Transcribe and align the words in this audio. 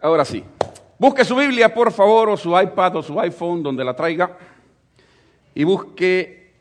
Ahora 0.00 0.24
sí, 0.24 0.44
busque 0.96 1.24
su 1.24 1.34
Biblia, 1.34 1.74
por 1.74 1.90
favor, 1.90 2.28
o 2.28 2.36
su 2.36 2.56
iPad 2.56 2.96
o 2.96 3.02
su 3.02 3.18
iPhone, 3.18 3.64
donde 3.64 3.84
la 3.84 3.96
traiga, 3.96 4.38
y 5.56 5.64
busque 5.64 6.52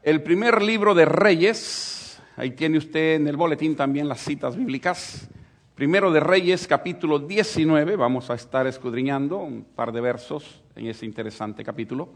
el 0.00 0.22
primer 0.22 0.62
libro 0.62 0.94
de 0.94 1.04
Reyes. 1.04 2.22
Ahí 2.36 2.52
tiene 2.52 2.78
usted 2.78 3.16
en 3.16 3.26
el 3.26 3.36
boletín 3.36 3.74
también 3.74 4.08
las 4.08 4.20
citas 4.20 4.56
bíblicas. 4.56 5.28
Primero 5.74 6.12
de 6.12 6.20
Reyes, 6.20 6.68
capítulo 6.68 7.18
19. 7.18 7.96
Vamos 7.96 8.30
a 8.30 8.34
estar 8.34 8.64
escudriñando 8.68 9.38
un 9.38 9.64
par 9.64 9.90
de 9.90 10.00
versos 10.00 10.62
en 10.76 10.86
ese 10.86 11.04
interesante 11.04 11.64
capítulo. 11.64 12.10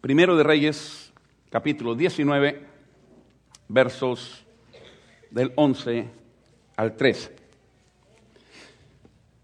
Primero 0.00 0.36
de 0.36 0.44
Reyes, 0.44 1.12
capítulo 1.50 1.96
19, 1.96 2.64
versos 3.66 4.46
del 5.32 5.52
11 5.56 6.19
al 6.80 6.96
13. 6.96 7.36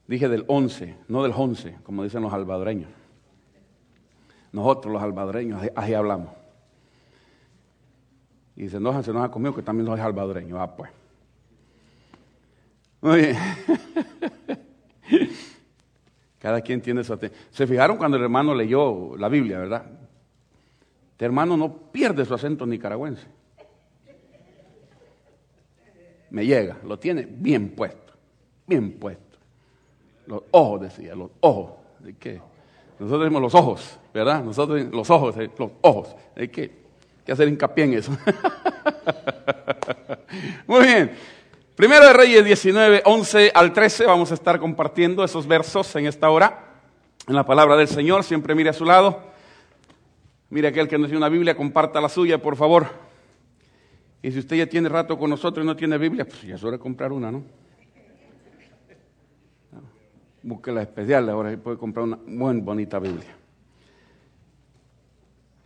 Dije 0.06 0.27
del 0.27 0.45
11, 0.47 0.97
no 1.09 1.23
del 1.23 1.33
11, 1.37 1.77
como 1.83 2.02
dicen 2.02 2.23
los 2.23 2.33
albadoreños. 2.33 2.88
Nosotros 4.52 4.91
los 4.95 5.02
albadoreños, 5.02 5.62
así 5.74 5.93
hablamos. 5.93 6.30
Y 8.57 8.62
dice, 8.62 8.80
no, 8.80 9.02
se 9.02 9.10
enoja 9.10 9.30
conmigo 9.30 9.55
que 9.55 9.60
también 9.60 9.87
no 9.87 9.95
es 9.95 10.01
albadoreño. 10.01 10.59
Ah, 10.59 10.74
pues. 10.74 10.91
Muy 13.02 13.20
bien. 13.20 13.37
Cada 16.38 16.62
quien 16.62 16.80
tiene 16.80 17.05
su 17.05 17.12
atención. 17.12 17.38
Se 17.51 17.66
fijaron 17.66 17.98
cuando 17.98 18.16
el 18.16 18.23
hermano 18.23 18.55
leyó 18.55 19.15
la 19.18 19.29
Biblia, 19.29 19.59
¿verdad? 19.59 19.84
Este 21.10 21.27
hermano 21.27 21.59
no 21.59 21.77
pierde 21.93 22.24
su 22.24 22.32
acento 22.32 22.65
nicaragüense 22.65 23.27
me 26.30 26.47
llega, 26.47 26.79
lo 26.85 26.98
tiene 26.98 27.27
bien 27.29 27.71
puesto, 27.71 28.15
bien 28.66 28.98
puesto. 28.98 29.39
Los 30.27 30.43
ojos, 30.51 30.80
decía, 30.80 31.15
los 31.15 31.30
ojos. 31.41 31.73
¿De 32.01 32.15
qué? 32.15 32.41
Nosotros 32.99 33.23
decimos 33.23 33.43
los 33.43 33.55
ojos, 33.55 33.99
¿verdad? 34.13 34.43
Nosotros 34.43 34.83
los 34.93 35.10
ojos, 35.10 35.37
eh, 35.37 35.51
los 35.59 35.71
ojos. 35.83 36.16
Hay 36.37 36.49
que, 36.49 36.73
que 37.24 37.33
hacer 37.33 37.49
hincapié 37.49 37.85
en 37.85 37.95
eso. 37.95 38.13
Muy 40.66 40.87
bien. 40.87 41.13
Primero 41.77 42.07
de 42.07 42.13
Reyes 42.15 42.45
19, 42.45 43.02
11 43.05 43.52
al 43.55 43.73
13, 43.73 44.07
vamos 44.07 44.30
a 44.30 44.35
estar 44.35 44.59
compartiendo 44.59 45.23
esos 45.23 45.46
versos 45.46 45.95
en 45.96 46.07
esta 46.07 46.30
hora. 46.30 46.65
En 47.29 47.35
la 47.35 47.45
palabra 47.45 47.77
del 47.77 47.88
Señor, 47.88 48.24
siempre 48.24 48.55
mire 48.55 48.71
a 48.71 48.73
su 48.73 48.85
lado. 48.85 49.21
Mire 50.49 50.68
aquel 50.68 50.88
que 50.88 50.96
no 50.96 51.05
tiene 51.05 51.18
una 51.18 51.29
Biblia, 51.29 51.57
comparta 51.57 52.01
la 52.01 52.09
suya, 52.09 52.40
por 52.40 52.57
favor. 52.57 53.05
Y 54.27 54.32
si 54.32 54.41
usted 54.41 54.57
ya 54.57 54.66
tiene 54.66 54.88
rato 54.88 55.16
con 55.16 55.30
nosotros 55.30 55.63
y 55.63 55.66
no 55.69 55.77
tiene 55.77 55.96
Biblia, 55.99 56.24
pues 56.24 56.43
ya 56.43 56.57
es 56.57 56.65
hora 56.65 56.79
de 56.79 56.79
comprar 56.80 57.13
una, 57.13 57.30
¿no? 57.30 57.45
Busque 60.43 60.73
la 60.73 60.83
especial, 60.83 61.29
ahora 61.29 61.52
y 61.52 61.57
puede 61.57 61.79
comprar 61.79 62.07
una 62.07 62.18
muy 62.27 62.60
bonita 62.60 62.99
Biblia. 62.99 63.37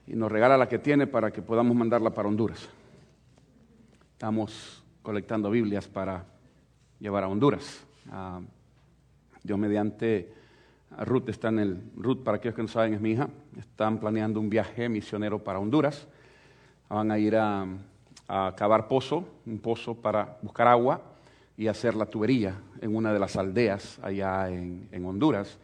Y 0.08 0.14
nos 0.14 0.30
regala 0.30 0.58
la 0.58 0.69
que 0.69 0.78
tiene 0.78 1.06
para 1.06 1.30
que 1.30 1.41
podamos 1.41 1.75
mandarla 1.75 2.11
para 2.11 2.28
Honduras. 2.28 2.69
Estamos 4.12 4.84
colectando 5.00 5.50
Biblias 5.50 5.89
para 5.89 6.27
llevar 6.98 7.24
a 7.24 7.28
Honduras. 7.28 7.83
Ah, 8.11 8.42
yo 9.42 9.56
mediante 9.56 10.34
Ruth 10.98 11.30
está 11.30 11.48
en 11.48 11.61
el 11.61 11.83
Ruth 11.97 12.22
para 12.22 12.36
aquellos 12.36 12.56
que 12.56 12.62
no 12.62 12.69
saben 12.69 12.92
es 12.92 13.00
mi 13.00 13.12
hija. 13.12 13.30
Están 13.58 13.98
planeando 13.98 14.39
un 14.39 14.50
viaje 14.50 14.86
misionero 14.91 15.42
para 15.42 15.58
Honduras. 15.58 16.06
Van 16.91 17.11
a 17.11 17.19
ir 17.19 17.36
a 17.36 17.67
a 18.33 18.55
cavar 18.55 18.86
pozo, 18.86 19.25
un 19.45 19.59
pozo 19.59 19.97
para 19.97 20.39
buscar 20.41 20.69
agua 20.69 21.03
y 21.56 21.67
hacer 21.67 21.97
la 21.97 22.06
tubería 22.06 22.55
en 22.81 22.95
una 22.95 23.12
de 23.12 23.19
las 23.19 23.34
aldeas 23.34 23.98
allá 24.03 24.48
en, 24.48 25.05
Honduras. 25.05 25.59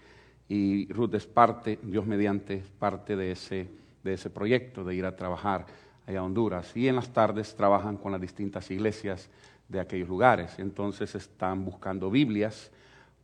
Y 0.48 0.92
Ruth 0.92 1.14
es 1.14 1.28
parte, 1.28 1.78
Dios 1.80 2.04
mediante, 2.06 2.64
parte 2.78 3.14
de 3.14 3.30
ese, 3.30 3.68
de 4.02 4.14
ese 4.14 4.30
proyecto 4.30 4.82
de 4.82 4.96
ir 4.96 5.04
a 5.06 5.14
trabajar 5.14 5.64
allá 6.08 6.18
a 6.18 6.24
Honduras. 6.24 6.76
Y 6.76 6.88
en 6.88 6.96
las 6.96 7.10
tardes 7.10 7.54
trabajan 7.54 7.96
con 7.96 8.10
las 8.10 8.20
distintas 8.20 8.68
iglesias 8.72 9.30
de 9.68 9.78
aquellos 9.78 10.08
lugares. 10.08 10.58
Entonces 10.58 11.14
están 11.14 11.64
buscando 11.64 12.10
Biblias 12.10 12.72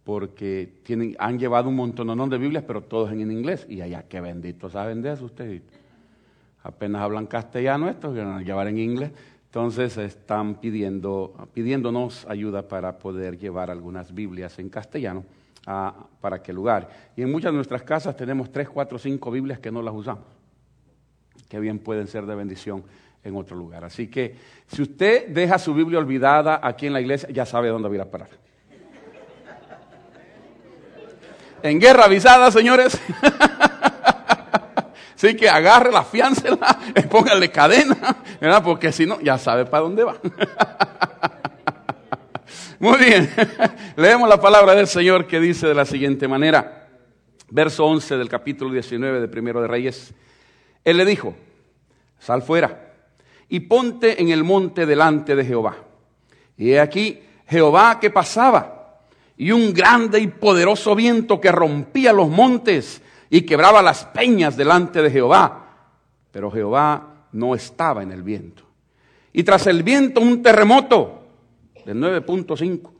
porque 0.05 0.73
tienen, 0.85 1.17
han 1.19 1.41
llevado 1.41 1.69
un 1.69 1.77
montón 1.77 2.31
de 2.31 2.39
Biblias, 2.39 2.63
pero 2.65 2.81
todos 2.83 3.11
en 3.11 3.29
inglés. 3.29 3.67
Y 3.69 3.81
allá, 3.81 4.05
qué 4.09 4.21
bendito 4.21 4.71
saben 4.71 5.03
de 5.03 5.13
eso 5.13 5.25
ustedes. 5.25 5.63
Apenas 6.63 7.03
hablan 7.03 7.27
castellano 7.27 7.89
estos, 7.89 8.15
que 8.15 8.21
van 8.21 8.39
a 8.39 8.43
llevar 8.43 8.69
en 8.69 8.79
inglés. 8.79 9.11
Entonces 9.53 9.99
están 9.99 10.55
pidiendo, 10.55 11.35
pidiéndonos 11.53 12.25
ayuda 12.27 12.67
para 12.67 12.99
poder 12.99 13.37
llevar 13.37 13.71
algunas 13.71 14.15
Biblias 14.15 14.59
en 14.59 14.71
castellano 14.71 15.27
a, 15.67 15.95
para 16.23 16.37
aquel 16.37 16.57
lugar. 16.57 16.89
Y 17.15 17.21
en 17.21 17.31
muchas 17.31 17.53
de 17.53 17.57
nuestras 17.57 17.83
casas 17.83 18.17
tenemos 18.17 18.51
tres, 18.51 18.71
cuatro, 18.71 18.99
cinco 18.99 19.31
Biblias 19.31 19.59
que 19.59 19.71
no 19.71 19.83
las 19.83 19.93
usamos, 19.93 20.25
que 21.51 21.61
bien 21.61 21.81
pueden 21.81 22.07
ser 22.07 22.25
de 22.25 22.35
bendición 22.35 22.83
en 23.23 23.37
otro 23.37 23.55
lugar. 23.55 23.85
Así 23.85 24.09
que 24.09 24.37
si 24.69 24.81
usted 24.81 25.29
deja 25.29 25.59
su 25.59 25.75
Biblia 25.75 25.99
olvidada 25.99 26.59
aquí 26.63 26.87
en 26.87 26.95
la 26.95 27.03
iglesia, 27.03 27.29
ya 27.31 27.45
sabe 27.45 27.69
dónde 27.69 27.89
va 27.91 27.93
a 27.93 27.97
ir 27.97 28.01
a 28.01 28.11
parar. 28.11 28.29
En 31.63 31.79
guerra 31.79 32.07
avisada, 32.07 32.51
señores. 32.51 32.99
Así 35.23 35.37
que 35.37 35.49
agarre 35.49 35.93
la 35.93 36.03
fiáncela, 36.03 36.81
póngale 37.09 37.49
cadena, 37.49 38.17
¿verdad? 38.41 38.65
Porque 38.65 38.91
si 38.91 39.07
no, 39.07 39.21
ya 39.21 39.39
sabe 39.39 39.65
para 39.65 39.85
dónde 39.85 40.03
va. 40.03 40.17
Muy 42.81 42.99
bien, 42.99 43.31
leemos 43.97 44.29
la 44.29 44.41
palabra 44.41 44.75
del 44.75 44.89
Señor 44.89 45.29
que 45.29 45.39
dice 45.39 45.69
de 45.69 45.75
la 45.75 45.85
siguiente 45.85 46.27
manera, 46.27 46.89
verso 47.51 47.87
11 47.87 48.17
del 48.17 48.29
capítulo 48.29 48.73
19 48.73 49.21
de 49.21 49.29
Primero 49.29 49.63
de 49.63 49.69
Reyes. 49.69 50.13
Él 50.83 50.97
le 50.97 51.05
dijo, 51.05 51.37
sal 52.19 52.43
fuera 52.43 52.93
y 53.49 53.61
ponte 53.61 54.21
en 54.21 54.31
el 54.31 54.43
monte 54.43 54.87
delante 54.87 55.37
de 55.37 55.45
Jehová. 55.45 55.77
Y 56.57 56.73
he 56.73 56.81
aquí 56.81 57.21
Jehová 57.47 58.01
que 58.01 58.11
pasaba 58.11 58.99
y 59.37 59.53
un 59.53 59.73
grande 59.73 60.19
y 60.19 60.27
poderoso 60.27 60.97
viento 60.97 61.41
que 61.41 61.53
rompía 61.53 62.13
los 62.13 62.29
montes 62.29 63.03
y 63.35 63.47
quebraba 63.47 63.81
las 63.81 64.05
peñas 64.05 64.59
delante 64.59 65.01
de 65.01 65.11
Jehová. 65.11 65.65
Pero 66.31 66.51
Jehová 66.51 67.29
no 67.33 67.55
estaba 67.55 68.03
en 68.03 68.13
el 68.13 68.23
viento. 68.23 68.63
Y 69.33 69.43
tras 69.43 69.67
el 69.69 69.83
viento 69.83 70.21
un 70.21 70.43
terremoto 70.43 71.23
de 71.87 71.95
9.5. 71.95 72.91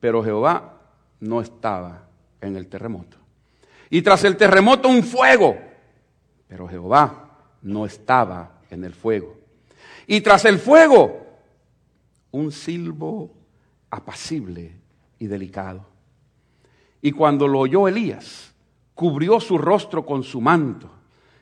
Pero 0.00 0.24
Jehová 0.24 0.80
no 1.20 1.40
estaba 1.40 2.08
en 2.40 2.56
el 2.56 2.66
terremoto. 2.66 3.18
Y 3.88 4.02
tras 4.02 4.24
el 4.24 4.36
terremoto 4.36 4.88
un 4.88 5.04
fuego. 5.04 5.56
Pero 6.48 6.66
Jehová 6.66 7.30
no 7.62 7.86
estaba 7.86 8.50
en 8.68 8.82
el 8.82 8.94
fuego. 8.94 9.36
Y 10.08 10.22
tras 10.22 10.44
el 10.44 10.58
fuego 10.58 11.24
un 12.32 12.50
silbo 12.50 13.30
apacible 13.90 14.72
y 15.20 15.28
delicado. 15.28 15.86
Y 17.00 17.12
cuando 17.12 17.46
lo 17.46 17.60
oyó 17.60 17.86
Elías, 17.86 18.55
cubrió 18.96 19.38
su 19.38 19.58
rostro 19.58 20.04
con 20.04 20.24
su 20.24 20.40
manto 20.40 20.90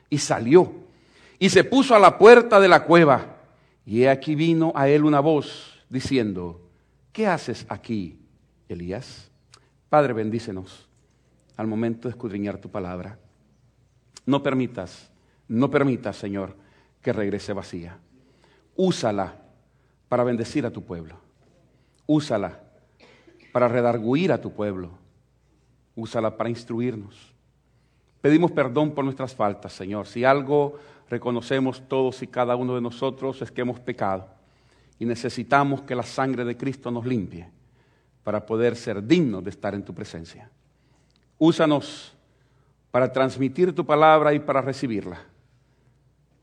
y 0.09 0.19
salió 0.19 0.71
y 1.39 1.49
se 1.49 1.63
puso 1.63 1.95
a 1.95 1.99
la 1.99 2.19
puerta 2.19 2.59
de 2.59 2.67
la 2.67 2.83
cueva. 2.83 3.37
Y 3.85 4.03
he 4.03 4.09
aquí 4.09 4.35
vino 4.35 4.73
a 4.75 4.89
él 4.89 5.05
una 5.05 5.21
voz 5.21 5.83
diciendo, 5.89 6.61
¿qué 7.11 7.27
haces 7.27 7.65
aquí, 7.69 8.19
Elías? 8.67 9.31
Padre, 9.89 10.13
bendícenos 10.13 10.89
al 11.55 11.67
momento 11.67 12.07
de 12.07 12.11
escudriñar 12.11 12.57
tu 12.57 12.69
palabra. 12.69 13.17
No 14.25 14.43
permitas, 14.43 15.09
no 15.47 15.71
permitas, 15.71 16.17
Señor, 16.17 16.57
que 17.01 17.13
regrese 17.13 17.53
vacía. 17.53 17.99
Úsala 18.75 19.41
para 20.09 20.25
bendecir 20.25 20.65
a 20.65 20.71
tu 20.71 20.83
pueblo. 20.83 21.15
Úsala 22.05 22.59
para 23.53 23.69
redarguir 23.69 24.33
a 24.33 24.41
tu 24.41 24.51
pueblo. 24.51 24.97
Úsala 25.95 26.35
para 26.35 26.49
instruirnos. 26.49 27.34
Pedimos 28.25 28.51
perdón 28.51 28.89
por 28.89 29.03
nuestras 29.03 29.35
faltas, 29.35 29.71
Señor. 29.71 30.07
Si 30.07 30.23
algo 30.23 30.79
reconocemos 31.11 31.87
todos 31.87 32.23
y 32.23 32.27
cada 32.27 32.55
uno 32.55 32.73
de 32.73 32.81
nosotros 32.81 33.39
es 33.43 33.51
que 33.51 33.61
hemos 33.61 33.79
pecado 33.79 34.27
y 34.97 35.05
necesitamos 35.05 35.83
que 35.83 35.93
la 35.93 36.01
sangre 36.01 36.43
de 36.43 36.57
Cristo 36.57 36.89
nos 36.89 37.05
limpie 37.05 37.47
para 38.23 38.43
poder 38.43 38.75
ser 38.77 39.05
dignos 39.05 39.43
de 39.43 39.51
estar 39.51 39.75
en 39.75 39.85
tu 39.85 39.93
presencia. 39.93 40.49
Úsanos 41.37 42.15
para 42.89 43.13
transmitir 43.13 43.75
tu 43.75 43.85
palabra 43.85 44.33
y 44.33 44.39
para 44.39 44.59
recibirla. 44.59 45.19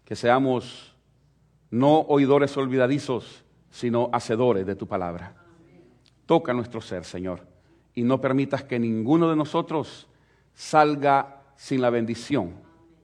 Que 0.05 0.15
seamos 0.15 0.95
no 1.69 2.03
oidores 2.03 2.57
olvidadizos, 2.57 3.43
sino 3.73 4.09
hacedores 4.13 4.65
de 4.65 4.77
tu 4.77 4.87
palabra. 4.87 5.35
Toca 6.27 6.55
nuestro 6.55 6.81
ser, 6.81 7.05
Señor, 7.05 7.45
y 7.93 8.05
no 8.05 8.21
permitas 8.21 8.63
que 8.63 8.79
ninguno 8.79 9.29
de 9.29 9.35
nosotros 9.35 10.07
salga 10.55 11.42
sin 11.63 11.81
la 11.81 11.91
bendición 11.91 12.55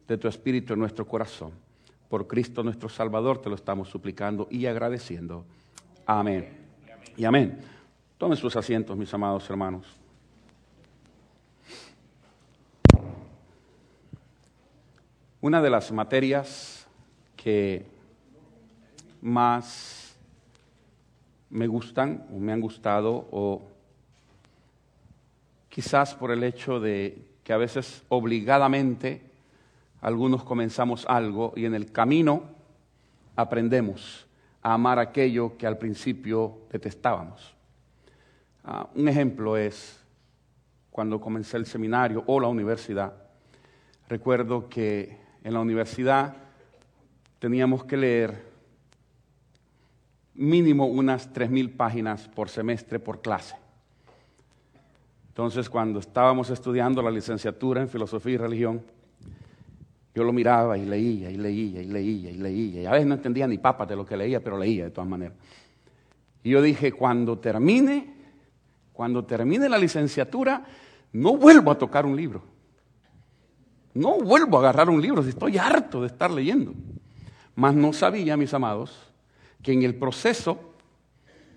de 0.08 0.18
tu 0.18 0.26
Espíritu 0.26 0.72
en 0.72 0.80
nuestro 0.80 1.06
corazón. 1.06 1.52
Por 2.08 2.26
Cristo 2.26 2.64
nuestro 2.64 2.88
Salvador 2.88 3.40
te 3.40 3.48
lo 3.48 3.54
estamos 3.54 3.88
suplicando 3.88 4.48
y 4.50 4.66
agradeciendo. 4.66 5.44
Amén. 6.04 6.58
Y 7.16 7.24
amén. 7.24 7.60
Tomen 8.18 8.36
sus 8.36 8.56
asientos, 8.56 8.96
mis 8.96 9.14
amados 9.14 9.48
hermanos. 9.48 9.86
Una 15.40 15.62
de 15.62 15.70
las 15.70 15.92
materias 15.92 16.84
que 17.36 17.86
más 19.22 20.18
me 21.48 21.68
gustan 21.68 22.26
o 22.34 22.40
me 22.40 22.52
han 22.52 22.60
gustado 22.60 23.28
o 23.30 23.62
quizás 25.68 26.12
por 26.16 26.32
el 26.32 26.42
hecho 26.42 26.80
de 26.80 27.27
que 27.48 27.54
a 27.54 27.56
veces 27.56 28.04
obligadamente 28.10 29.22
algunos 30.02 30.44
comenzamos 30.44 31.06
algo 31.08 31.54
y 31.56 31.64
en 31.64 31.74
el 31.74 31.90
camino 31.90 32.42
aprendemos 33.36 34.26
a 34.60 34.74
amar 34.74 34.98
aquello 34.98 35.56
que 35.56 35.66
al 35.66 35.78
principio 35.78 36.58
detestábamos. 36.70 37.54
Ah, 38.64 38.86
un 38.94 39.08
ejemplo 39.08 39.56
es 39.56 39.98
cuando 40.90 41.22
comencé 41.22 41.56
el 41.56 41.64
seminario 41.64 42.22
o 42.26 42.38
la 42.38 42.48
universidad. 42.48 43.14
Recuerdo 44.10 44.68
que 44.68 45.16
en 45.42 45.54
la 45.54 45.60
universidad 45.60 46.36
teníamos 47.38 47.82
que 47.82 47.96
leer 47.96 48.44
mínimo 50.34 50.84
unas 50.84 51.32
3.000 51.32 51.74
páginas 51.78 52.28
por 52.28 52.50
semestre 52.50 52.98
por 52.98 53.22
clase. 53.22 53.56
Entonces, 55.38 55.70
cuando 55.70 56.00
estábamos 56.00 56.50
estudiando 56.50 57.00
la 57.00 57.12
licenciatura 57.12 57.80
en 57.80 57.88
filosofía 57.88 58.34
y 58.34 58.36
religión, 58.38 58.82
yo 60.12 60.24
lo 60.24 60.32
miraba 60.32 60.76
y 60.76 60.84
leía 60.84 61.30
y 61.30 61.36
leía 61.36 61.80
y 61.80 61.86
leía 61.86 62.30
y 62.32 62.36
leía. 62.38 62.82
Y 62.82 62.86
a 62.86 62.90
veces 62.90 63.06
no 63.06 63.14
entendía 63.14 63.46
ni 63.46 63.56
papas 63.56 63.86
de 63.86 63.94
lo 63.94 64.04
que 64.04 64.16
leía, 64.16 64.42
pero 64.42 64.58
leía 64.58 64.86
de 64.86 64.90
todas 64.90 65.08
maneras. 65.08 65.36
Y 66.42 66.50
yo 66.50 66.60
dije, 66.60 66.90
cuando 66.90 67.38
termine, 67.38 68.16
cuando 68.92 69.24
termine 69.24 69.68
la 69.68 69.78
licenciatura, 69.78 70.64
no 71.12 71.36
vuelvo 71.36 71.70
a 71.70 71.78
tocar 71.78 72.04
un 72.04 72.16
libro. 72.16 72.42
No 73.94 74.18
vuelvo 74.18 74.56
a 74.56 74.60
agarrar 74.62 74.90
un 74.90 75.00
libro, 75.00 75.22
estoy 75.22 75.56
harto 75.56 76.00
de 76.00 76.08
estar 76.08 76.32
leyendo. 76.32 76.74
Mas 77.54 77.76
no 77.76 77.92
sabía, 77.92 78.36
mis 78.36 78.52
amados, 78.54 79.12
que 79.62 79.72
en 79.72 79.84
el 79.84 79.94
proceso 79.94 80.58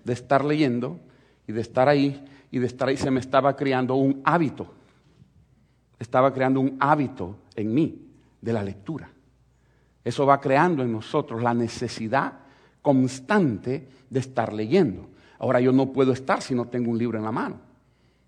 de 0.04 0.12
estar 0.12 0.44
leyendo 0.44 1.00
y 1.48 1.52
de 1.52 1.60
estar 1.62 1.88
ahí, 1.88 2.24
y 2.52 2.96
se 2.96 3.10
me 3.10 3.18
estaba 3.18 3.56
creando 3.56 3.94
un 3.94 4.20
hábito. 4.24 4.66
Estaba 5.98 6.32
creando 6.32 6.60
un 6.60 6.76
hábito 6.78 7.36
en 7.56 7.72
mí 7.72 7.98
de 8.40 8.52
la 8.52 8.62
lectura. 8.62 9.10
Eso 10.04 10.26
va 10.26 10.40
creando 10.40 10.82
en 10.82 10.92
nosotros 10.92 11.42
la 11.42 11.54
necesidad 11.54 12.34
constante 12.82 13.88
de 14.10 14.20
estar 14.20 14.52
leyendo. 14.52 15.08
Ahora 15.38 15.60
yo 15.60 15.72
no 15.72 15.92
puedo 15.92 16.12
estar 16.12 16.42
si 16.42 16.54
no 16.54 16.66
tengo 16.66 16.90
un 16.90 16.98
libro 16.98 17.16
en 17.16 17.24
la 17.24 17.32
mano. 17.32 17.58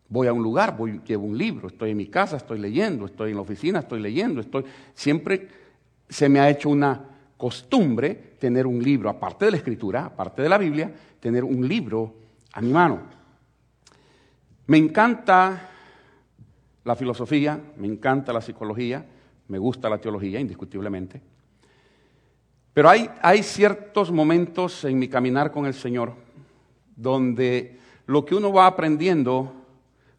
Voy 0.09 0.27
a 0.27 0.33
un 0.33 0.43
lugar, 0.43 0.77
voy, 0.77 1.01
llevo 1.05 1.27
un 1.27 1.37
libro, 1.37 1.69
estoy 1.69 1.91
en 1.91 1.97
mi 1.97 2.07
casa, 2.07 2.37
estoy 2.37 2.59
leyendo, 2.59 3.07
estoy 3.07 3.31
en 3.31 3.37
la 3.37 3.43
oficina, 3.43 3.81
estoy 3.81 4.01
leyendo, 4.01 4.41
estoy 4.41 4.65
siempre 4.95 5.49
se 6.09 6.29
me 6.29 6.41
ha 6.41 6.49
hecho 6.49 6.71
una 6.71 7.01
costumbre 7.37 8.15
tener 8.39 8.67
un 8.67 8.83
libro, 8.83 9.11
aparte 9.11 9.47
de 9.47 9.51
la 9.51 9.57
escritura, 9.57 10.07
aparte 10.07 10.43
de 10.43 10.49
la 10.49 10.59
Biblia, 10.59 10.93
tener 11.21 11.45
un 11.45 11.67
libro 11.67 12.15
a 12.53 12.61
mi 12.61 12.73
mano. 12.73 13.24
Me 14.67 14.79
encanta 14.79 15.71
la 16.85 16.97
filosofía, 16.97 17.61
me 17.77 17.87
encanta 17.87 18.33
la 18.33 18.41
psicología, 18.41 19.05
me 19.49 19.59
gusta 19.59 19.91
la 19.91 19.99
teología, 19.99 20.41
indiscutiblemente. 20.41 21.21
Pero 22.73 22.89
hay, 22.89 23.43
ciertos 23.43 24.11
momentos 24.11 24.85
en 24.85 24.99
mi 24.99 25.09
caminar 25.09 25.53
con 25.53 25.67
el 25.67 25.75
Señor 25.75 26.13
donde 26.97 27.79
lo 28.07 28.25
que 28.25 28.35
uno 28.35 28.53
va 28.53 28.67
aprendiendo 28.67 29.53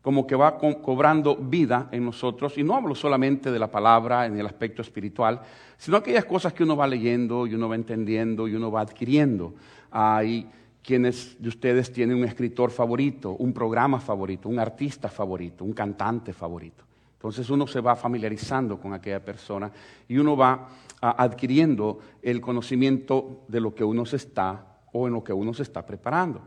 como 0.02 0.28
que 0.28 0.36
va 0.36 0.58
cobrando 0.58 1.36
vida 1.36 1.90
en 1.92 2.06
nosotros, 2.06 2.58
y 2.60 2.64
no 2.64 2.76
hablo 2.76 2.94
solamente 2.94 3.52
de 3.52 3.58
la 3.58 3.72
palabra 3.72 4.28
en 4.28 4.38
el 4.38 4.46
aspecto 4.46 4.84
espiritual, 4.84 5.42
sino 5.78 5.98
aquellas 5.98 6.26
cosas 6.26 6.54
que 6.54 6.64
uno 6.64 6.78
va 6.78 6.86
leyendo 6.86 7.48
y 7.48 7.56
uno 7.56 7.68
va 7.68 7.74
entendiendo 7.74 8.48
y 8.48 8.54
uno 8.54 8.72
va 8.72 8.82
adquiriendo. 8.82 9.56
Hay 9.90 10.48
quienes 10.86 11.42
de 11.42 11.50
ustedes 11.50 11.92
tienen 11.92 12.18
un 12.18 12.26
escritor 12.26 12.70
favorito, 12.70 13.32
un 13.32 13.52
programa 13.52 14.00
favorito, 14.00 14.48
un 14.48 14.60
artista 14.60 15.10
favorito, 15.10 15.66
un 15.66 15.74
cantante 15.74 16.32
favorito. 16.32 16.84
Entonces 17.14 17.50
uno 17.50 17.66
se 17.66 17.82
va 17.82 17.96
familiarizando 17.96 18.80
con 18.80 18.94
aquella 18.94 19.20
persona 19.20 19.72
y 20.08 20.16
uno 20.18 20.38
va 20.38 20.70
ah, 21.02 21.16
adquiriendo 21.18 22.00
el 22.22 22.40
conocimiento 22.40 23.46
de 23.48 23.62
lo 23.62 23.74
que 23.74 23.84
uno 23.84 24.06
se 24.06 24.18
está 24.18 24.78
o 24.94 25.08
en 25.08 25.14
lo 25.14 25.24
que 25.24 25.34
uno 25.34 25.52
se 25.56 25.64
está 25.64 25.84
preparando. 25.84 26.42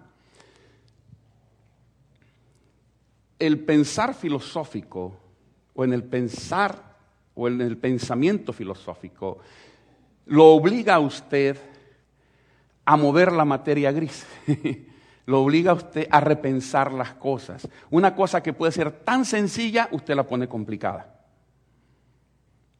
El 3.41 3.59
pensar 3.59 4.15
filosófico 4.15 5.17
o 5.75 5.85
en 5.85 5.93
el 5.93 6.05
pensar 6.05 6.97
o 7.35 7.49
en 7.49 7.61
el 7.61 7.77
pensamiento 7.77 8.53
filosófico 8.53 9.39
lo 10.27 10.47
obliga 10.47 10.95
a 10.95 11.01
usted 11.01 11.57
a 12.89 12.97
mover 12.97 13.33
la 13.33 13.45
materia 13.45 13.93
gris. 13.93 14.27
Lo 15.27 15.43
obliga 15.43 15.73
a 15.73 15.75
usted 15.75 16.09
a 16.11 16.21
repensar 16.21 16.91
las 16.91 17.13
cosas. 17.13 17.69
Una 17.91 18.15
cosa 18.15 18.43
que 18.43 18.55
puede 18.55 18.73
ser 18.73 18.91
tan 18.91 19.27
sencilla, 19.27 19.91
usted 19.93 20.15
la 20.15 20.27
pone 20.27 20.49
complicada. 20.49 21.21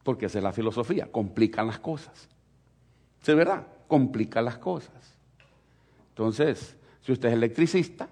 Porque 0.01 0.25
esa 0.25 0.39
es 0.39 0.43
la 0.43 0.51
filosofía, 0.51 1.11
complican 1.11 1.67
las 1.67 1.77
cosas. 1.77 2.27
¿Es 3.23 3.35
verdad? 3.35 3.67
Complican 3.87 4.45
las 4.45 4.57
cosas. 4.57 5.15
Entonces, 6.09 6.75
si 7.01 7.11
usted 7.11 7.29
es 7.29 7.35
electricista, 7.35 8.09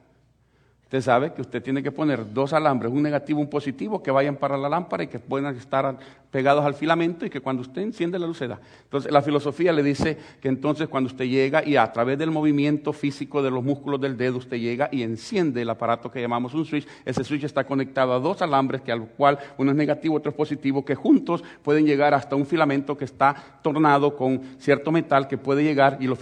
Usted 0.88 1.02
sabe 1.02 1.34
que 1.34 1.42
usted 1.42 1.62
tiene 1.62 1.84
que 1.84 1.92
poner 1.92 2.34
dos 2.34 2.54
alambres, 2.54 2.90
un 2.94 3.04
negativo 3.04 3.42
y 3.42 3.44
un 3.44 3.50
positivo, 3.50 4.02
que 4.02 4.10
vayan 4.10 4.38
para 4.38 4.56
la 4.56 4.70
lámpara 4.70 5.04
y 5.04 5.08
que 5.08 5.20
puedan 5.20 5.54
estar 5.58 5.98
pegados 6.32 6.64
al 6.64 6.76
filamento 6.76 7.26
y 7.26 7.30
que 7.30 7.42
cuando 7.42 7.62
usted 7.62 7.82
enciende 7.82 8.18
la 8.18 8.26
luz 8.26 8.38
se 8.38 8.48
da. 8.48 8.58
Entonces, 8.84 9.12
la 9.12 9.22
filosofía 9.22 9.74
le 9.74 9.84
dice 9.84 10.18
que 10.40 10.48
entonces 10.48 10.88
cuando 10.88 11.10
usted 11.10 11.26
llega 11.26 11.62
y 11.66 11.76
a 11.76 11.92
través 11.92 12.18
del 12.18 12.32
movimiento 12.32 12.94
físico 12.94 13.44
de 13.44 13.52
los 13.52 13.66
músculos 13.66 14.00
del 14.00 14.16
dedo, 14.16 14.38
usted 14.38 14.60
llega 14.60 14.88
y 14.90 15.04
enciende 15.04 15.62
el 15.62 15.70
aparato 15.70 16.10
que 16.10 16.22
llamamos 16.22 16.54
un 16.54 16.64
switch. 16.64 16.88
Ese 17.04 17.22
switch 17.26 17.44
está 17.44 17.66
conectado 17.66 18.14
a 18.14 18.20
dos 18.20 18.42
alambres, 18.42 18.80
que 18.80 18.94
al 18.94 19.08
cual 19.10 19.40
uno 19.58 19.72
es 19.72 19.78
negativo, 19.78 20.16
otro 20.16 20.30
es 20.30 20.38
positivo, 20.38 20.86
que 20.86 20.96
juntos 20.96 21.44
pueden 21.64 21.86
llegar 21.86 22.14
hasta 22.14 22.38
un 22.38 22.46
filamento 22.46 22.98
que 22.98 23.04
está 23.04 23.36
tornado 23.62 24.16
con 24.16 24.42
cierto 24.58 24.90
metal 24.94 25.28
que 25.28 25.38
puede 25.38 25.64
llegar 25.64 25.98
y 26.00 26.06
el 26.06 26.16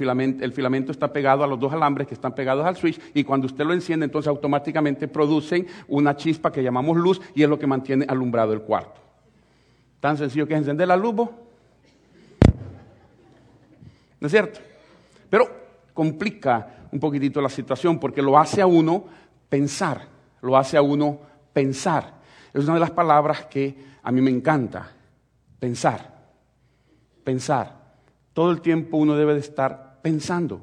filamento 0.53 0.91
está 0.91 1.13
pegado 1.13 1.43
a 1.43 1.47
los 1.47 1.59
dos 1.59 1.71
alambres 1.71 2.07
que 2.07 2.15
están 2.15 2.33
pegados 2.33 2.65
al 2.65 2.75
switch 2.75 2.99
y 3.13 3.23
cuando 3.23 3.45
usted 3.45 3.63
lo 3.63 3.73
enciende, 3.73 4.05
entonces 4.05 4.27
automáticamente 4.27 4.54
automáticamente 4.55 5.07
producen 5.07 5.67
una 5.87 6.15
chispa 6.15 6.51
que 6.51 6.63
llamamos 6.63 6.97
luz 6.97 7.21
y 7.33 7.43
es 7.43 7.49
lo 7.49 7.59
que 7.59 7.67
mantiene 7.67 8.05
alumbrado 8.07 8.53
el 8.53 8.61
cuarto. 8.61 9.01
Tan 9.99 10.17
sencillo 10.17 10.47
que 10.47 10.53
es 10.53 10.59
encender 10.59 10.87
la 10.87 10.95
luz. 10.95 11.15
¿No 14.19 14.27
es 14.27 14.31
cierto? 14.31 14.59
Pero 15.29 15.49
complica 15.93 16.87
un 16.91 16.99
poquitito 16.99 17.41
la 17.41 17.49
situación 17.49 17.99
porque 17.99 18.21
lo 18.21 18.37
hace 18.39 18.61
a 18.61 18.67
uno 18.67 19.05
pensar, 19.49 20.07
lo 20.41 20.57
hace 20.57 20.77
a 20.77 20.81
uno 20.81 21.19
pensar. 21.51 22.15
Es 22.53 22.63
una 22.63 22.75
de 22.75 22.79
las 22.79 22.91
palabras 22.91 23.45
que 23.47 23.75
a 24.01 24.11
mí 24.11 24.21
me 24.21 24.31
encanta, 24.31 24.89
pensar, 25.59 26.13
pensar. 27.23 27.83
Todo 28.33 28.51
el 28.51 28.61
tiempo 28.61 28.97
uno 28.97 29.15
debe 29.15 29.33
de 29.33 29.39
estar 29.39 29.99
pensando. 30.01 30.61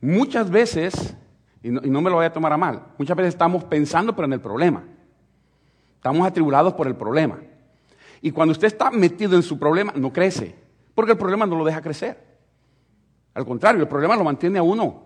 Muchas 0.00 0.50
veces 0.50 1.16
y 1.66 1.90
no, 1.90 2.00
me 2.00 2.10
lo 2.10 2.16
voy 2.16 2.26
a 2.26 2.32
tomar 2.32 2.52
a 2.52 2.56
mal. 2.56 2.80
Muchas 2.96 3.16
veces 3.16 3.34
estamos 3.34 3.64
pensando 3.64 4.14
pero 4.14 4.26
en 4.26 4.34
el 4.34 4.40
problema. 4.40 4.84
Estamos 5.96 6.24
atribulados 6.24 6.74
por 6.74 6.86
el 6.86 6.94
problema. 6.94 7.40
Y 8.22 8.30
cuando 8.30 8.52
usted 8.52 8.68
está 8.68 8.92
metido 8.92 9.34
en 9.34 9.42
su 9.42 9.58
problema, 9.58 9.92
no 9.96 10.12
crece. 10.12 10.54
Porque 10.94 11.12
el 11.12 11.18
problema 11.18 11.44
no 11.44 11.56
lo 11.56 11.64
deja 11.64 11.82
crecer. 11.82 12.24
Al 13.34 13.44
contrario, 13.44 13.82
el 13.82 13.88
problema 13.88 14.14
lo 14.14 14.22
mantiene 14.22 14.60
a 14.60 14.62
uno 14.62 15.02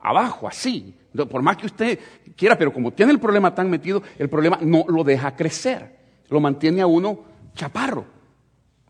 abajo, 0.00 0.46
así. 0.46 0.94
Por 1.28 1.42
más 1.42 1.56
que 1.56 1.66
usted 1.66 1.98
quiera, 2.36 2.56
pero 2.56 2.72
como 2.72 2.92
tiene 2.92 3.10
el 3.10 3.18
problema 3.18 3.52
tan 3.52 3.68
metido, 3.68 4.00
el 4.16 4.28
problema 4.28 4.58
no 4.62 4.84
lo 4.86 5.02
deja 5.02 5.34
crecer. 5.34 5.98
Lo 6.28 6.38
mantiene 6.38 6.82
a 6.82 6.86
uno 6.86 7.18
chaparro 7.52 8.04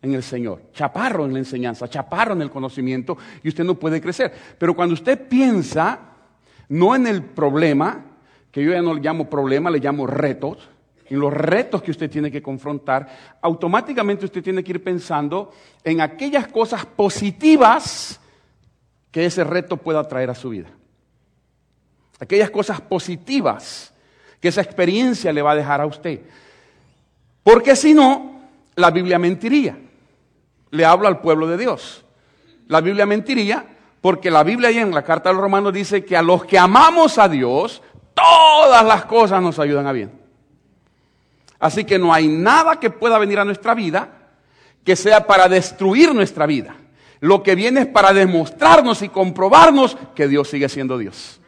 en 0.02 0.12
el 0.12 0.22
Señor, 0.22 0.64
chaparro 0.74 1.24
en 1.24 1.32
la 1.32 1.38
enseñanza, 1.38 1.88
chaparro 1.88 2.34
en 2.34 2.42
el 2.42 2.50
conocimiento, 2.50 3.16
y 3.42 3.48
usted 3.48 3.64
no 3.64 3.74
puede 3.74 4.02
crecer. 4.02 4.30
Pero 4.58 4.76
cuando 4.76 4.92
usted 4.92 5.26
piensa 5.26 6.13
no 6.68 6.94
en 6.94 7.06
el 7.06 7.22
problema, 7.22 8.04
que 8.50 8.62
yo 8.62 8.72
ya 8.72 8.82
no 8.82 8.94
le 8.94 9.00
llamo 9.00 9.28
problema, 9.28 9.70
le 9.70 9.78
llamo 9.78 10.06
retos, 10.06 10.68
en 11.06 11.18
los 11.18 11.32
retos 11.32 11.82
que 11.82 11.90
usted 11.90 12.10
tiene 12.10 12.30
que 12.30 12.42
confrontar, 12.42 13.36
automáticamente 13.42 14.24
usted 14.24 14.42
tiene 14.42 14.64
que 14.64 14.72
ir 14.72 14.82
pensando 14.82 15.52
en 15.82 16.00
aquellas 16.00 16.48
cosas 16.48 16.86
positivas 16.86 18.20
que 19.10 19.26
ese 19.26 19.44
reto 19.44 19.76
pueda 19.76 20.02
traer 20.04 20.30
a 20.30 20.34
su 20.34 20.48
vida. 20.48 20.68
Aquellas 22.18 22.50
cosas 22.50 22.80
positivas 22.80 23.92
que 24.40 24.48
esa 24.48 24.62
experiencia 24.62 25.32
le 25.32 25.42
va 25.42 25.52
a 25.52 25.56
dejar 25.56 25.80
a 25.80 25.86
usted. 25.86 26.20
Porque 27.42 27.76
si 27.76 27.92
no, 27.92 28.40
la 28.74 28.90
Biblia 28.90 29.18
mentiría. 29.18 29.78
Le 30.70 30.84
hablo 30.84 31.06
al 31.06 31.20
pueblo 31.20 31.46
de 31.46 31.58
Dios. 31.58 32.04
La 32.66 32.80
Biblia 32.80 33.06
mentiría 33.06 33.73
Porque 34.04 34.30
la 34.30 34.42
Biblia 34.42 34.68
ahí 34.68 34.76
en 34.76 34.90
la 34.90 35.02
carta 35.02 35.30
de 35.30 35.34
los 35.34 35.42
romanos 35.42 35.72
dice 35.72 36.04
que 36.04 36.14
a 36.14 36.20
los 36.20 36.44
que 36.44 36.58
amamos 36.58 37.16
a 37.16 37.26
Dios, 37.26 37.80
todas 38.12 38.84
las 38.84 39.06
cosas 39.06 39.40
nos 39.40 39.58
ayudan 39.58 39.86
a 39.86 39.92
bien. 39.92 40.12
Así 41.58 41.86
que 41.86 41.98
no 41.98 42.12
hay 42.12 42.28
nada 42.28 42.78
que 42.78 42.90
pueda 42.90 43.16
venir 43.16 43.38
a 43.38 43.46
nuestra 43.46 43.74
vida 43.74 44.10
que 44.84 44.94
sea 44.94 45.26
para 45.26 45.48
destruir 45.48 46.14
nuestra 46.14 46.44
vida. 46.44 46.76
Lo 47.20 47.42
que 47.42 47.54
viene 47.54 47.80
es 47.80 47.86
para 47.86 48.12
demostrarnos 48.12 49.00
y 49.00 49.08
comprobarnos 49.08 49.96
que 50.14 50.28
Dios 50.28 50.50
sigue 50.50 50.68
siendo 50.68 50.98
Dios. 50.98 51.40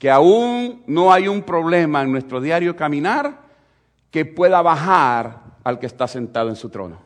Que 0.00 0.10
aún 0.10 0.82
no 0.88 1.12
hay 1.12 1.28
un 1.28 1.42
problema 1.42 2.02
en 2.02 2.10
nuestro 2.10 2.40
diario 2.40 2.74
caminar 2.74 3.42
que 4.10 4.24
pueda 4.24 4.60
bajar 4.60 5.38
al 5.62 5.78
que 5.78 5.86
está 5.86 6.08
sentado 6.08 6.48
en 6.48 6.56
su 6.56 6.68
trono. 6.68 7.00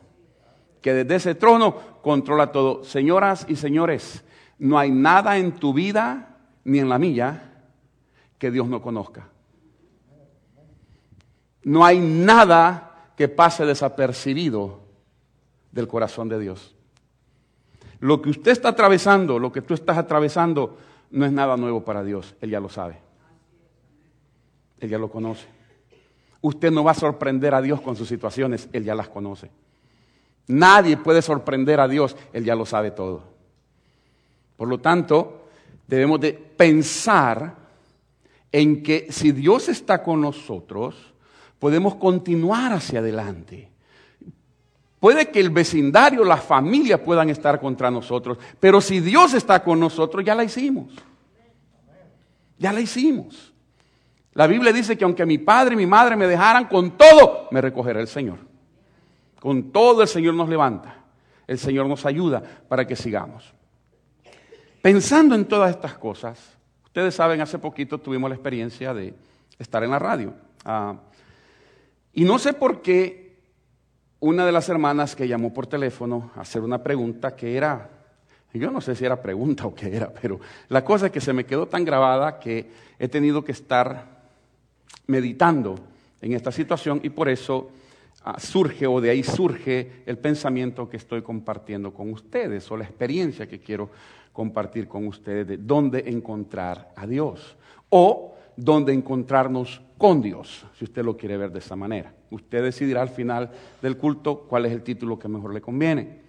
Que 0.81 0.95
desde 0.95 1.15
ese 1.17 1.35
trono 1.35 1.96
controla 2.07 2.53
todo. 2.53 2.85
Señoras 2.85 3.45
y 3.49 3.57
señores, 3.57 4.23
no 4.59 4.79
hay 4.79 4.91
nada 4.91 5.37
en 5.37 5.51
tu 5.51 5.73
vida 5.73 6.37
ni 6.63 6.79
en 6.79 6.87
la 6.87 6.97
mía 6.97 7.65
que 8.37 8.49
Dios 8.49 8.65
no 8.69 8.81
conozca. 8.81 9.27
No 11.63 11.83
hay 11.83 11.99
nada 11.99 13.11
que 13.17 13.27
pase 13.27 13.65
desapercibido 13.65 14.79
del 15.73 15.89
corazón 15.89 16.29
de 16.29 16.39
Dios. 16.39 16.73
Lo 17.99 18.21
que 18.21 18.29
usted 18.29 18.51
está 18.51 18.69
atravesando, 18.69 19.37
lo 19.37 19.51
que 19.51 19.61
tú 19.61 19.73
estás 19.73 19.97
atravesando, 19.97 20.77
no 21.11 21.25
es 21.25 21.33
nada 21.33 21.57
nuevo 21.57 21.83
para 21.83 22.05
Dios. 22.05 22.37
Él 22.39 22.51
ya 22.51 22.61
lo 22.61 22.69
sabe. 22.69 23.01
Él 24.79 24.89
ya 24.89 24.97
lo 24.97 25.09
conoce. 25.09 25.45
Usted 26.39 26.71
no 26.71 26.85
va 26.85 26.91
a 26.91 26.93
sorprender 26.93 27.53
a 27.53 27.61
Dios 27.61 27.81
con 27.81 27.97
sus 27.97 28.07
situaciones, 28.07 28.69
Él 28.71 28.85
ya 28.85 28.95
las 28.95 29.09
conoce. 29.09 29.51
Nadie 30.47 30.97
puede 30.97 31.21
sorprender 31.21 31.79
a 31.79 31.87
Dios, 31.87 32.15
Él 32.31 32.45
ya 32.45 32.55
lo 32.55 32.65
sabe 32.65 32.91
todo. 32.91 33.23
Por 34.55 34.67
lo 34.67 34.79
tanto, 34.79 35.47
debemos 35.87 36.19
de 36.19 36.33
pensar 36.33 37.55
en 38.51 38.81
que 38.81 39.07
si 39.11 39.31
Dios 39.31 39.69
está 39.69 40.01
con 40.01 40.21
nosotros, 40.21 40.95
podemos 41.59 41.95
continuar 41.95 42.73
hacia 42.73 42.99
adelante. 42.99 43.69
Puede 44.99 45.29
que 45.29 45.39
el 45.39 45.51
vecindario, 45.51 46.23
la 46.23 46.37
familia 46.37 47.03
puedan 47.03 47.29
estar 47.29 47.59
contra 47.59 47.91
nosotros, 47.91 48.37
pero 48.59 48.81
si 48.81 48.99
Dios 48.99 49.33
está 49.33 49.63
con 49.63 49.79
nosotros, 49.79 50.25
ya 50.25 50.33
la 50.33 50.43
hicimos. 50.43 50.91
Ya 52.57 52.73
la 52.73 52.81
hicimos. 52.81 53.53
La 54.33 54.47
Biblia 54.47 54.73
dice 54.73 54.97
que 54.97 55.03
aunque 55.03 55.25
mi 55.25 55.37
padre 55.37 55.73
y 55.73 55.77
mi 55.77 55.85
madre 55.85 56.15
me 56.15 56.25
dejaran 56.25 56.65
con 56.65 56.97
todo, 56.97 57.47
me 57.51 57.61
recogerá 57.61 57.99
el 57.99 58.07
Señor. 58.07 58.46
Con 59.39 59.71
todo 59.71 60.01
el 60.01 60.07
Señor 60.07 60.33
nos 60.33 60.49
levanta. 60.49 61.03
El 61.45 61.57
Señor 61.57 61.87
nos 61.87 62.05
ayuda 62.05 62.43
para 62.67 62.85
que 62.85 62.95
sigamos. 62.95 63.53
Pensando 64.81 65.35
en 65.35 65.45
todas 65.45 65.71
estas 65.71 65.97
cosas, 65.97 66.57
ustedes 66.83 67.15
saben, 67.15 67.41
hace 67.41 67.59
poquito 67.59 67.97
tuvimos 67.97 68.29
la 68.29 68.35
experiencia 68.35 68.93
de 68.93 69.13
estar 69.57 69.83
en 69.83 69.91
la 69.91 69.99
radio. 69.99 70.33
Ah, 70.65 70.95
y 72.13 72.23
no 72.23 72.39
sé 72.39 72.53
por 72.53 72.81
qué 72.81 73.27
una 74.19 74.45
de 74.45 74.51
las 74.51 74.69
hermanas 74.69 75.15
que 75.15 75.27
llamó 75.27 75.53
por 75.53 75.67
teléfono 75.67 76.31
a 76.35 76.41
hacer 76.41 76.63
una 76.63 76.81
pregunta 76.81 77.35
que 77.35 77.55
era, 77.55 77.89
yo 78.53 78.71
no 78.71 78.81
sé 78.81 78.95
si 78.95 79.05
era 79.05 79.21
pregunta 79.21 79.67
o 79.67 79.75
qué 79.75 79.95
era, 79.95 80.11
pero 80.11 80.39
la 80.69 80.83
cosa 80.83 81.07
es 81.07 81.11
que 81.11 81.21
se 81.21 81.33
me 81.33 81.45
quedó 81.45 81.67
tan 81.67 81.85
grabada 81.85 82.39
que 82.39 82.71
he 82.97 83.07
tenido 83.07 83.43
que 83.43 83.51
estar 83.51 84.17
meditando 85.05 85.75
en 86.21 86.33
esta 86.33 86.51
situación 86.51 86.99
y 87.03 87.09
por 87.09 87.29
eso 87.29 87.69
surge 88.37 88.87
o 88.87 88.99
de 89.01 89.09
ahí 89.09 89.23
surge 89.23 90.03
el 90.05 90.17
pensamiento 90.17 90.89
que 90.89 90.97
estoy 90.97 91.21
compartiendo 91.21 91.93
con 91.93 92.11
ustedes 92.11 92.69
o 92.71 92.77
la 92.77 92.83
experiencia 92.83 93.47
que 93.47 93.59
quiero 93.59 93.89
compartir 94.33 94.87
con 94.87 95.07
ustedes 95.07 95.47
de 95.47 95.57
dónde 95.57 96.03
encontrar 96.07 96.91
a 96.95 97.07
Dios 97.07 97.57
o 97.89 98.35
dónde 98.55 98.93
encontrarnos 98.93 99.81
con 99.97 100.21
Dios, 100.21 100.65
si 100.77 100.83
usted 100.83 101.03
lo 101.03 101.17
quiere 101.17 101.37
ver 101.37 101.51
de 101.51 101.59
esa 101.59 101.75
manera. 101.75 102.13
Usted 102.29 102.63
decidirá 102.63 103.01
al 103.01 103.09
final 103.09 103.49
del 103.81 103.97
culto 103.97 104.45
cuál 104.47 104.65
es 104.65 104.71
el 104.71 104.83
título 104.83 105.17
que 105.17 105.27
mejor 105.27 105.53
le 105.53 105.61
conviene. 105.61 106.21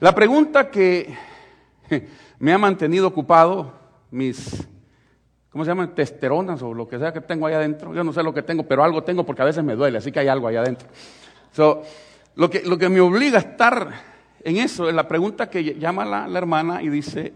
La 0.00 0.14
pregunta 0.14 0.70
que 0.70 1.12
me 2.38 2.52
ha 2.52 2.58
mantenido 2.58 3.08
ocupado, 3.08 3.72
mis, 4.10 4.66
¿cómo 5.50 5.64
se 5.64 5.70
llaman? 5.70 5.94
Testeronas 5.94 6.62
o 6.62 6.72
lo 6.72 6.86
que 6.88 6.98
sea 6.98 7.12
que 7.12 7.20
tengo 7.20 7.46
ahí 7.46 7.54
adentro. 7.54 7.94
Yo 7.94 8.04
no 8.04 8.12
sé 8.12 8.22
lo 8.22 8.32
que 8.32 8.42
tengo, 8.42 8.62
pero 8.62 8.84
algo 8.84 9.02
tengo 9.02 9.24
porque 9.24 9.42
a 9.42 9.46
veces 9.46 9.64
me 9.64 9.74
duele, 9.74 9.98
así 9.98 10.12
que 10.12 10.20
hay 10.20 10.28
algo 10.28 10.46
ahí 10.46 10.56
adentro. 10.56 10.88
Lo, 11.56 12.50
que, 12.50 12.62
lo 12.62 12.78
que 12.78 12.88
me 12.88 13.00
obliga 13.00 13.38
a 13.38 13.42
estar 13.42 13.90
en 14.42 14.56
eso 14.56 14.88
es 14.88 14.94
la 14.94 15.06
pregunta 15.06 15.50
que 15.50 15.62
llama 15.78 16.04
la, 16.04 16.26
la 16.26 16.38
hermana 16.38 16.82
y 16.82 16.88
dice, 16.88 17.32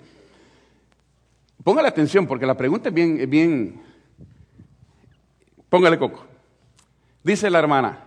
póngale 1.63 1.89
atención 1.89 2.27
porque 2.27 2.47
la 2.47 2.57
pregunta 2.57 2.89
es 2.89 2.95
bien, 2.95 3.21
es 3.21 3.29
bien 3.29 3.85
Póngale 5.75 5.99
coco. 5.99 6.25
Dice 7.25 7.51
la 7.51 7.59
hermana, 7.59 7.99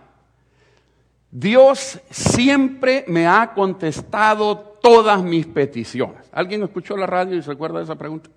Dios 1.30 2.00
siempre 2.08 3.04
me 3.08 3.26
ha 3.26 3.52
contestado 3.52 4.78
todas 4.80 5.22
mis 5.22 5.44
peticiones. 5.44 6.30
¿Alguien 6.32 6.62
escuchó 6.62 6.96
la 6.96 7.04
radio 7.04 7.36
y 7.36 7.42
se 7.42 7.52
acuerda 7.52 7.76
de 7.76 7.84
esa 7.84 7.96
pregunta? 7.96 8.30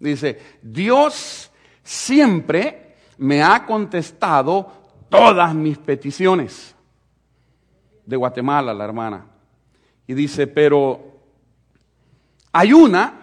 Dice, 0.00 0.40
Dios 0.60 1.52
siempre 1.84 2.96
me 3.18 3.40
ha 3.40 3.64
contestado 3.64 4.72
todas 5.08 5.54
mis 5.54 5.78
peticiones. 5.78 6.74
De 8.06 8.16
Guatemala, 8.16 8.72
la 8.72 8.84
hermana. 8.84 9.26
Y 10.06 10.14
dice, 10.14 10.46
pero 10.46 11.20
hay 12.52 12.72
una 12.72 13.20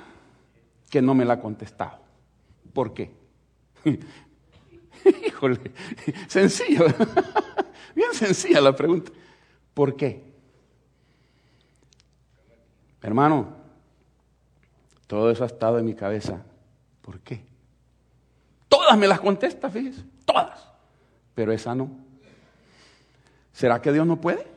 que 0.89 1.01
no 1.01 1.15
me 1.15 1.25
la 1.25 1.33
ha 1.33 1.39
contestado. 1.39 1.99
¿Por 2.73 2.93
qué? 2.93 3.11
Híjole, 5.25 5.59
sencillo, 6.27 6.85
bien 7.95 8.13
sencilla 8.13 8.61
la 8.61 8.75
pregunta. 8.75 9.11
¿Por 9.73 9.95
qué? 9.95 10.23
Hermano, 13.01 13.55
todo 15.07 15.31
eso 15.31 15.43
ha 15.43 15.47
estado 15.47 15.79
en 15.79 15.85
mi 15.85 15.95
cabeza. 15.95 16.43
¿Por 17.01 17.19
qué? 17.19 17.43
Todas 18.69 18.97
me 18.97 19.07
las 19.07 19.19
contesta, 19.19 19.69
fíjese, 19.69 20.03
todas. 20.25 20.69
Pero 21.35 21.51
esa 21.51 21.73
no. 21.75 21.89
¿Será 23.51 23.81
que 23.81 23.91
Dios 23.91 24.05
no 24.07 24.21
puede? 24.21 24.52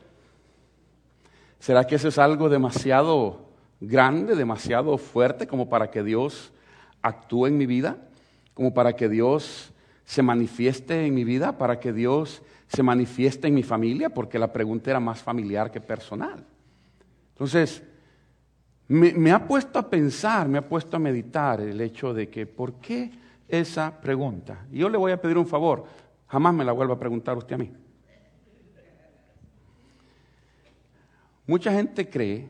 ¿Será 1.59 1.85
que 1.85 1.95
eso 1.95 2.07
es 2.07 2.17
algo 2.17 2.49
demasiado 2.49 3.47
grande, 3.79 4.35
demasiado 4.35 4.97
fuerte 4.97 5.47
como 5.47 5.69
para 5.69 5.89
que 5.89 6.03
Dios 6.03 6.53
actúe 7.01 7.47
en 7.47 7.57
mi 7.57 7.65
vida? 7.65 7.97
Como 8.53 8.73
para 8.73 8.95
que 8.95 9.09
Dios 9.09 9.73
se 10.05 10.21
manifieste 10.21 11.05
en 11.05 11.13
mi 11.13 11.23
vida, 11.23 11.57
para 11.57 11.79
que 11.79 11.93
Dios 11.93 12.41
se 12.67 12.83
manifieste 12.83 13.47
en 13.47 13.53
mi 13.53 13.63
familia, 13.63 14.09
porque 14.09 14.39
la 14.39 14.51
pregunta 14.51 14.89
era 14.89 14.99
más 14.99 15.21
familiar 15.21 15.71
que 15.71 15.81
personal. 15.81 16.45
Entonces, 17.33 17.83
me, 18.87 19.31
ha 19.31 19.45
puesto 19.45 19.79
a 19.79 19.89
pensar, 19.89 20.47
me 20.47 20.57
ha 20.57 20.67
puesto 20.67 20.95
a 20.95 20.99
meditar 20.99 21.59
el 21.59 21.79
hecho 21.81 22.13
de 22.13 22.29
que, 22.29 22.45
¿por 22.45 22.75
qué 22.75 23.11
esa 23.47 23.99
pregunta? 23.99 24.65
Yo 24.71 24.89
le 24.89 24.97
voy 24.97 25.11
a 25.11 25.21
pedir 25.21 25.37
un 25.37 25.45
favor, 25.45 25.85
jamás 26.27 26.53
me 26.53 26.63
la 26.63 26.71
vuelva 26.71 26.95
a 26.95 26.99
preguntar 26.99 27.37
usted 27.37 27.55
a 27.55 27.57
mí. 27.57 27.71
Mucha 31.47 31.71
gente 31.71 32.09
cree 32.09 32.45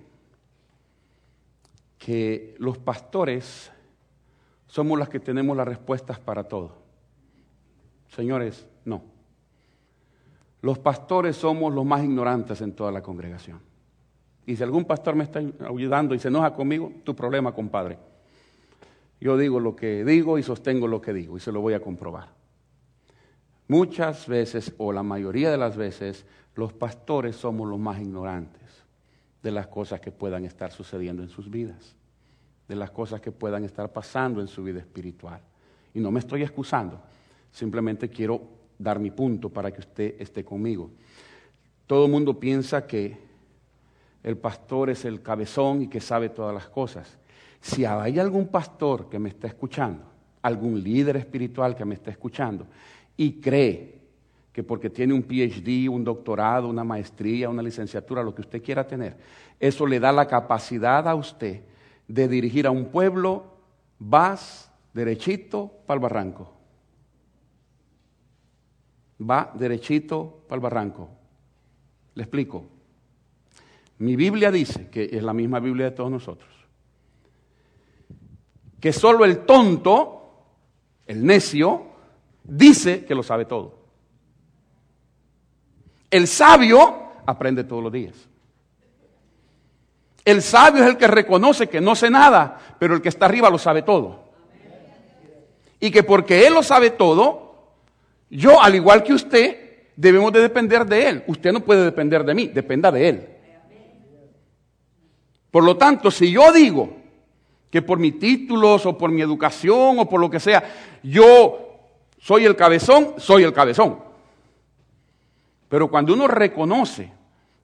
que 1.99 2.55
los 2.57 2.79
pastores 2.79 3.71
somos 4.65 4.97
los 4.97 5.07
que 5.07 5.19
tenemos 5.19 5.55
las 5.55 5.67
respuestas 5.67 6.19
para 6.19 6.45
todo. 6.45 6.71
Señores, 8.09 8.65
no. 8.85 9.03
Los 10.63 10.79
pastores 10.79 11.35
somos 11.35 11.71
los 11.73 11.85
más 11.85 12.03
ignorantes 12.03 12.59
en 12.61 12.73
toda 12.73 12.91
la 12.91 13.03
congregación. 13.03 13.59
Y 14.47 14.55
si 14.55 14.63
algún 14.63 14.85
pastor 14.85 15.15
me 15.15 15.25
está 15.25 15.39
ayudando 15.39 16.15
y 16.15 16.19
se 16.19 16.29
enoja 16.29 16.53
conmigo, 16.53 16.91
tu 17.03 17.15
problema, 17.15 17.53
compadre. 17.53 17.99
Yo 19.21 19.37
digo 19.37 19.59
lo 19.59 19.75
que 19.75 20.03
digo 20.03 20.39
y 20.39 20.43
sostengo 20.43 20.87
lo 20.87 21.01
que 21.01 21.13
digo 21.13 21.37
y 21.37 21.39
se 21.39 21.51
lo 21.51 21.61
voy 21.61 21.75
a 21.75 21.81
comprobar. 21.81 22.29
Muchas 23.67 24.27
veces, 24.27 24.73
o 24.77 24.91
la 24.91 25.03
mayoría 25.03 25.51
de 25.51 25.57
las 25.57 25.77
veces, 25.77 26.25
los 26.55 26.73
pastores 26.73 27.35
somos 27.35 27.69
los 27.69 27.77
más 27.77 27.99
ignorantes 27.99 28.66
de 29.43 29.51
las 29.51 29.67
cosas 29.67 29.99
que 29.99 30.11
puedan 30.11 30.45
estar 30.45 30.71
sucediendo 30.71 31.23
en 31.23 31.29
sus 31.29 31.49
vidas, 31.49 31.95
de 32.67 32.75
las 32.75 32.91
cosas 32.91 33.21
que 33.21 33.31
puedan 33.31 33.63
estar 33.63 33.91
pasando 33.91 34.41
en 34.41 34.47
su 34.47 34.63
vida 34.63 34.79
espiritual. 34.79 35.41
Y 35.93 35.99
no 35.99 36.11
me 36.11 36.19
estoy 36.19 36.43
excusando, 36.43 37.01
Simplemente 37.51 38.09
quiero 38.09 38.41
dar 38.77 38.99
mi 38.99 39.09
punto 39.09 39.49
para 39.49 39.71
que 39.71 39.79
usted 39.79 40.21
esté 40.21 40.43
conmigo. 40.45 40.91
Todo 41.87 42.05
el 42.05 42.11
mundo 42.11 42.39
piensa 42.39 42.85
que 42.85 43.17
el 44.21 44.37
pastor 44.37 44.89
es 44.89 45.05
el 45.05 45.21
cabezón 45.21 45.81
y 45.81 45.87
que 45.87 45.99
sabe 45.99 46.29
todas 46.29 46.53
las 46.53 46.67
cosas. 46.67 47.17
Si 47.61 47.85
hay 47.85 48.19
algún 48.19 48.47
pastor 48.49 49.09
que 49.09 49.17
me 49.17 49.29
está 49.29 49.47
escuchando, 49.47 50.03
algún 50.43 50.83
líder 50.83 51.17
espiritual 51.17 51.75
que 51.75 51.83
me 51.83 51.95
está 51.95 52.11
escuchando 52.11 52.67
y 53.15 53.41
cree 53.41 53.96
que 54.57 54.63
porque 54.63 54.89
tiene 54.89 55.13
un 55.13 55.21
PhD, 55.21 55.87
un 55.87 56.03
doctorado, 56.03 56.67
una 56.67 56.83
maestría, 56.83 57.47
una 57.47 57.61
licenciatura, 57.61 58.23
lo 58.23 58.33
que 58.33 58.41
usted 58.41 58.63
quiera 58.63 58.87
tener, 58.87 59.15
eso 59.59 59.85
le 59.85 59.99
da 59.99 60.11
la 60.11 60.25
capacidad 60.25 61.07
a 61.07 61.13
usted 61.13 61.61
de 62.07 62.27
dirigir 62.27 62.65
a 62.65 62.71
un 62.71 62.85
pueblo, 62.85 63.53
vas 63.99 64.73
derechito 64.95 65.71
para 65.85 65.97
el 65.97 66.01
barranco. 66.01 66.51
Va 69.21 69.51
derechito 69.53 70.39
para 70.47 70.55
el 70.55 70.61
barranco. 70.63 71.07
Le 72.15 72.23
explico. 72.23 72.65
Mi 73.99 74.15
Biblia 74.15 74.49
dice, 74.49 74.89
que 74.89 75.03
es 75.03 75.21
la 75.21 75.33
misma 75.33 75.59
Biblia 75.59 75.91
de 75.91 75.95
todos 75.95 76.09
nosotros, 76.09 76.49
que 78.79 78.91
solo 78.91 79.23
el 79.23 79.45
tonto, 79.45 80.31
el 81.05 81.23
necio, 81.23 81.83
dice 82.43 83.05
que 83.05 83.13
lo 83.13 83.21
sabe 83.21 83.45
todo. 83.45 83.76
El 86.09 86.27
sabio 86.27 87.11
aprende 87.25 87.63
todos 87.63 87.83
los 87.83 87.91
días. 87.91 88.15
El 90.23 90.41
sabio 90.41 90.83
es 90.83 90.89
el 90.89 90.97
que 90.97 91.07
reconoce 91.07 91.67
que 91.67 91.79
no 91.79 91.95
sé 91.95 92.09
nada, 92.09 92.57
pero 92.79 92.95
el 92.95 93.01
que 93.01 93.09
está 93.09 93.25
arriba 93.25 93.49
lo 93.49 93.57
sabe 93.57 93.81
todo. 93.81 94.25
Y 95.79 95.91
que 95.91 96.03
porque 96.03 96.45
él 96.45 96.53
lo 96.53 96.63
sabe 96.63 96.91
todo, 96.91 97.47
yo, 98.29 98.61
al 98.61 98.75
igual 98.75 99.03
que 99.03 99.13
usted, 99.13 99.85
debemos 99.95 100.33
de 100.33 100.41
depender 100.41 100.85
de 100.85 101.09
él. 101.09 101.23
Usted 101.27 101.51
no 101.51 101.61
puede 101.61 101.85
depender 101.85 102.23
de 102.23 102.33
mí, 102.33 102.47
dependa 102.47 102.91
de 102.91 103.09
él. 103.09 103.29
Por 105.51 105.63
lo 105.63 105.77
tanto, 105.77 106.11
si 106.11 106.31
yo 106.31 106.51
digo 106.51 106.89
que 107.69 107.81
por 107.81 107.99
mis 107.99 108.19
títulos 108.19 108.85
o 108.85 108.97
por 108.97 109.11
mi 109.11 109.21
educación 109.21 109.99
o 109.99 110.09
por 110.09 110.19
lo 110.19 110.29
que 110.29 110.39
sea, 110.39 110.63
yo 111.03 111.79
soy 112.19 112.45
el 112.45 112.55
cabezón, 112.55 113.13
soy 113.17 113.43
el 113.43 113.53
cabezón. 113.53 114.06
Pero 115.69 115.89
cuando 115.89 116.13
uno 116.13 116.27
reconoce 116.27 117.11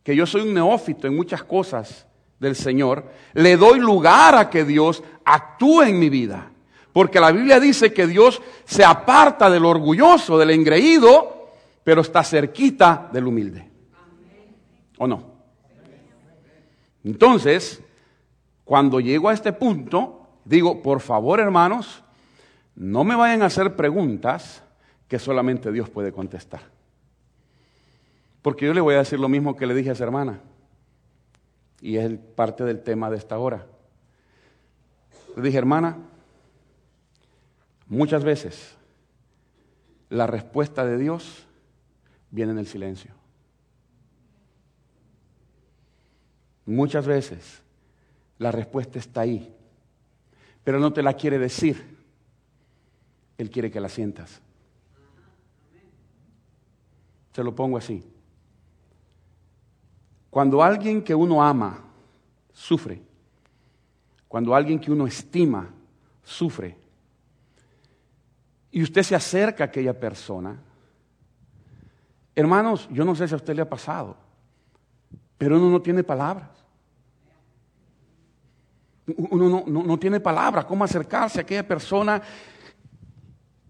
que 0.03 0.15
yo 0.15 0.25
soy 0.25 0.41
un 0.41 0.53
neófito 0.53 1.07
en 1.07 1.15
muchas 1.15 1.43
cosas 1.43 2.05
del 2.39 2.55
Señor, 2.55 3.05
le 3.33 3.55
doy 3.55 3.79
lugar 3.79 4.35
a 4.35 4.49
que 4.49 4.65
Dios 4.65 5.03
actúe 5.23 5.83
en 5.83 5.99
mi 5.99 6.09
vida. 6.09 6.51
Porque 6.91 7.19
la 7.19 7.31
Biblia 7.31 7.59
dice 7.59 7.93
que 7.93 8.05
Dios 8.05 8.41
se 8.65 8.83
aparta 8.83 9.49
del 9.49 9.65
orgulloso, 9.65 10.37
del 10.37 10.51
engreído, 10.51 11.47
pero 11.83 12.01
está 12.01 12.23
cerquita 12.23 13.09
del 13.11 13.27
humilde. 13.27 13.69
¿O 14.97 15.07
no? 15.07 15.33
Entonces, 17.03 17.81
cuando 18.63 18.99
llego 18.99 19.29
a 19.29 19.33
este 19.33 19.53
punto, 19.53 20.27
digo, 20.45 20.81
por 20.81 20.99
favor 21.01 21.39
hermanos, 21.39 22.03
no 22.75 23.03
me 23.03 23.15
vayan 23.15 23.41
a 23.41 23.47
hacer 23.47 23.75
preguntas 23.75 24.63
que 25.07 25.19
solamente 25.19 25.71
Dios 25.71 25.89
puede 25.89 26.11
contestar. 26.11 26.72
Porque 28.43 28.65
yo 28.65 28.73
le 28.73 28.81
voy 28.81 28.93
a 28.95 28.99
decir 28.99 29.19
lo 29.19 29.29
mismo 29.29 29.55
que 29.55 29.65
le 29.65 29.73
dije 29.73 29.89
a 29.89 29.93
esa 29.93 30.03
hermana. 30.03 30.41
Y 31.81 31.95
es 31.97 32.19
parte 32.35 32.63
del 32.65 32.83
tema 32.83 33.09
de 33.09 33.17
esta 33.17 33.39
hora. 33.39 33.65
Le 35.35 35.41
dije, 35.41 35.57
hermana, 35.57 35.97
muchas 37.87 38.23
veces 38.23 38.75
la 40.09 40.27
respuesta 40.27 40.85
de 40.85 40.97
Dios 40.97 41.47
viene 42.29 42.51
en 42.51 42.59
el 42.59 42.67
silencio. 42.67 43.11
Muchas 46.65 47.07
veces 47.07 47.61
la 48.37 48.51
respuesta 48.51 48.99
está 48.99 49.21
ahí, 49.21 49.55
pero 50.65 50.79
no 50.79 50.91
te 50.91 51.01
la 51.01 51.13
quiere 51.13 51.39
decir. 51.39 51.97
Él 53.37 53.49
quiere 53.49 53.71
que 53.71 53.79
la 53.79 53.89
sientas. 53.89 54.41
Se 57.33 57.43
lo 57.43 57.55
pongo 57.55 57.77
así. 57.77 58.12
Cuando 60.33 60.63
alguien 60.63 61.03
que 61.03 61.13
uno 61.13 61.43
ama 61.43 61.77
sufre, 62.51 62.99
cuando 64.27 64.55
alguien 64.55 64.79
que 64.79 64.91
uno 64.91 65.05
estima 65.05 65.69
sufre, 66.23 66.75
y 68.71 68.81
usted 68.81 69.03
se 69.03 69.13
acerca 69.13 69.63
a 69.63 69.67
aquella 69.67 69.93
persona, 69.93 70.59
hermanos, 72.33 72.89
yo 72.91 73.05
no 73.05 73.13
sé 73.13 73.27
si 73.27 73.35
a 73.35 73.37
usted 73.37 73.55
le 73.55 73.61
ha 73.61 73.69
pasado, 73.69 74.17
pero 75.37 75.57
uno 75.59 75.69
no 75.69 75.79
tiene 75.83 76.03
palabras. 76.03 76.49
Uno 79.15 79.63
no, 79.67 79.99
tiene 79.99 80.19
palabras, 80.19 80.65
cómo 80.65 80.83
acercarse 80.83 81.41
a 81.41 81.43
aquella 81.43 81.67
persona 81.67 82.19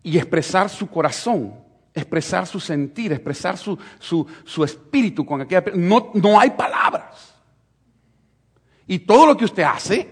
y 0.01 0.17
expresar 0.17 0.69
su 0.69 0.89
corazón, 0.89 1.55
expresar 1.93 2.47
su 2.47 2.59
sentir, 2.59 3.11
expresar 3.11 3.57
su, 3.57 3.77
su, 3.99 4.63
espíritu 4.63 5.25
con 5.25 5.41
aquella. 5.41 5.63
No, 5.75 6.11
no 6.13 6.39
hay 6.39 6.51
palabras. 6.51 7.35
Y 8.87 8.99
todo 8.99 9.27
lo 9.27 9.37
que 9.37 9.45
usted 9.45 9.63
hace 9.63 10.09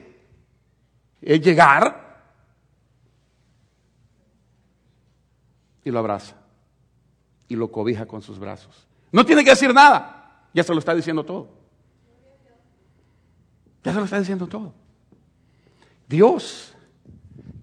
es 1.21 1.41
llegar 1.41 2.01
y 5.83 5.91
lo 5.91 5.99
abraza 5.99 6.35
y 7.47 7.55
lo 7.55 7.71
cobija 7.71 8.05
con 8.05 8.21
sus 8.21 8.39
brazos. 8.39 8.87
No 9.11 9.25
tiene 9.25 9.43
que 9.43 9.49
decir 9.49 9.73
nada. 9.73 10.47
Ya 10.53 10.63
se 10.63 10.73
lo 10.73 10.79
está 10.79 10.95
diciendo 10.95 11.23
todo. 11.23 11.49
Ya 13.83 13.91
se 13.93 13.99
lo 13.99 14.05
está 14.05 14.19
diciendo 14.19 14.47
todo. 14.47 14.73
Dios, 16.07 16.73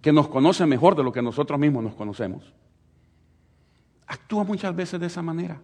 que 0.03 0.13
nos 0.13 0.29
conoce 0.29 0.67
mejor 0.67 0.97
de 0.97 1.05
lo 1.05 1.13
que 1.13 1.23
nosotros 1.23 1.59
mismos 1.59 1.85
nos 1.85 1.95
conocemos, 1.95 2.53
actúa 4.09 4.43
muchas 4.43 4.75
veces 4.75 4.99
de 4.99 5.07
esa 5.07 5.23
manera. 5.23 5.61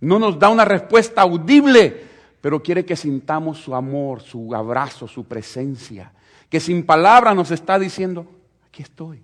No 0.00 0.18
nos 0.18 0.38
da 0.38 0.50
una 0.50 0.64
respuesta 0.64 1.22
audible, 1.22 2.04
pero 2.40 2.62
quiere 2.62 2.84
que 2.84 2.96
sintamos 2.96 3.58
su 3.58 3.74
amor, 3.74 4.20
su 4.20 4.54
abrazo, 4.54 5.08
su 5.08 5.24
presencia. 5.24 6.12
Que 6.50 6.60
sin 6.60 6.84
palabras 6.84 7.34
nos 7.34 7.50
está 7.50 7.78
diciendo, 7.78 8.26
aquí 8.66 8.82
estoy, 8.82 9.22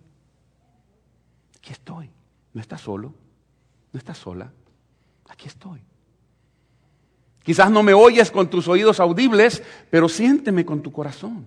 aquí 1.59 1.73
estoy. 1.73 2.09
No 2.55 2.61
estás 2.61 2.81
solo, 2.81 3.13
no 3.93 3.99
estás 3.99 4.19
sola, 4.19 4.51
aquí 5.29 5.47
estoy. 5.47 5.81
Quizás 7.43 7.71
no 7.71 7.83
me 7.83 7.95
oyes 7.95 8.31
con 8.31 8.49
tus 8.49 8.69
oídos 8.69 9.01
audibles, 9.01 9.63
pero 9.91 10.09
siénteme 10.09 10.65
con 10.65 10.83
tu 10.83 10.93
corazón. 10.93 11.47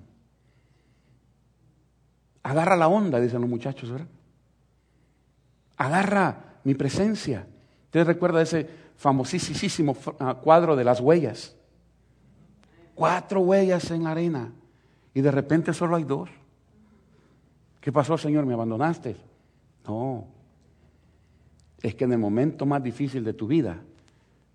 Agarra 2.42 2.76
la 2.76 2.88
onda, 2.88 3.20
dicen 3.20 3.42
los 3.42 3.50
muchachos, 3.50 3.90
¿verdad? 3.90 4.08
Agarra 5.78 6.60
mi 6.64 6.76
presencia. 6.76 7.48
¿Usted 7.86 8.06
recuerda 8.06 8.42
ese 8.42 8.68
famosísimo 8.98 9.96
ah, 10.20 10.36
cuadro 10.36 10.76
de 10.76 10.84
las 10.84 11.00
huellas? 11.00 11.56
Cuatro 12.96 13.42
huellas 13.42 13.90
en 13.92 14.04
la 14.04 14.12
arena 14.12 14.52
y 15.14 15.22
de 15.22 15.32
repente 15.32 15.74
solo 15.74 15.96
hay 15.96 16.04
dos. 16.04 16.30
¿Qué 17.80 17.92
pasó, 17.92 18.18
Señor? 18.18 18.46
¿Me 18.46 18.54
abandonaste? 18.54 19.16
No. 19.88 20.26
Es 21.82 21.96
que 21.96 22.06
en 22.06 22.14
el 22.14 22.20
momento 22.20 22.66
más 22.66 22.82
difícil 22.82 23.24
de 23.24 23.34
tu 23.34 23.46
vida, 23.46 23.82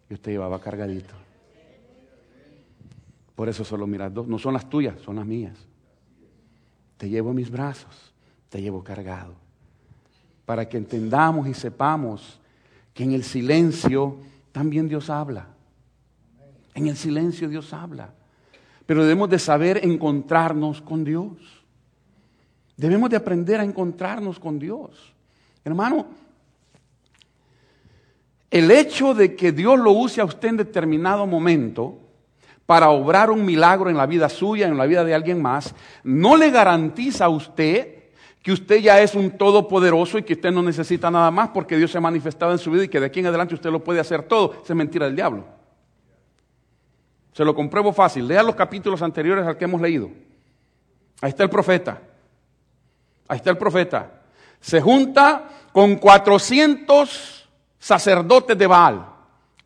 yo 0.08 0.18
te 0.18 0.30
llevaba 0.30 0.60
cargadito. 0.60 1.14
Por 3.34 3.48
eso 3.48 3.64
solo 3.64 3.86
miras 3.86 4.12
dos. 4.12 4.26
No 4.26 4.38
son 4.38 4.54
las 4.54 4.68
tuyas, 4.68 5.00
son 5.02 5.16
las 5.16 5.26
mías. 5.26 5.56
Te 6.96 7.08
llevo 7.08 7.30
en 7.30 7.36
mis 7.36 7.50
brazos, 7.50 8.12
te 8.48 8.60
llevo 8.60 8.82
cargado. 8.82 9.34
Para 10.48 10.66
que 10.66 10.78
entendamos 10.78 11.46
y 11.46 11.52
sepamos 11.52 12.40
que 12.94 13.04
en 13.04 13.12
el 13.12 13.22
silencio 13.22 14.16
también 14.50 14.88
Dios 14.88 15.10
habla. 15.10 15.48
En 16.72 16.86
el 16.86 16.96
silencio 16.96 17.50
Dios 17.50 17.74
habla. 17.74 18.14
Pero 18.86 19.02
debemos 19.02 19.28
de 19.28 19.38
saber 19.38 19.84
encontrarnos 19.84 20.80
con 20.80 21.04
Dios. 21.04 21.32
Debemos 22.78 23.10
de 23.10 23.16
aprender 23.16 23.60
a 23.60 23.62
encontrarnos 23.62 24.40
con 24.40 24.58
Dios. 24.58 25.12
Hermano, 25.66 26.06
el 28.50 28.70
hecho 28.70 29.12
de 29.12 29.36
que 29.36 29.52
Dios 29.52 29.78
lo 29.78 29.92
use 29.92 30.22
a 30.22 30.24
usted 30.24 30.48
en 30.48 30.56
determinado 30.56 31.26
momento 31.26 31.98
para 32.64 32.88
obrar 32.88 33.30
un 33.30 33.44
milagro 33.44 33.90
en 33.90 33.98
la 33.98 34.06
vida 34.06 34.30
suya, 34.30 34.66
en 34.66 34.78
la 34.78 34.86
vida 34.86 35.04
de 35.04 35.14
alguien 35.14 35.42
más, 35.42 35.74
no 36.04 36.38
le 36.38 36.50
garantiza 36.50 37.26
a 37.26 37.28
usted 37.28 37.97
que 38.48 38.54
usted 38.54 38.78
ya 38.78 38.98
es 39.02 39.14
un 39.14 39.32
todopoderoso 39.32 40.16
y 40.16 40.22
que 40.22 40.32
usted 40.32 40.50
no 40.50 40.62
necesita 40.62 41.10
nada 41.10 41.30
más 41.30 41.50
porque 41.50 41.76
Dios 41.76 41.90
se 41.90 41.98
ha 41.98 42.00
manifestado 42.00 42.50
en 42.50 42.56
su 42.56 42.70
vida 42.70 42.84
y 42.84 42.88
que 42.88 42.98
de 42.98 43.04
aquí 43.04 43.20
en 43.20 43.26
adelante 43.26 43.54
usted 43.54 43.68
lo 43.70 43.84
puede 43.84 44.00
hacer 44.00 44.22
todo. 44.22 44.54
Esa 44.64 44.72
es 44.72 44.74
mentira 44.74 45.04
del 45.04 45.14
diablo. 45.14 45.44
Se 47.34 47.44
lo 47.44 47.54
compruebo 47.54 47.92
fácil. 47.92 48.26
Lea 48.26 48.42
los 48.42 48.54
capítulos 48.54 49.02
anteriores 49.02 49.46
al 49.46 49.58
que 49.58 49.66
hemos 49.66 49.82
leído. 49.82 50.08
Ahí 51.20 51.28
está 51.28 51.42
el 51.42 51.50
profeta. 51.50 52.00
Ahí 53.28 53.36
está 53.36 53.50
el 53.50 53.58
profeta. 53.58 54.22
Se 54.62 54.80
junta 54.80 55.46
con 55.70 55.96
400 55.96 57.50
sacerdotes 57.78 58.56
de 58.56 58.66
Baal. 58.66 59.08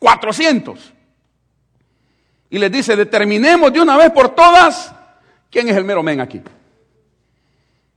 400 0.00 0.92
y 2.50 2.58
les 2.58 2.72
dice, 2.72 2.96
determinemos 2.96 3.72
de 3.72 3.80
una 3.80 3.96
vez 3.96 4.10
por 4.10 4.30
todas 4.30 4.92
quién 5.52 5.68
es 5.68 5.76
el 5.76 5.84
mero 5.84 6.02
men 6.02 6.20
aquí. 6.20 6.42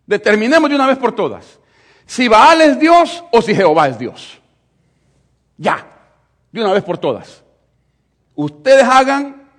Determinemos 0.06 0.70
de 0.70 0.76
una 0.76 0.88
vez 0.88 0.98
por 0.98 1.14
todas 1.14 1.60
si 2.06 2.28
Baal 2.28 2.62
es 2.62 2.80
Dios 2.80 3.24
o 3.32 3.42
si 3.42 3.56
Jehová 3.56 3.88
es 3.88 3.98
Dios. 3.98 4.40
Ya, 5.58 5.86
de 6.52 6.62
una 6.62 6.74
vez 6.74 6.84
por 6.84 6.98
todas. 6.98 7.44
Ustedes 8.36 8.84
hagan 8.84 9.50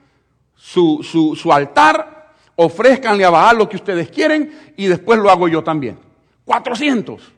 su, 0.55 1.03
su 1.03 1.53
altar, 1.53 2.35
ofrézcanle 2.55 3.25
a 3.25 3.31
Baal 3.31 3.59
lo 3.59 3.69
que 3.69 3.77
ustedes 3.77 4.11
quieren 4.11 4.75
y 4.77 4.87
después 4.87 5.19
lo 5.19 5.31
hago 5.31 5.49
yo 5.49 5.65
también. 5.65 5.99
400. 6.45 7.33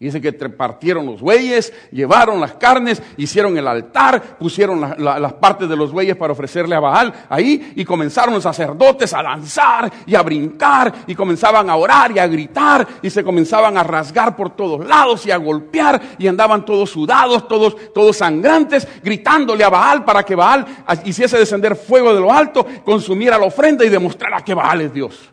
Dice 0.00 0.20
que 0.20 0.32
partieron 0.32 1.06
los 1.06 1.20
bueyes, 1.20 1.72
llevaron 1.90 2.40
las 2.40 2.52
carnes, 2.52 3.02
hicieron 3.16 3.58
el 3.58 3.66
altar, 3.66 4.38
pusieron 4.38 4.94
las 4.96 5.32
partes 5.34 5.68
de 5.68 5.74
los 5.74 5.90
bueyes 5.90 6.16
para 6.16 6.34
ofrecerle 6.34 6.76
a 6.76 6.80
Baal 6.80 7.12
ahí 7.28 7.72
y 7.74 7.84
comenzaron 7.84 8.32
los 8.32 8.44
sacerdotes 8.44 9.12
a 9.12 9.24
lanzar 9.24 9.92
y 10.06 10.14
a 10.14 10.22
brincar 10.22 10.94
y 11.04 11.16
comenzaban 11.16 11.68
a 11.68 11.74
orar 11.74 12.12
y 12.12 12.20
a 12.20 12.28
gritar 12.28 12.86
y 13.02 13.10
se 13.10 13.24
comenzaban 13.24 13.76
a 13.76 13.82
rasgar 13.82 14.36
por 14.36 14.54
todos 14.54 14.86
lados 14.86 15.26
y 15.26 15.32
a 15.32 15.36
golpear 15.36 16.00
y 16.16 16.28
andaban 16.28 16.64
todos 16.64 16.90
sudados, 16.90 17.48
todos, 17.48 17.92
todos 17.92 18.18
sangrantes, 18.18 18.86
gritándole 19.02 19.64
a 19.64 19.68
Baal 19.68 20.04
para 20.04 20.22
que 20.22 20.36
Baal 20.36 20.64
hiciese 21.06 21.38
descender 21.38 21.74
fuego 21.74 22.14
de 22.14 22.20
lo 22.20 22.32
alto, 22.32 22.64
consumiera 22.84 23.36
la 23.36 23.46
ofrenda 23.46 23.84
y 23.84 23.88
demostrara 23.88 24.44
que 24.44 24.54
Baal 24.54 24.82
es 24.82 24.94
Dios. 24.94 25.32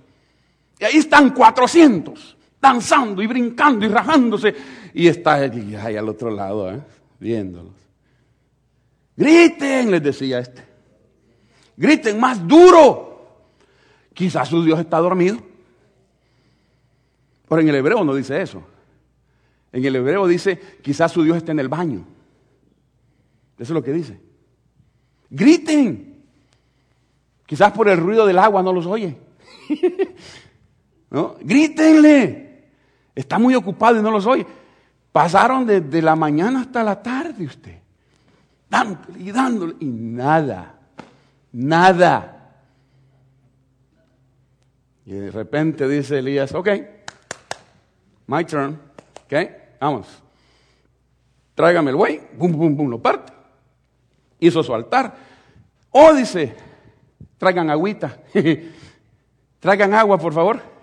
Y 0.80 0.86
ahí 0.86 0.98
están 0.98 1.30
400 1.30 2.35
danzando 2.66 3.22
y 3.22 3.28
brincando 3.28 3.86
y 3.86 3.90
rajándose. 3.90 4.56
Y 4.94 5.08
está 5.08 5.36
allí, 5.36 5.76
ahí 5.76 5.96
al 5.96 6.10
otro 6.10 6.32
lado, 6.32 6.72
¿eh? 6.72 6.82
viéndolos. 7.20 7.74
Griten, 9.16 9.92
les 9.92 10.02
decía 10.02 10.40
este. 10.40 10.64
Griten 11.78 12.20
más 12.20 12.46
duro. 12.48 13.46
Quizás 14.14 14.50
su 14.50 14.64
Dios 14.64 14.80
está 14.80 14.98
dormido. 14.98 15.38
Pero 17.48 17.62
en 17.62 17.70
el 17.70 17.76
hebreo 17.76 18.04
no 18.04 18.16
dice 18.16 18.42
eso. 18.42 18.64
En 19.72 19.86
el 19.86 19.96
hebreo 19.96 20.28
dice, 20.28 20.60
quizás 20.82 21.12
su 21.12 21.24
Dios 21.24 21.38
está 21.38 21.52
en 21.52 21.60
el 21.60 21.70
baño. 21.70 22.06
Eso 23.60 23.64
es 23.64 23.70
lo 23.72 23.84
que 23.84 23.94
dice. 23.94 24.20
Griten. 25.30 26.24
Quizás 27.46 27.72
por 27.74 27.90
el 27.90 27.98
ruido 27.98 28.26
del 28.26 28.40
agua 28.40 28.64
no 28.64 28.74
los 28.74 28.86
oye. 28.86 29.18
¿No? 31.12 31.36
Grítenle. 31.42 32.45
Está 33.16 33.40
muy 33.40 33.56
ocupado 33.56 33.98
y 33.98 34.04
no 34.04 34.12
los 34.12 34.28
oye. 34.28 34.46
Pasaron 35.12 35.66
desde 35.66 36.02
la 36.02 36.16
mañana 36.16 36.62
hasta 36.62 36.84
la 36.84 37.02
tarde 37.02 37.46
usted. 37.46 37.80
Dándole 38.70 39.20
y 39.20 39.32
dándole. 39.32 39.76
Y 39.80 39.86
nada. 39.86 40.76
Nada. 41.54 42.32
Y 45.06 45.14
de 45.14 45.32
repente 45.32 45.88
dice 45.88 46.20
Elías, 46.20 46.54
ok, 46.54 46.68
my 48.28 48.44
turn, 48.44 48.78
ok, 49.26 49.34
vamos. 49.80 50.08
Tráigame 51.54 51.92
el 51.92 51.96
buey, 51.96 52.22
bum, 52.36 52.52
bum, 52.52 52.76
bum, 52.76 52.90
lo 52.90 53.02
parte. 53.02 53.32
Hizo 54.40 54.64
su 54.64 54.74
altar. 54.74 55.16
Oh, 55.92 56.12
dice, 56.14 56.56
traigan 57.38 57.70
agüita. 57.70 58.18
traigan 59.60 59.94
agua, 59.94 60.18
por 60.18 60.34
favor 60.34 60.76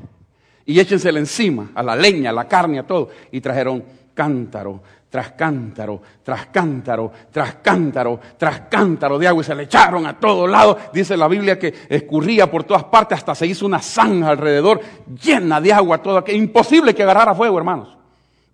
y 0.66 0.78
échensela 0.78 1.18
encima, 1.18 1.70
a 1.74 1.82
la 1.82 1.96
leña, 1.96 2.30
a 2.30 2.32
la 2.32 2.46
carne, 2.46 2.78
a 2.78 2.86
todo. 2.86 3.10
Y 3.30 3.40
trajeron 3.40 3.82
cántaro 4.14 4.82
tras 5.12 5.32
cántaro, 5.32 6.00
tras 6.24 6.46
cántaro, 6.46 7.12
tras 7.30 7.56
cántaro, 7.56 8.18
tras 8.38 8.60
cántaro 8.62 9.18
de 9.18 9.28
agua 9.28 9.42
y 9.42 9.44
se 9.44 9.54
le 9.54 9.64
echaron 9.64 10.06
a 10.06 10.18
todos 10.18 10.48
lados. 10.48 10.78
Dice 10.90 11.18
la 11.18 11.28
Biblia 11.28 11.58
que 11.58 11.74
escurría 11.90 12.50
por 12.50 12.64
todas 12.64 12.84
partes 12.84 13.18
hasta 13.18 13.34
se 13.34 13.46
hizo 13.46 13.66
una 13.66 13.80
zanja 13.80 14.30
alrededor 14.30 14.80
llena 15.22 15.60
de 15.60 15.70
agua 15.70 15.98
toda. 15.98 16.24
Que 16.24 16.32
imposible 16.32 16.94
que 16.94 17.02
agarrara 17.02 17.34
fuego, 17.34 17.58
hermanos. 17.58 17.94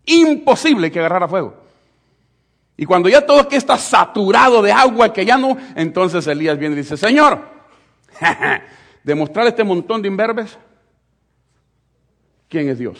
Imposible 0.06 0.90
que 0.90 0.98
agarrara 0.98 1.28
fuego. 1.28 1.54
Y 2.76 2.84
cuando 2.86 3.08
ya 3.08 3.24
todo 3.24 3.38
aquí 3.38 3.54
está 3.54 3.76
saturado 3.76 4.60
de 4.60 4.72
agua, 4.72 5.12
que 5.12 5.24
ya 5.24 5.38
no, 5.38 5.56
entonces 5.76 6.26
Elías 6.26 6.58
viene 6.58 6.74
y 6.74 6.78
dice, 6.78 6.96
Señor, 6.96 7.38
demostrar 9.04 9.46
este 9.46 9.62
montón 9.62 10.02
de 10.02 10.08
imberbes 10.08 10.58
quién 12.48 12.68
es 12.68 12.78
Dios. 12.78 12.98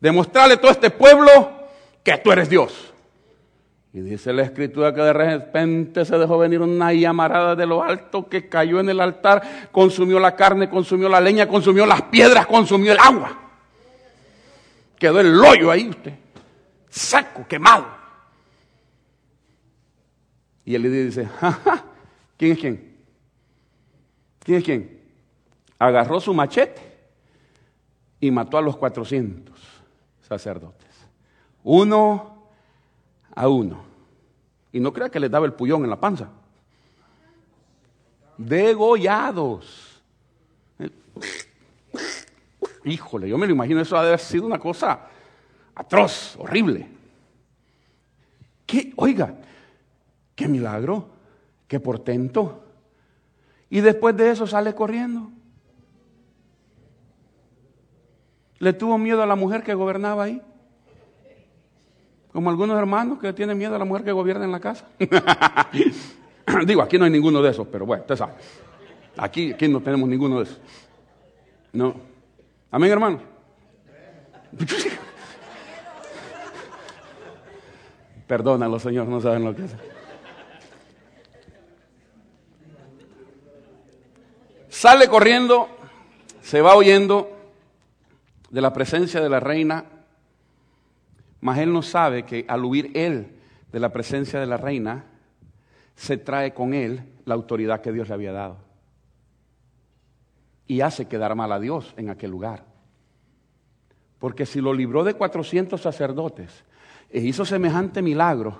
Demostrarle 0.00 0.54
a 0.54 0.60
todo 0.60 0.70
este 0.70 0.90
pueblo 0.90 1.52
que 2.02 2.18
tú 2.18 2.32
eres 2.32 2.48
Dios. 2.48 2.92
Y 3.92 4.00
dice 4.00 4.32
la 4.32 4.42
escritura 4.42 4.92
que 4.92 5.00
de 5.00 5.12
repente 5.12 6.04
se 6.04 6.18
dejó 6.18 6.36
venir 6.36 6.60
una 6.60 6.92
llamarada 6.92 7.54
de 7.54 7.64
lo 7.64 7.82
alto 7.82 8.28
que 8.28 8.48
cayó 8.48 8.80
en 8.80 8.88
el 8.88 9.00
altar, 9.00 9.68
consumió 9.70 10.18
la 10.18 10.34
carne, 10.34 10.68
consumió 10.68 11.08
la 11.08 11.20
leña, 11.20 11.46
consumió 11.46 11.86
las 11.86 12.02
piedras, 12.02 12.46
consumió 12.46 12.92
el 12.92 12.98
agua. 12.98 13.38
Quedó 14.98 15.20
el 15.20 15.38
hoyo 15.38 15.70
ahí 15.70 15.88
usted, 15.88 16.14
seco, 16.88 17.46
quemado. 17.48 17.86
Y 20.64 20.74
él 20.74 20.82
le 20.82 20.88
dice, 20.88 21.28
¿quién 22.36 22.52
es 22.52 22.58
quién? 22.58 22.96
¿Quién 24.40 24.58
es 24.58 24.64
quién? 24.64 25.00
Agarró 25.78 26.20
su 26.20 26.34
machete 26.34 26.93
y 28.20 28.30
mató 28.30 28.58
a 28.58 28.62
los 28.62 28.76
400 28.76 29.54
sacerdotes. 30.22 30.90
Uno 31.62 32.48
a 33.34 33.48
uno. 33.48 33.84
Y 34.72 34.80
no 34.80 34.92
crea 34.92 35.08
que 35.08 35.20
les 35.20 35.30
daba 35.30 35.46
el 35.46 35.52
puñón 35.52 35.84
en 35.84 35.90
la 35.90 36.00
panza. 36.00 36.28
Degollados. 38.36 40.02
Híjole, 42.84 43.28
yo 43.28 43.38
me 43.38 43.46
lo 43.46 43.52
imagino, 43.52 43.80
eso 43.80 43.96
ha 43.96 44.02
de 44.02 44.08
haber 44.08 44.20
sido 44.20 44.46
una 44.46 44.58
cosa 44.58 45.08
atroz, 45.74 46.36
horrible. 46.38 46.88
¿Qué? 48.66 48.92
Oiga, 48.96 49.34
qué 50.34 50.48
milagro, 50.48 51.08
qué 51.66 51.80
portento. 51.80 52.64
Y 53.70 53.80
después 53.80 54.16
de 54.16 54.30
eso 54.30 54.46
sale 54.46 54.74
corriendo. 54.74 55.30
¿Le 58.64 58.72
tuvo 58.72 58.96
miedo 58.96 59.22
a 59.22 59.26
la 59.26 59.36
mujer 59.36 59.62
que 59.62 59.74
gobernaba 59.74 60.24
ahí? 60.24 60.40
Como 62.32 62.48
algunos 62.48 62.78
hermanos 62.78 63.18
que 63.18 63.34
tienen 63.34 63.58
miedo 63.58 63.76
a 63.76 63.78
la 63.78 63.84
mujer 63.84 64.04
que 64.04 64.12
gobierna 64.12 64.46
en 64.46 64.52
la 64.52 64.60
casa. 64.60 64.86
Digo, 66.66 66.80
aquí 66.80 66.96
no 66.98 67.04
hay 67.04 67.10
ninguno 67.10 67.42
de 67.42 67.50
esos, 67.50 67.66
pero 67.66 67.84
bueno, 67.84 68.04
usted 68.04 68.16
sabe. 68.16 68.32
Aquí, 69.18 69.52
aquí 69.52 69.68
no 69.68 69.82
tenemos 69.82 70.08
ninguno 70.08 70.38
de 70.38 70.44
esos. 70.44 70.58
No. 71.74 71.94
Amén, 72.70 72.90
hermano. 72.90 73.20
Perdónalo, 78.26 78.78
Señor, 78.78 79.08
no 79.08 79.20
saben 79.20 79.44
lo 79.44 79.54
que 79.54 79.66
es. 79.66 79.76
Sale 84.70 85.06
corriendo, 85.08 85.68
se 86.40 86.62
va 86.62 86.74
oyendo 86.76 87.33
de 88.54 88.60
la 88.60 88.72
presencia 88.72 89.20
de 89.20 89.28
la 89.28 89.40
reina, 89.40 89.84
mas 91.40 91.58
él 91.58 91.72
no 91.72 91.82
sabe 91.82 92.22
que 92.22 92.44
al 92.46 92.64
huir 92.64 92.92
él 92.94 93.34
de 93.72 93.80
la 93.80 93.90
presencia 93.90 94.38
de 94.38 94.46
la 94.46 94.56
reina, 94.56 95.06
se 95.96 96.18
trae 96.18 96.54
con 96.54 96.72
él 96.72 97.02
la 97.24 97.34
autoridad 97.34 97.80
que 97.80 97.90
Dios 97.90 98.06
le 98.06 98.14
había 98.14 98.30
dado. 98.30 98.58
Y 100.68 100.82
hace 100.82 101.08
quedar 101.08 101.34
mal 101.34 101.50
a 101.50 101.58
Dios 101.58 101.94
en 101.96 102.10
aquel 102.10 102.30
lugar. 102.30 102.64
Porque 104.20 104.46
si 104.46 104.60
lo 104.60 104.72
libró 104.72 105.02
de 105.02 105.14
400 105.14 105.80
sacerdotes 105.80 106.64
e 107.10 107.22
hizo 107.22 107.44
semejante 107.44 108.02
milagro, 108.02 108.56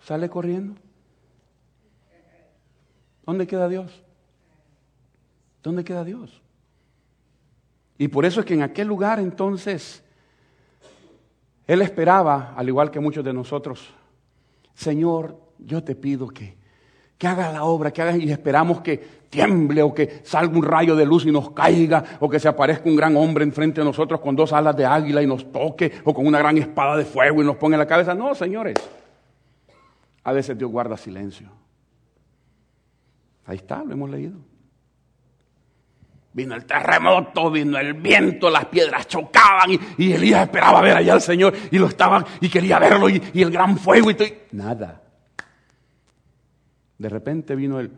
sale 0.00 0.30
corriendo. 0.30 0.80
¿Dónde 3.26 3.46
queda 3.46 3.68
Dios? 3.68 4.02
¿Dónde 5.62 5.84
queda 5.84 6.02
Dios? 6.02 6.45
Y 7.98 8.08
por 8.08 8.24
eso 8.24 8.40
es 8.40 8.46
que 8.46 8.54
en 8.54 8.62
aquel 8.62 8.88
lugar 8.88 9.18
entonces 9.20 10.02
él 11.66 11.82
esperaba, 11.82 12.54
al 12.56 12.68
igual 12.68 12.90
que 12.90 13.00
muchos 13.00 13.24
de 13.24 13.32
nosotros, 13.32 13.92
Señor, 14.74 15.36
yo 15.58 15.82
te 15.82 15.94
pido 15.94 16.28
que, 16.28 16.56
que 17.18 17.26
haga 17.26 17.50
la 17.50 17.64
obra, 17.64 17.90
que 17.90 18.02
haga 18.02 18.16
y 18.16 18.30
esperamos 18.30 18.80
que 18.82 19.16
tiemble 19.30 19.82
o 19.82 19.92
que 19.92 20.20
salga 20.22 20.56
un 20.56 20.62
rayo 20.62 20.94
de 20.94 21.06
luz 21.06 21.26
y 21.26 21.32
nos 21.32 21.50
caiga 21.50 22.04
o 22.20 22.28
que 22.28 22.38
se 22.38 22.48
aparezca 22.48 22.88
un 22.88 22.96
gran 22.96 23.16
hombre 23.16 23.44
enfrente 23.44 23.80
de 23.80 23.84
nosotros 23.84 24.20
con 24.20 24.36
dos 24.36 24.52
alas 24.52 24.76
de 24.76 24.84
águila 24.84 25.22
y 25.22 25.26
nos 25.26 25.50
toque 25.50 25.92
o 26.04 26.14
con 26.14 26.26
una 26.26 26.38
gran 26.38 26.56
espada 26.58 26.96
de 26.96 27.04
fuego 27.04 27.42
y 27.42 27.46
nos 27.46 27.56
ponga 27.56 27.74
en 27.74 27.80
la 27.80 27.86
cabeza. 27.86 28.14
No, 28.14 28.34
señores. 28.34 28.74
A 30.22 30.32
veces 30.32 30.56
Dios 30.58 30.70
guarda 30.70 30.96
silencio. 30.96 31.48
Ahí 33.46 33.56
está, 33.56 33.82
lo 33.84 33.92
hemos 33.92 34.10
leído. 34.10 34.38
Vino 36.36 36.54
el 36.54 36.66
terremoto, 36.66 37.50
vino 37.50 37.78
el 37.78 37.94
viento, 37.94 38.50
las 38.50 38.66
piedras 38.66 39.08
chocaban 39.08 39.70
y, 39.96 40.12
Elías 40.12 40.42
esperaba 40.42 40.82
ver 40.82 40.98
allá 40.98 41.14
al 41.14 41.22
Señor 41.22 41.54
y 41.70 41.78
lo 41.78 41.86
estaban 41.86 42.26
y 42.42 42.50
quería 42.50 42.78
verlo 42.78 43.08
y, 43.08 43.22
el 43.32 43.50
gran 43.50 43.78
fuego 43.78 44.10
y 44.10 44.14
todo. 44.16 44.28
Nada. 44.52 45.02
De 46.98 47.08
repente 47.08 47.56
vino 47.56 47.80
el 47.80 47.90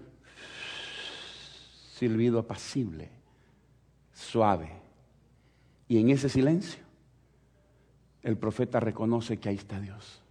silbido 1.97 2.39
apacible, 2.39 3.11
suave. 4.13 4.71
Y 5.89 5.99
en 5.99 6.11
ese 6.11 6.29
silencio 6.29 6.85
el 8.23 8.37
profeta 8.37 8.79
reconoce 8.79 9.41
que 9.41 9.49
ahí 9.49 9.57
está 9.57 9.81
Dios. 9.81 10.23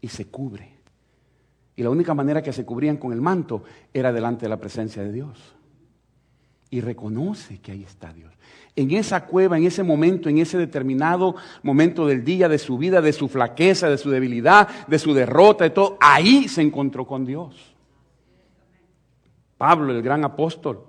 Y 0.00 0.06
se 0.06 0.26
cubre 0.26 0.76
Y 1.74 1.82
la 1.82 1.90
única 1.90 2.14
manera 2.14 2.40
que 2.40 2.52
se 2.52 2.64
cubrían 2.64 2.98
con 2.98 3.12
el 3.12 3.20
manto 3.20 3.64
era 3.92 4.12
delante 4.12 4.44
de 4.44 4.50
la 4.50 4.60
presencia 4.60 5.02
de 5.02 5.10
Dios. 5.10 5.56
Y 6.72 6.80
reconoce 6.80 7.58
que 7.58 7.70
ahí 7.70 7.84
está 7.84 8.14
Dios. 8.14 8.32
En 8.74 8.90
esa 8.92 9.26
cueva, 9.26 9.58
en 9.58 9.66
ese 9.66 9.82
momento, 9.82 10.30
en 10.30 10.38
ese 10.38 10.56
determinado 10.56 11.36
momento 11.62 12.06
del 12.06 12.24
día, 12.24 12.48
de 12.48 12.58
su 12.58 12.78
vida, 12.78 13.02
de 13.02 13.12
su 13.12 13.28
flaqueza, 13.28 13.90
de 13.90 13.98
su 13.98 14.08
debilidad, 14.08 14.86
de 14.86 14.98
su 14.98 15.12
derrota, 15.12 15.64
de 15.64 15.70
todo, 15.70 15.98
ahí 16.00 16.48
se 16.48 16.62
encontró 16.62 17.06
con 17.06 17.26
Dios. 17.26 17.74
Pablo, 19.58 19.92
el 19.92 20.00
gran 20.00 20.24
apóstol, 20.24 20.82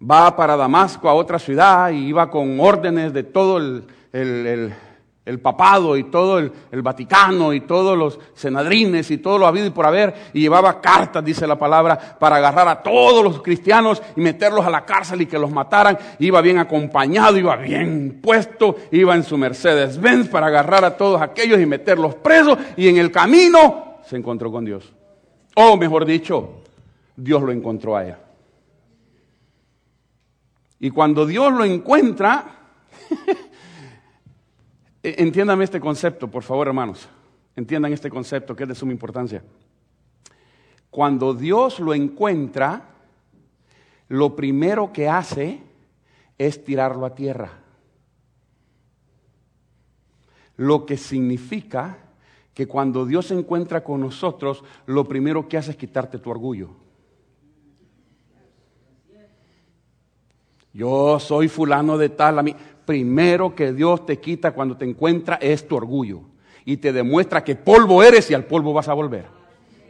va 0.00 0.36
para 0.36 0.56
Damasco, 0.56 1.08
a 1.08 1.14
otra 1.14 1.40
ciudad, 1.40 1.90
y 1.90 2.06
iba 2.06 2.30
con 2.30 2.60
órdenes 2.60 3.12
de 3.12 3.24
todo 3.24 3.58
el, 3.58 3.84
el, 4.12 4.72
papado 5.40 5.96
y 5.96 6.04
todo 6.04 6.38
el, 6.38 6.52
Vaticano 6.82 7.52
y 7.54 7.62
todos 7.62 7.96
los 7.96 8.20
senadrines 8.34 9.10
y 9.10 9.18
todo 9.18 9.38
lo 9.38 9.46
habido 9.46 9.66
y 9.66 9.70
por 9.70 9.86
haber, 9.86 10.14
y 10.34 10.40
llevaba 10.40 10.80
cartas, 10.80 11.24
dice 11.24 11.46
la 11.46 11.58
palabra, 11.58 11.98
para 12.18 12.36
agarrar 12.36 12.68
a 12.68 12.82
todos 12.82 13.24
los 13.24 13.40
cristianos 13.40 14.02
y 14.16 14.20
meterlos 14.20 14.66
a 14.66 14.70
la 14.70 14.84
cárcel 14.84 15.22
y 15.22 15.26
que 15.26 15.38
los 15.38 15.50
mataran. 15.50 15.98
Iba 16.18 16.40
bien 16.42 16.58
acompañado, 16.58 17.38
iba 17.38 17.56
bien 17.56 18.20
puesto, 18.22 18.76
iba 18.90 19.14
en 19.14 19.22
su 19.22 19.38
Mercedes 19.38 19.98
Benz 19.98 20.28
para 20.28 20.48
agarrar 20.48 20.84
a 20.84 20.96
todos 20.96 21.22
aquellos 21.22 21.60
y 21.60 21.66
meterlos 21.66 22.14
presos, 22.16 22.58
y 22.76 22.88
en 22.88 22.98
el 22.98 23.10
camino 23.10 24.00
se 24.06 24.16
encontró 24.16 24.52
con 24.52 24.64
Dios. 24.64 24.92
O 25.56 25.76
mejor 25.76 26.04
dicho, 26.04 26.62
Dios 27.16 27.42
lo 27.42 27.52
encontró 27.52 27.96
a. 27.96 28.18
Y 30.80 30.90
cuando 30.90 31.24
Dios 31.24 31.52
lo 31.52 31.64
encuentra, 31.64 32.44
entiéndame 35.04 35.64
este 35.64 35.80
concepto, 35.80 36.28
por 36.28 36.42
favor, 36.42 36.66
hermanos. 36.66 37.08
Entiendan 37.56 37.92
este 37.92 38.10
concepto 38.10 38.56
que 38.56 38.64
es 38.64 38.68
de 38.68 38.74
suma 38.74 38.92
importancia. 38.92 39.42
Cuando 40.90 41.34
Dios 41.34 41.78
lo 41.78 41.92
encuentra, 41.94 42.88
lo 44.08 44.34
primero 44.34 44.92
que 44.92 45.08
hace 45.08 45.60
es 46.38 46.64
tirarlo 46.64 47.04
a 47.04 47.14
tierra. 47.14 47.50
Lo 50.56 50.86
que 50.86 50.96
significa 50.96 51.98
que 52.54 52.66
cuando 52.66 53.04
Dios 53.04 53.26
se 53.26 53.34
encuentra 53.34 53.82
con 53.82 54.00
nosotros, 54.00 54.64
lo 54.86 55.04
primero 55.06 55.48
que 55.48 55.58
hace 55.58 55.72
es 55.72 55.76
quitarte 55.76 56.18
tu 56.18 56.30
orgullo. 56.30 56.70
Yo 60.72 61.20
soy 61.20 61.48
fulano 61.48 61.96
de 61.96 62.08
tal. 62.08 62.38
A 62.38 62.42
mí. 62.42 62.54
Primero 62.84 63.54
que 63.54 63.72
Dios 63.72 64.04
te 64.04 64.18
quita 64.18 64.52
cuando 64.52 64.76
te 64.76 64.84
encuentra 64.84 65.36
es 65.40 65.66
tu 65.66 65.76
orgullo. 65.76 66.20
Y 66.64 66.78
te 66.78 66.92
demuestra 66.92 67.44
que 67.44 67.56
polvo 67.56 68.02
eres 68.02 68.30
y 68.30 68.34
al 68.34 68.44
polvo 68.44 68.72
vas 68.72 68.88
a 68.88 68.94
volver. 68.94 69.26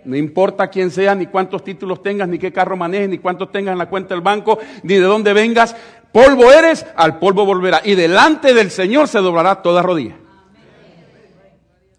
No 0.05 0.17
importa 0.17 0.69
quién 0.69 0.91
sea, 0.91 1.15
ni 1.15 1.27
cuántos 1.27 1.65
títulos 1.65 2.03
tengas, 2.03 2.29
ni 2.29 2.39
qué 2.39 2.53
carro 2.53 2.77
manejes, 2.77 3.09
ni 3.09 3.19
cuántos 3.19 3.51
tengas 3.51 3.73
en 3.73 3.79
la 3.79 3.89
cuenta 3.89 4.15
del 4.15 4.23
banco, 4.23 4.59
ni 4.83 4.95
de 4.95 5.01
dónde 5.01 5.33
vengas. 5.33 5.75
Polvo 6.13 6.53
eres, 6.53 6.85
al 6.97 7.19
polvo 7.19 7.47
volverá. 7.47 7.81
Y 7.85 7.95
delante 7.95 8.53
del 8.55 8.71
Señor 8.71 9.09
se 9.09 9.19
doblará 9.21 9.63
toda 9.63 9.83
rodilla. 9.83 10.17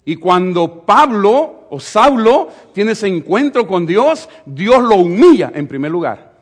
Y 0.06 0.18
cuando 0.18 0.86
Pablo 0.86 1.68
o 1.70 1.80
Saulo 1.80 2.50
tiene 2.74 2.92
ese 2.92 3.08
encuentro 3.08 3.66
con 3.66 3.86
Dios, 3.86 4.30
Dios 4.46 4.84
lo 4.84 4.96
humilla 4.98 5.52
en 5.56 5.68
primer 5.68 5.92
lugar 5.92 6.36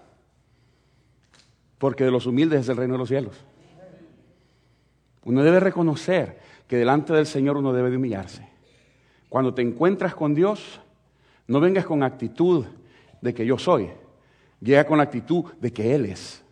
porque 1.83 2.05
de 2.05 2.11
los 2.11 2.25
humildes 2.25 2.61
es 2.61 2.69
el 2.69 2.77
reino 2.77 2.93
de 2.93 2.97
los 2.97 3.09
cielos. 3.09 3.35
Uno 5.25 5.43
debe 5.43 5.59
reconocer 5.59 6.39
que 6.67 6.77
delante 6.77 7.13
del 7.13 7.25
Señor 7.25 7.57
uno 7.57 7.73
debe 7.73 7.89
de 7.89 7.97
humillarse. 7.97 8.47
Cuando 9.29 9.53
te 9.53 9.61
encuentras 9.61 10.15
con 10.15 10.33
Dios, 10.33 10.81
no 11.47 11.59
vengas 11.59 11.85
con 11.85 12.03
actitud 12.03 12.65
de 13.21 13.33
que 13.33 13.45
yo 13.45 13.57
soy, 13.57 13.89
llega 14.59 14.85
con 14.85 14.99
actitud 14.99 15.45
de 15.59 15.71
que 15.71 15.95
Él 15.95 16.05
es. 16.05 16.43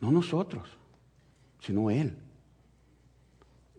No 0.00 0.10
nosotros, 0.10 0.68
sino 1.60 1.90
Él. 1.90 2.16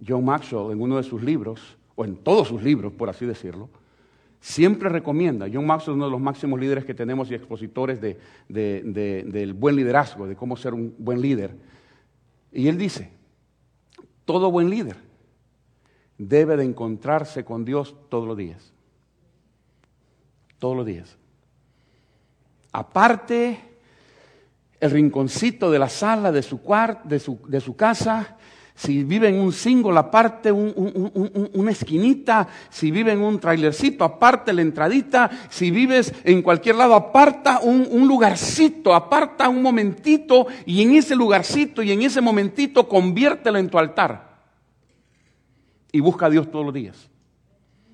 John 0.05 0.25
Maxwell 0.25 0.71
en 0.71 0.81
uno 0.81 0.97
de 0.97 1.03
sus 1.03 1.23
libros, 1.23 1.77
o 1.95 2.05
en 2.05 2.17
todos 2.17 2.47
sus 2.47 2.61
libros, 2.61 2.93
por 2.93 3.09
así 3.09 3.25
decirlo, 3.25 3.69
siempre 4.39 4.89
recomienda, 4.89 5.47
John 5.51 5.65
Maxwell 5.65 5.93
es 5.93 5.97
uno 5.97 6.05
de 6.05 6.11
los 6.11 6.21
máximos 6.21 6.59
líderes 6.59 6.85
que 6.85 6.93
tenemos 6.93 7.31
y 7.31 7.35
expositores 7.35 7.99
del 7.99 9.53
buen 9.53 9.75
liderazgo, 9.75 10.27
de 10.27 10.35
cómo 10.35 10.55
ser 10.55 10.73
un 10.73 10.93
buen 10.97 11.21
líder. 11.21 11.55
Y 12.51 12.67
él 12.67 12.77
dice, 12.77 13.16
todo 14.27 14.51
buen 14.51 14.69
líder 14.69 14.97
debe 16.17 16.57
de 16.57 16.65
encontrarse 16.65 17.45
con 17.45 17.63
Dios 17.63 17.95
todos 18.09 18.27
los 18.27 18.37
días. 18.37 18.73
Todos 20.59 20.75
los 20.75 20.85
días. 20.85 21.17
Aparte, 22.73 23.59
el 24.81 24.91
rinconcito 24.91 25.71
de 25.71 25.79
la 25.79 25.87
sala 25.87 26.31
de 26.31 26.43
su, 26.43 26.61
cuarto, 26.61 27.07
de 27.07 27.19
su, 27.19 27.39
de 27.47 27.61
su 27.61 27.77
casa, 27.77 28.36
si 28.77 29.03
vive 29.03 29.27
en 29.27 29.39
un 29.39 29.51
single 29.51 29.97
aparte, 29.97 30.51
una 30.51 31.71
esquinita, 31.71 32.47
si 32.69 32.91
vive 32.91 33.11
en 33.11 33.21
un 33.21 33.39
trailercito 33.39 34.03
aparte, 34.03 34.53
la 34.53 34.61
entradita, 34.61 35.31
si 35.49 35.71
vives 35.71 36.13
en 36.23 36.43
cualquier 36.43 36.75
lado, 36.75 36.93
aparta 36.93 37.59
un, 37.61 38.07
lugarcito, 38.07 38.93
aparta 38.93 39.49
un 39.49 39.63
momentito 39.63 40.45
y 40.67 40.83
en 40.83 40.93
ese 40.93 41.15
lugarcito 41.15 41.81
y 41.81 41.91
en 41.91 42.03
ese 42.03 42.21
momentito 42.21 42.87
conviértelo 42.87 43.57
en 43.57 43.67
tu 43.67 43.79
altar. 43.79 44.37
Y 45.91 45.99
busca 45.99 46.27
a 46.27 46.29
Dios 46.29 46.51
todos 46.51 46.65
los 46.65 46.73
días. 46.73 47.09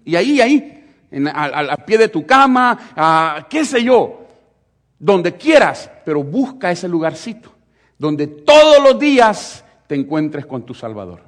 Y 0.03 0.17
ahí, 0.17 0.41
ahí, 0.41 0.83
al, 1.33 1.77
pie 1.85 1.97
de 1.97 2.09
tu 2.09 2.25
cama, 2.25 3.45
qué 3.49 3.63
sé 3.63 3.81
yo, 3.81 4.27
donde 4.99 5.37
quieras, 5.37 5.89
pero 6.03 6.21
busca 6.25 6.71
ese 6.71 6.89
lugarcito, 6.89 7.53
donde 7.97 8.27
todos 8.27 8.83
los 8.83 8.99
días 8.99 9.63
te 9.87 9.95
encuentres 9.95 10.45
con 10.45 10.65
tu 10.65 10.73
Salvador. 10.73 11.21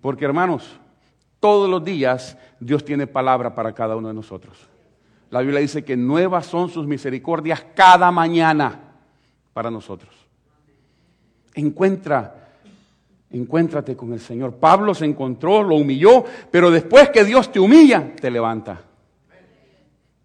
Porque 0.00 0.24
hermanos, 0.24 0.78
todos 1.40 1.68
los 1.68 1.84
días 1.84 2.36
Dios 2.60 2.84
tiene 2.84 3.06
palabra 3.06 3.54
para 3.54 3.72
cada 3.72 3.96
uno 3.96 4.08
de 4.08 4.14
nosotros. 4.14 4.68
La 5.30 5.40
Biblia 5.40 5.60
dice 5.60 5.84
que 5.84 5.96
nuevas 5.96 6.46
son 6.46 6.68
sus 6.68 6.86
misericordias 6.86 7.64
cada 7.74 8.10
mañana 8.10 8.80
para 9.52 9.70
nosotros. 9.70 10.14
Encuentra, 11.54 12.50
encuéntrate 13.30 13.96
con 13.96 14.12
el 14.12 14.20
Señor. 14.20 14.54
Pablo 14.54 14.94
se 14.94 15.04
encontró, 15.04 15.62
lo 15.62 15.74
humilló, 15.76 16.24
pero 16.50 16.70
después 16.70 17.10
que 17.10 17.24
Dios 17.24 17.50
te 17.50 17.58
humilla, 17.58 18.14
te 18.14 18.30
levanta. 18.30 18.82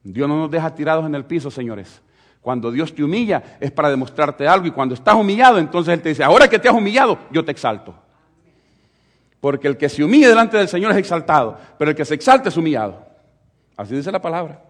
Dios 0.04 0.28
no 0.28 0.38
nos 0.38 0.52
deja 0.52 0.74
tirados 0.74 1.06
en 1.06 1.16
el 1.16 1.26
piso, 1.26 1.50
señores. 1.50 2.02
Cuando 2.42 2.72
Dios 2.72 2.94
te 2.94 3.04
humilla 3.04 3.58
es 3.60 3.72
para 3.72 3.90
demostrarte 3.90 4.48
algo 4.48 4.66
y 4.66 4.72
cuando 4.72 4.96
estás 4.96 5.16
humillado, 5.16 5.60
entonces 5.60 5.94
Él 5.94 6.02
te 6.02 6.10
dice, 6.10 6.24
ahora 6.24 6.48
que 6.50 6.58
te 6.58 6.68
has 6.68 6.74
humillado, 6.74 7.20
yo 7.32 7.46
te 7.46 7.52
exalto. 7.52 7.94
Porque 9.40 9.68
el 9.68 9.78
que 9.78 9.90
se 9.90 10.04
humilla 10.04 10.30
delante 10.30 10.58
del 10.58 10.68
Señor 10.68 10.92
es 10.92 10.98
exaltado, 10.98 11.58
pero 11.78 11.92
el 11.92 11.98
que 11.98 12.06
se 12.06 12.16
exalta 12.16 12.50
es 12.50 12.58
humillado. 12.58 13.06
Así 13.78 13.96
dice 13.96 14.12
la 14.12 14.22
palabra. 14.22 14.64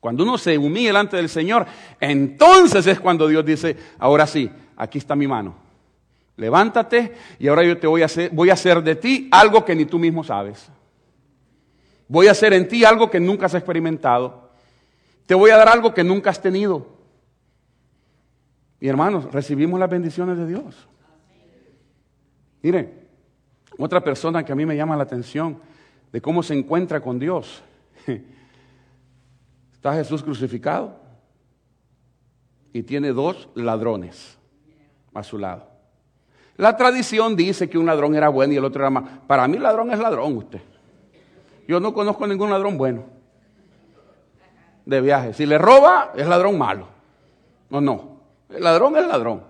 Cuando 0.00 0.22
uno 0.22 0.36
se 0.36 0.58
humilla 0.58 0.88
delante 0.88 1.16
del 1.16 1.30
Señor, 1.30 1.66
entonces 1.98 2.86
es 2.86 3.00
cuando 3.00 3.26
Dios 3.26 3.44
dice, 3.44 3.76
ahora 3.98 4.26
sí, 4.26 4.50
aquí 4.76 4.98
está 4.98 5.16
mi 5.16 5.26
mano. 5.26 5.54
Levántate 6.36 7.14
y 7.38 7.48
ahora 7.48 7.62
yo 7.64 7.78
te 7.78 7.86
voy 7.86 8.02
a 8.02 8.06
hacer, 8.06 8.30
voy 8.30 8.50
a 8.50 8.54
hacer 8.54 8.82
de 8.82 8.96
ti 8.96 9.28
algo 9.30 9.64
que 9.64 9.74
ni 9.74 9.84
tú 9.84 9.98
mismo 9.98 10.24
sabes. 10.24 10.68
Voy 12.08 12.26
a 12.26 12.32
hacer 12.32 12.52
en 12.52 12.68
ti 12.68 12.84
algo 12.84 13.10
que 13.10 13.20
nunca 13.20 13.46
has 13.46 13.54
experimentado. 13.54 14.43
Te 15.26 15.34
voy 15.34 15.50
a 15.50 15.56
dar 15.56 15.68
algo 15.68 15.94
que 15.94 16.04
nunca 16.04 16.30
has 16.30 16.40
tenido. 16.40 16.86
Y 18.80 18.88
hermanos, 18.88 19.32
recibimos 19.32 19.80
las 19.80 19.88
bendiciones 19.88 20.36
de 20.36 20.46
Dios. 20.46 20.88
Miren, 22.62 23.08
otra 23.78 24.02
persona 24.02 24.44
que 24.44 24.52
a 24.52 24.54
mí 24.54 24.66
me 24.66 24.76
llama 24.76 24.96
la 24.96 25.04
atención 25.04 25.58
de 26.12 26.20
cómo 26.20 26.42
se 26.42 26.54
encuentra 26.54 27.00
con 27.00 27.18
Dios. 27.18 27.62
Está 29.72 29.94
Jesús 29.94 30.22
crucificado 30.22 30.98
y 32.72 32.82
tiene 32.82 33.12
dos 33.12 33.48
ladrones 33.54 34.38
a 35.14 35.22
su 35.22 35.38
lado. 35.38 35.68
La 36.56 36.76
tradición 36.76 37.36
dice 37.36 37.68
que 37.68 37.78
un 37.78 37.86
ladrón 37.86 38.14
era 38.14 38.28
bueno 38.28 38.52
y 38.52 38.56
el 38.56 38.64
otro 38.64 38.82
era 38.82 38.90
malo. 38.90 39.08
Para 39.26 39.48
mí 39.48 39.58
ladrón 39.58 39.90
es 39.90 39.98
ladrón 39.98 40.36
usted. 40.36 40.60
Yo 41.66 41.80
no 41.80 41.94
conozco 41.94 42.26
ningún 42.26 42.50
ladrón 42.50 42.76
bueno 42.76 43.13
de 44.84 45.00
viaje. 45.00 45.32
Si 45.32 45.46
le 45.46 45.58
roba, 45.58 46.12
es 46.16 46.26
ladrón 46.26 46.58
malo. 46.58 46.88
No, 47.70 47.80
no. 47.80 48.20
El 48.50 48.62
ladrón 48.62 48.96
es 48.96 49.06
ladrón. 49.06 49.42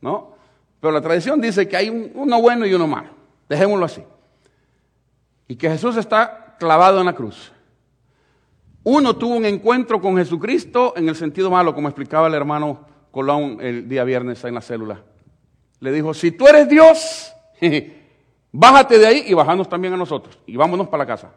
¿No? 0.00 0.34
Pero 0.80 0.92
la 0.92 1.00
tradición 1.00 1.40
dice 1.40 1.66
que 1.68 1.76
hay 1.76 1.88
uno 2.14 2.40
bueno 2.40 2.66
y 2.66 2.74
uno 2.74 2.86
malo. 2.86 3.10
Dejémoslo 3.48 3.86
así. 3.86 4.02
Y 5.48 5.56
que 5.56 5.70
Jesús 5.70 5.96
está 5.96 6.56
clavado 6.58 7.00
en 7.00 7.06
la 7.06 7.14
cruz. 7.14 7.52
Uno 8.82 9.16
tuvo 9.16 9.36
un 9.36 9.46
encuentro 9.46 10.00
con 10.00 10.16
Jesucristo 10.16 10.92
en 10.96 11.08
el 11.08 11.16
sentido 11.16 11.50
malo, 11.50 11.74
como 11.74 11.88
explicaba 11.88 12.28
el 12.28 12.34
hermano 12.34 12.86
Colón 13.10 13.58
el 13.60 13.88
día 13.88 14.04
viernes 14.04 14.44
en 14.44 14.54
la 14.54 14.60
célula. 14.60 15.00
Le 15.80 15.90
dijo, 15.90 16.12
si 16.12 16.32
tú 16.32 16.46
eres 16.46 16.68
Dios, 16.68 17.32
bájate 18.52 18.98
de 18.98 19.06
ahí 19.06 19.24
y 19.26 19.34
bajanos 19.34 19.68
también 19.68 19.94
a 19.94 19.96
nosotros. 19.96 20.38
Y 20.46 20.56
vámonos 20.56 20.88
para 20.88 21.04
la 21.04 21.06
casa. 21.06 21.30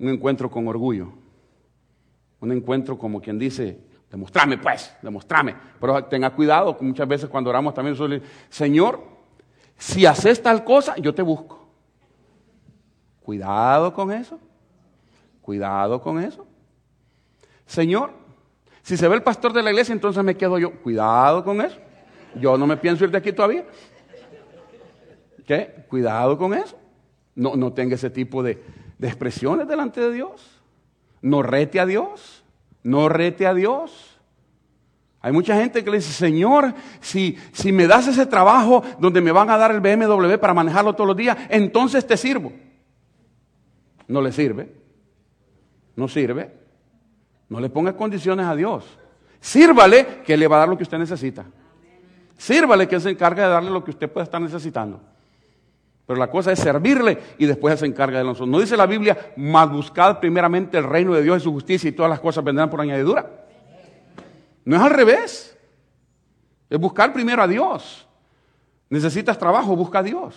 Un 0.00 0.08
encuentro 0.08 0.50
con 0.50 0.66
orgullo. 0.66 1.12
Un 2.40 2.52
encuentro 2.52 2.98
como 2.98 3.20
quien 3.20 3.38
dice, 3.38 3.78
demostrame 4.10 4.56
pues, 4.58 4.96
demostrame. 5.02 5.54
Pero 5.78 6.04
tenga 6.04 6.30
cuidado, 6.30 6.76
muchas 6.80 7.06
veces 7.06 7.28
cuando 7.28 7.50
oramos 7.50 7.74
también 7.74 7.94
suele 7.94 8.22
Señor, 8.48 9.00
si 9.76 10.06
haces 10.06 10.42
tal 10.42 10.64
cosa, 10.64 10.96
yo 10.96 11.14
te 11.14 11.22
busco. 11.22 11.68
Cuidado 13.20 13.92
con 13.92 14.10
eso. 14.10 14.40
Cuidado 15.42 16.00
con 16.00 16.18
eso. 16.18 16.46
Señor, 17.66 18.10
si 18.82 18.96
se 18.96 19.06
ve 19.06 19.14
el 19.14 19.22
pastor 19.22 19.52
de 19.52 19.62
la 19.62 19.70
iglesia, 19.70 19.92
entonces 19.92 20.24
me 20.24 20.36
quedo 20.36 20.58
yo. 20.58 20.72
Cuidado 20.80 21.44
con 21.44 21.60
eso. 21.60 21.76
Yo 22.34 22.56
no 22.56 22.66
me 22.66 22.76
pienso 22.78 23.04
ir 23.04 23.10
de 23.10 23.18
aquí 23.18 23.32
todavía. 23.32 23.66
¿Qué? 25.46 25.84
Cuidado 25.88 26.38
con 26.38 26.54
eso. 26.54 26.78
No, 27.34 27.54
no 27.54 27.72
tenga 27.72 27.94
ese 27.94 28.10
tipo 28.10 28.42
de, 28.42 28.62
de 29.00 29.08
expresiones 29.08 29.66
delante 29.66 29.98
de 29.98 30.12
Dios. 30.12 30.60
No 31.22 31.42
rete 31.42 31.80
a 31.80 31.86
Dios. 31.86 32.44
No 32.82 33.08
rete 33.08 33.46
a 33.46 33.54
Dios. 33.54 34.20
Hay 35.22 35.32
mucha 35.32 35.56
gente 35.56 35.82
que 35.82 35.90
le 35.90 35.96
dice, 35.98 36.12
Señor, 36.12 36.74
si, 37.00 37.38
si 37.52 37.72
me 37.72 37.86
das 37.86 38.08
ese 38.08 38.26
trabajo 38.26 38.82
donde 38.98 39.22
me 39.22 39.32
van 39.32 39.48
a 39.48 39.56
dar 39.56 39.70
el 39.70 39.80
BMW 39.80 40.36
para 40.38 40.52
manejarlo 40.52 40.92
todos 40.92 41.08
los 41.08 41.16
días, 41.16 41.36
entonces 41.48 42.06
te 42.06 42.16
sirvo. 42.18 42.52
No 44.06 44.20
le 44.20 44.32
sirve. 44.32 44.70
No 45.96 46.06
sirve. 46.06 46.54
No 47.48 47.58
le 47.58 47.70
ponga 47.70 47.96
condiciones 47.96 48.46
a 48.46 48.54
Dios. 48.54 48.84
Sírvale 49.40 50.20
que 50.26 50.36
le 50.36 50.46
va 50.46 50.56
a 50.56 50.58
dar 50.60 50.68
lo 50.68 50.76
que 50.76 50.82
usted 50.82 50.98
necesita. 50.98 51.46
Sírvale 52.36 52.86
que 52.86 52.96
Él 52.96 53.00
se 53.00 53.10
encarga 53.10 53.44
de 53.44 53.50
darle 53.50 53.70
lo 53.70 53.82
que 53.82 53.92
usted 53.92 54.10
pueda 54.10 54.24
estar 54.24 54.40
necesitando. 54.40 55.00
Pero 56.10 56.18
la 56.18 56.28
cosa 56.28 56.50
es 56.50 56.58
servirle 56.58 57.16
y 57.38 57.46
después 57.46 57.78
se 57.78 57.86
encarga 57.86 58.18
de 58.18 58.24
nosotros. 58.24 58.48
No 58.48 58.58
dice 58.58 58.76
la 58.76 58.86
Biblia, 58.86 59.32
más 59.36 59.70
buscad 59.70 60.18
primeramente 60.18 60.76
el 60.76 60.82
reino 60.82 61.14
de 61.14 61.22
Dios 61.22 61.40
y 61.40 61.44
su 61.44 61.52
justicia 61.52 61.88
y 61.88 61.92
todas 61.92 62.10
las 62.10 62.18
cosas 62.18 62.42
vendrán 62.42 62.68
por 62.68 62.80
añadidura. 62.80 63.30
No 64.64 64.74
es 64.74 64.82
al 64.82 64.90
revés. 64.90 65.56
Es 66.68 66.80
buscar 66.80 67.12
primero 67.12 67.40
a 67.44 67.46
Dios. 67.46 68.08
Necesitas 68.88 69.38
trabajo, 69.38 69.76
busca 69.76 70.00
a 70.00 70.02
Dios. 70.02 70.34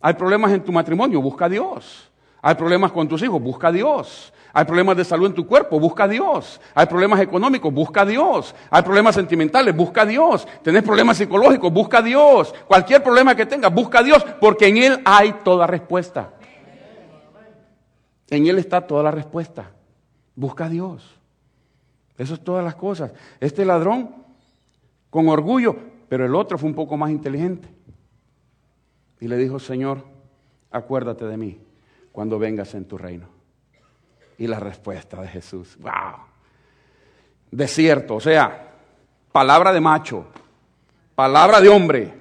Hay 0.00 0.14
problemas 0.14 0.50
en 0.50 0.64
tu 0.64 0.72
matrimonio, 0.72 1.22
busca 1.22 1.44
a 1.44 1.48
Dios. 1.48 2.10
Hay 2.44 2.56
problemas 2.56 2.90
con 2.90 3.06
tus 3.06 3.22
hijos, 3.22 3.40
busca 3.40 3.68
a 3.68 3.72
Dios. 3.72 4.32
Hay 4.52 4.64
problemas 4.64 4.96
de 4.96 5.04
salud 5.04 5.26
en 5.26 5.34
tu 5.34 5.46
cuerpo, 5.46 5.78
busca 5.78 6.04
a 6.04 6.08
Dios. 6.08 6.60
Hay 6.74 6.86
problemas 6.86 7.20
económicos, 7.20 7.72
busca 7.72 8.02
a 8.02 8.04
Dios. 8.04 8.52
Hay 8.68 8.82
problemas 8.82 9.14
sentimentales, 9.14 9.74
busca 9.74 10.02
a 10.02 10.06
Dios. 10.06 10.46
Tenés 10.60 10.82
problemas 10.82 11.16
psicológicos, 11.16 11.72
busca 11.72 11.98
a 11.98 12.02
Dios. 12.02 12.52
Cualquier 12.66 13.00
problema 13.00 13.36
que 13.36 13.46
tengas, 13.46 13.72
busca 13.72 14.00
a 14.00 14.02
Dios, 14.02 14.26
porque 14.40 14.66
en 14.66 14.76
Él 14.78 15.00
hay 15.04 15.34
toda 15.44 15.68
respuesta. 15.68 16.34
En 18.28 18.46
Él 18.48 18.58
está 18.58 18.88
toda 18.88 19.04
la 19.04 19.12
respuesta. 19.12 19.70
Busca 20.34 20.64
a 20.64 20.68
Dios. 20.68 21.20
Eso 22.18 22.34
es 22.34 22.42
todas 22.42 22.64
las 22.64 22.74
cosas. 22.74 23.12
Este 23.38 23.64
ladrón, 23.64 24.16
con 25.10 25.28
orgullo, 25.28 25.76
pero 26.08 26.26
el 26.26 26.34
otro 26.34 26.58
fue 26.58 26.68
un 26.68 26.74
poco 26.74 26.96
más 26.96 27.12
inteligente. 27.12 27.68
Y 29.20 29.28
le 29.28 29.36
dijo, 29.36 29.60
Señor, 29.60 30.04
acuérdate 30.72 31.24
de 31.24 31.36
mí 31.36 31.60
cuando 32.12 32.38
vengas 32.38 32.74
en 32.74 32.84
tu 32.84 32.98
reino. 32.98 33.26
Y 34.38 34.46
la 34.46 34.60
respuesta 34.60 35.20
de 35.20 35.28
Jesús, 35.28 35.76
wow. 35.80 36.26
Desierto, 37.50 38.16
o 38.16 38.20
sea, 38.20 38.70
palabra 39.30 39.72
de 39.72 39.80
macho, 39.80 40.26
palabra 41.14 41.60
de 41.60 41.68
hombre. 41.68 42.14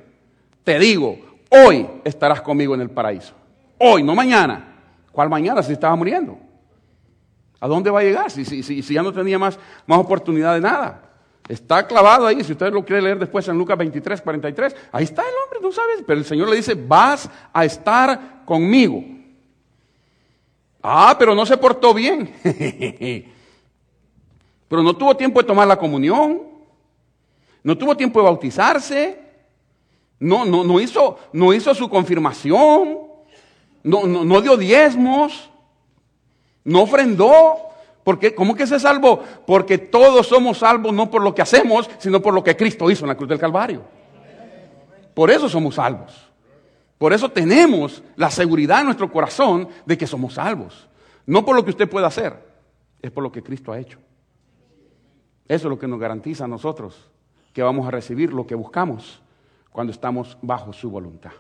Te 0.64 0.80
digo, 0.80 1.18
hoy 1.50 1.88
estarás 2.04 2.42
conmigo 2.42 2.74
en 2.76 2.82
el 2.82 2.90
paraíso. 2.90 3.34
Hoy, 3.78 4.04
no 4.04 4.16
mañana. 4.16 4.68
¿Cuál 5.12 5.30
mañana 5.30 5.62
si 5.62 5.74
estaba 5.74 5.96
muriendo? 5.96 6.38
¿A 7.60 7.68
dónde 7.68 7.90
va 7.90 8.00
a 8.00 8.04
llegar 8.04 8.32
si, 8.32 8.46
si, 8.46 8.64
si, 8.64 8.82
ya 8.82 9.04
no 9.04 9.12
tenía 9.12 9.38
más, 9.38 9.60
más 9.86 10.00
oportunidad 10.00 10.56
de 10.56 10.62
nada? 10.62 11.10
Está 11.48 11.86
clavado 11.86 12.28
ahí, 12.28 12.44
si 12.44 12.54
usted 12.54 12.72
lo 12.72 12.86
quiere 12.86 13.02
leer 13.02 13.20
después 13.20 13.48
en 13.48 13.58
Lucas 13.58 13.78
23, 13.78 14.22
43, 14.22 14.76
ahí 14.92 15.04
está 15.04 15.22
el 15.22 15.34
hombre, 15.44 15.60
no 15.62 15.72
sabes, 15.72 16.04
pero 16.06 16.20
el 16.20 16.26
Señor 16.26 16.50
le 16.50 16.56
dice, 16.56 16.76
vas 16.76 17.30
a 17.52 17.66
estar 17.66 18.44
conmigo. 18.46 19.04
Ah, 20.82 21.16
pero 21.18 21.36
no 21.36 21.46
se 21.46 21.58
portó 21.58 21.94
bien. 21.94 22.34
pero 24.68 24.84
no 24.84 24.96
tuvo 24.96 25.16
tiempo 25.16 25.42
de 25.42 25.48
tomar 25.48 25.68
la 25.68 25.78
comunión. 25.78 26.42
No 27.64 27.78
tuvo 27.78 27.96
tiempo 27.96 28.20
de 28.20 28.26
bautizarse. 28.26 29.20
No, 30.20 30.46
no, 30.46 30.64
no, 30.64 30.80
hizo, 30.80 31.18
no 31.34 31.54
hizo 31.54 31.74
su 31.76 31.90
confirmación. 31.90 33.00
No, 33.84 34.06
no, 34.08 34.24
no 34.24 34.42
dio 34.42 34.58
diezmos. 34.58 35.50
No 36.64 36.82
ofrendó. 36.82 37.58
Porque, 38.04 38.34
¿Cómo 38.34 38.56
que 38.56 38.66
se 38.66 38.80
salvó? 38.80 39.22
Porque 39.46 39.78
todos 39.78 40.28
somos 40.28 40.60
salvos 40.60 40.94
no 40.94 41.12
por 41.12 41.22
lo 41.22 41.36
que 41.36 41.44
hacemos, 41.44 41.88
sino 42.00 42.20
por 42.20 42.34
lo 42.34 42.44
que 42.44 42.58
Cristo 42.58 42.90
hizo 42.90 43.06
en 43.06 43.10
la 43.10 43.16
cruz 43.16 43.30
del 43.30 43.40
Calvario. 43.40 43.84
Por 45.14 45.30
eso 45.30 45.48
somos 45.48 45.76
salvos. 45.76 46.31
Por 47.02 47.14
eso 47.14 47.30
tenemos 47.30 48.04
la 48.16 48.30
seguridad 48.30 48.82
en 48.82 48.86
nuestro 48.86 49.12
corazón 49.12 49.68
de 49.88 49.98
que 49.98 50.06
somos 50.06 50.36
salvos. 50.36 50.88
No 51.26 51.44
por 51.44 51.56
lo 51.56 51.66
que 51.66 51.72
usted 51.72 51.90
pueda 51.90 52.06
hacer, 52.06 52.38
es 53.02 53.10
por 53.10 53.24
lo 53.24 53.32
que 53.32 53.42
Cristo 53.42 53.72
ha 53.72 53.80
hecho. 53.80 53.98
Eso 55.48 55.68
es 55.68 55.70
lo 55.72 55.80
que 55.80 55.88
nos 55.88 56.00
garantiza 56.00 56.46
a 56.46 56.48
nosotros 56.48 57.10
que 57.54 57.64
vamos 57.64 57.88
a 57.88 57.90
recibir 57.90 58.32
lo 58.32 58.46
que 58.46 58.54
buscamos 58.54 59.20
cuando 59.72 59.92
estamos 59.92 60.38
bajo 60.44 60.74
su 60.74 60.92
voluntad. 60.92 61.32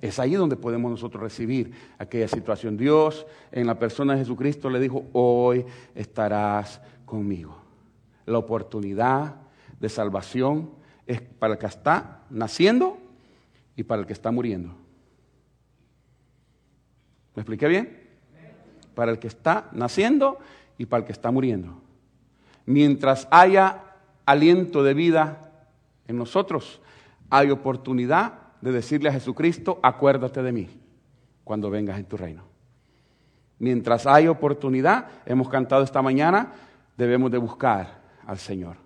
Es 0.00 0.18
ahí 0.18 0.36
donde 0.36 0.56
podemos 0.56 0.90
nosotros 0.90 1.22
recibir 1.22 1.74
aquella 1.98 2.28
situación. 2.28 2.78
Dios 2.78 3.26
en 3.50 3.66
la 3.66 3.78
persona 3.78 4.14
de 4.14 4.20
Jesucristo 4.20 4.70
le 4.70 4.80
dijo, 4.80 5.04
hoy 5.12 5.66
estarás 5.94 6.80
conmigo. 7.04 7.58
La 8.24 8.38
oportunidad 8.38 9.34
de 9.78 9.90
salvación 9.90 10.70
es 11.06 11.20
para 11.20 11.52
el 11.52 11.58
que 11.58 11.66
está 11.66 12.22
naciendo 12.30 13.01
y 13.76 13.82
para 13.84 14.00
el 14.00 14.06
que 14.06 14.12
está 14.12 14.30
muriendo. 14.30 14.74
¿Me 17.34 17.40
expliqué 17.42 17.66
bien? 17.68 18.10
Para 18.94 19.10
el 19.10 19.18
que 19.18 19.28
está 19.28 19.68
naciendo 19.72 20.38
y 20.76 20.86
para 20.86 21.00
el 21.00 21.06
que 21.06 21.12
está 21.12 21.30
muriendo. 21.30 21.80
Mientras 22.66 23.26
haya 23.30 23.82
aliento 24.26 24.82
de 24.82 24.94
vida 24.94 25.50
en 26.06 26.16
nosotros, 26.16 26.80
hay 27.30 27.50
oportunidad 27.50 28.34
de 28.60 28.72
decirle 28.72 29.08
a 29.08 29.12
Jesucristo, 29.12 29.80
acuérdate 29.82 30.42
de 30.42 30.52
mí 30.52 30.68
cuando 31.42 31.70
vengas 31.70 31.98
en 31.98 32.04
tu 32.04 32.16
reino. 32.16 32.42
Mientras 33.58 34.06
hay 34.06 34.28
oportunidad, 34.28 35.08
hemos 35.24 35.48
cantado 35.48 35.82
esta 35.82 36.02
mañana, 36.02 36.52
debemos 36.96 37.30
de 37.30 37.38
buscar 37.38 38.02
al 38.26 38.38
Señor. 38.38 38.76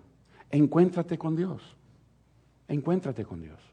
Encuéntrate 0.49 1.17
con 1.17 1.35
Dios. 1.35 1.75
Encuéntrate 2.67 3.25
con 3.25 3.41
Dios 3.41 3.66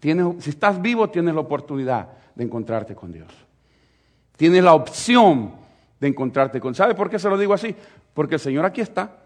si 0.00 0.50
estás 0.50 0.80
vivo, 0.80 1.10
tienes 1.10 1.34
la 1.34 1.40
oportunidad 1.40 2.08
de 2.34 2.44
encontrarte 2.44 2.94
con 2.94 3.12
Dios. 3.12 3.28
Tienes 4.36 4.64
la 4.64 4.74
opción 4.74 5.52
de 5.98 6.08
encontrarte 6.08 6.60
con 6.60 6.74
¿Sabe 6.74 6.94
por 6.94 7.10
qué 7.10 7.18
se 7.18 7.28
lo 7.28 7.36
digo 7.36 7.52
así? 7.52 7.74
Porque 8.14 8.36
el 8.36 8.40
Señor 8.40 8.64
aquí 8.64 8.80
está. 8.80 9.18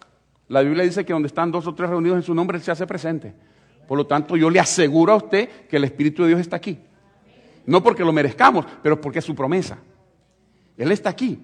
La 0.49 0.61
Biblia 0.61 0.85
dice 0.85 1.05
que 1.05 1.13
donde 1.13 1.29
están 1.29 1.51
dos 1.51 1.67
o 1.67 1.75
tres 1.75 1.89
reunidos 1.89 2.17
en 2.17 2.23
su 2.23 2.35
nombre, 2.35 2.59
Él 2.59 2.65
se 2.65 2.73
hace 2.73 2.87
presente. 2.87 3.33
Por 3.87 3.97
lo 3.97 4.07
tanto, 4.07 4.37
yo 4.37 4.51
le 4.51 4.61
aseguro 4.61 5.13
a 5.13 5.17
usted 5.17 5.49
que 5.69 5.77
el 5.77 5.85
Espíritu 5.85 6.23
de 6.23 6.29
Dios 6.29 6.41
está 6.41 6.57
aquí. 6.57 6.79
No 7.67 7.83
porque 7.83 8.05
lo 8.05 8.13
merezcamos, 8.13 8.67
pero 8.83 9.01
porque 9.01 9.21
es 9.21 9.25
su 9.25 9.35
promesa. 9.35 9.79
Él 10.77 10.91
está 10.91 11.11
aquí. 11.11 11.41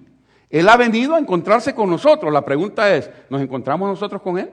Él 0.49 0.67
ha 0.67 0.75
venido 0.75 1.15
a 1.15 1.19
encontrarse 1.19 1.73
con 1.73 1.89
nosotros. 1.89 2.31
La 2.31 2.43
pregunta 2.43 2.93
es, 2.93 3.09
¿nos 3.29 3.41
encontramos 3.41 3.87
nosotros 3.89 4.21
con 4.21 4.37
Él? 4.37 4.51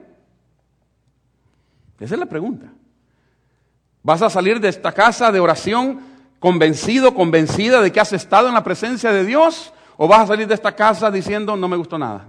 Esa 1.99 2.15
es 2.15 2.19
la 2.19 2.25
pregunta. 2.25 2.71
Vas 4.09 4.23
a 4.23 4.29
salir 4.31 4.59
de 4.59 4.69
esta 4.69 4.91
casa 4.91 5.31
de 5.31 5.39
oración 5.39 5.99
convencido, 6.39 7.13
convencida 7.13 7.79
de 7.79 7.91
que 7.91 7.99
has 7.99 8.11
estado 8.11 8.47
en 8.47 8.55
la 8.55 8.63
presencia 8.63 9.11
de 9.11 9.23
Dios 9.23 9.71
o 9.97 10.07
vas 10.07 10.21
a 10.21 10.25
salir 10.25 10.47
de 10.47 10.55
esta 10.55 10.75
casa 10.75 11.11
diciendo 11.11 11.55
no 11.55 11.67
me 11.67 11.77
gustó 11.77 11.99
nada. 11.99 12.25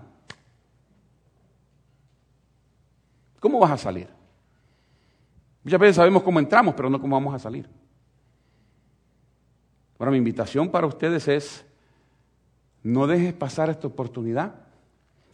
¿Cómo 3.40 3.58
vas 3.58 3.70
a 3.70 3.78
salir? 3.78 4.08
Muchas 5.64 5.80
veces 5.80 5.96
sabemos 5.96 6.22
cómo 6.22 6.38
entramos, 6.38 6.74
pero 6.74 6.90
no 6.90 7.00
cómo 7.00 7.16
vamos 7.16 7.34
a 7.34 7.38
salir. 7.38 7.66
Ahora 9.98 10.10
mi 10.10 10.18
invitación 10.18 10.68
para 10.68 10.86
ustedes 10.86 11.28
es, 11.28 11.64
no 12.82 13.06
dejes 13.06 13.32
pasar 13.32 13.70
esta 13.70 13.86
oportunidad 13.86 14.52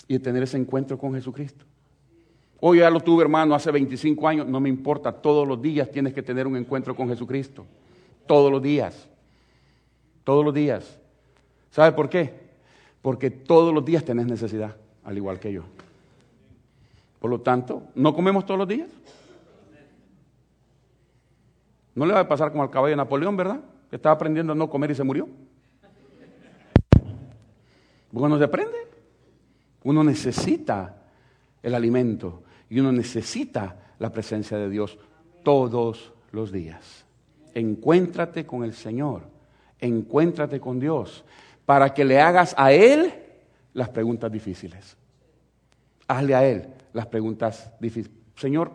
y 0.07 0.20
tener 0.20 0.45
ese 0.45 0.59
encuentro 0.59 0.97
con 0.97 1.12
Jesucristo. 1.12 1.66
Hoy 2.61 2.79
ya 2.79 2.91
lo 2.91 3.01
tuve, 3.01 3.23
hermano, 3.23 3.55
hace 3.55 3.71
25 3.71 4.27
años, 4.27 4.47
no 4.47 4.61
me 4.61 4.69
importa, 4.69 5.13
todos 5.13 5.47
los 5.47 5.61
días 5.61 5.91
tienes 5.91 6.15
que 6.15 6.23
tener 6.23 6.47
un 6.47 6.57
encuentro 6.57 6.97
con 6.97 7.09
Jesucristo. 7.09 7.67
Todos 8.27 8.51
los 8.51 8.63
días. 8.63 9.09
Todos 10.25 10.45
los 10.45 10.55
días. 10.55 10.99
¿Sabe 11.71 11.93
por 11.93 12.09
qué? 12.09 12.33
Porque 13.03 13.31
todos 13.31 13.75
los 13.75 13.85
días 13.85 14.05
tenés 14.05 14.27
necesidad, 14.27 14.75
al 15.05 15.17
igual 15.17 15.39
que 15.39 15.53
yo. 15.53 15.65
Por 17.21 17.31
lo 17.31 17.41
tanto, 17.41 17.83
¿no 17.95 18.15
comemos 18.15 18.47
todos 18.47 18.59
los 18.59 18.69
días? 18.69 18.89
No 21.95 22.07
le 22.07 22.15
va 22.15 22.21
a 22.21 22.29
pasar 22.29 22.51
como 22.51 22.63
al 22.63 22.71
caballo 22.71 22.91
de 22.91 22.97
Napoleón, 22.97 23.37
¿verdad? 23.37 23.61
Que 23.91 23.97
estaba 23.97 24.15
aprendiendo 24.15 24.53
a 24.53 24.57
no 24.57 24.69
comer 24.69 24.91
y 24.91 24.95
se 24.95 25.05
murió. 25.05 25.29
Bueno, 28.11 28.39
se 28.39 28.45
aprende. 28.45 28.77
Uno 29.83 30.03
necesita 30.03 30.97
el 31.63 31.75
alimento 31.75 32.43
y 32.69 32.81
uno 32.81 32.93
necesita 32.93 33.77
la 33.99 34.12
presencia 34.12 34.59
de 34.59 34.69
Dios 34.69 34.99
todos 35.43 36.12
los 36.33 36.53
días. 36.53 37.05
Encuéntrate 37.55 38.45
con 38.45 38.64
el 38.64 38.75
Señor, 38.75 39.23
encuéntrate 39.81 40.61
con 40.61 40.79
Dios, 40.79 41.25
para 41.64 41.95
que 41.95 42.05
le 42.05 42.21
hagas 42.21 42.55
a 42.59 42.73
Él 42.73 43.12
las 43.73 43.89
preguntas 43.89 44.31
difíciles. 44.31 44.97
Hazle 46.09 46.35
a 46.35 46.47
Él 46.47 46.69
las 46.93 47.07
preguntas 47.07 47.73
difíciles. 47.81 48.17
Señor, 48.37 48.73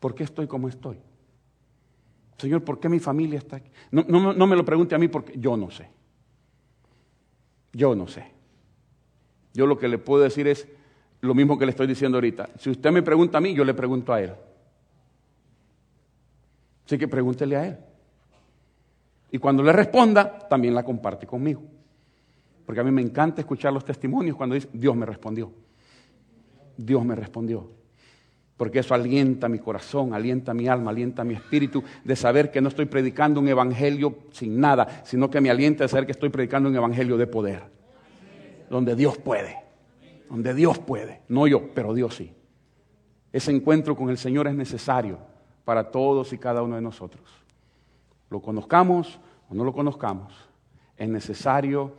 ¿por 0.00 0.14
qué 0.14 0.24
estoy 0.24 0.46
como 0.46 0.68
estoy? 0.68 0.98
Señor, 2.38 2.64
¿por 2.64 2.80
qué 2.80 2.88
mi 2.88 2.98
familia 2.98 3.38
está 3.38 3.56
aquí? 3.56 3.70
No, 3.90 4.32
no 4.32 4.46
me 4.46 4.56
lo 4.56 4.64
pregunte 4.64 4.94
a 4.94 4.98
mí 4.98 5.08
porque 5.08 5.38
yo 5.38 5.56
no 5.56 5.70
sé. 5.70 5.88
Yo 7.72 7.94
no 7.94 8.08
sé. 8.08 8.32
Yo 9.54 9.66
lo 9.66 9.78
que 9.78 9.88
le 9.88 9.98
puedo 9.98 10.22
decir 10.22 10.48
es 10.48 10.66
lo 11.22 11.34
mismo 11.34 11.56
que 11.58 11.64
le 11.64 11.70
estoy 11.70 11.86
diciendo 11.86 12.18
ahorita. 12.18 12.50
Si 12.58 12.70
usted 12.70 12.90
me 12.90 13.02
pregunta 13.02 13.38
a 13.38 13.40
mí, 13.40 13.54
yo 13.54 13.64
le 13.64 13.74
pregunto 13.74 14.12
a 14.12 14.20
él. 14.20 14.32
Así 16.84 16.98
que 16.98 17.08
pregúntele 17.08 17.56
a 17.56 17.66
él. 17.66 17.78
Y 19.30 19.38
cuando 19.38 19.62
le 19.62 19.72
responda, 19.72 20.46
también 20.48 20.74
la 20.74 20.82
comparte 20.82 21.26
conmigo. 21.26 21.62
Porque 22.66 22.80
a 22.80 22.84
mí 22.84 22.90
me 22.90 23.02
encanta 23.02 23.40
escuchar 23.40 23.72
los 23.72 23.84
testimonios 23.84 24.36
cuando 24.36 24.56
dice, 24.56 24.68
Dios 24.72 24.96
me 24.96 25.06
respondió. 25.06 25.52
Dios 26.76 27.04
me 27.04 27.14
respondió. 27.14 27.70
Porque 28.56 28.80
eso 28.80 28.92
alienta 28.92 29.48
mi 29.48 29.60
corazón, 29.60 30.14
alienta 30.14 30.52
mi 30.52 30.66
alma, 30.66 30.90
alienta 30.90 31.24
mi 31.24 31.34
espíritu 31.34 31.82
de 32.04 32.16
saber 32.16 32.50
que 32.50 32.60
no 32.60 32.68
estoy 32.68 32.86
predicando 32.86 33.40
un 33.40 33.48
evangelio 33.48 34.18
sin 34.32 34.60
nada, 34.60 35.02
sino 35.04 35.30
que 35.30 35.40
me 35.40 35.50
alienta 35.50 35.84
de 35.84 35.88
saber 35.88 36.04
que 36.06 36.12
estoy 36.12 36.30
predicando 36.30 36.68
un 36.68 36.76
evangelio 36.76 37.16
de 37.16 37.26
poder. 37.28 37.62
Donde 38.68 38.96
Dios 38.96 39.18
puede. 39.18 39.62
Donde 40.32 40.54
Dios 40.54 40.78
puede. 40.78 41.20
No 41.28 41.46
yo, 41.46 41.74
pero 41.74 41.92
Dios 41.92 42.14
sí. 42.14 42.32
Ese 43.34 43.50
encuentro 43.50 43.94
con 43.94 44.08
el 44.08 44.16
Señor 44.16 44.48
es 44.48 44.54
necesario 44.54 45.18
para 45.66 45.90
todos 45.90 46.32
y 46.32 46.38
cada 46.38 46.62
uno 46.62 46.76
de 46.76 46.80
nosotros. 46.80 47.22
Lo 48.30 48.40
conozcamos 48.40 49.20
o 49.50 49.54
no 49.54 49.62
lo 49.62 49.74
conozcamos, 49.74 50.32
es 50.96 51.06
necesario 51.06 51.92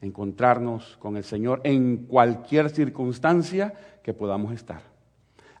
encontrarnos 0.00 0.96
con 0.96 1.16
el 1.16 1.22
Señor 1.22 1.60
en 1.62 2.06
cualquier 2.08 2.70
circunstancia 2.70 3.72
que 4.02 4.12
podamos 4.12 4.52
estar. 4.52 4.82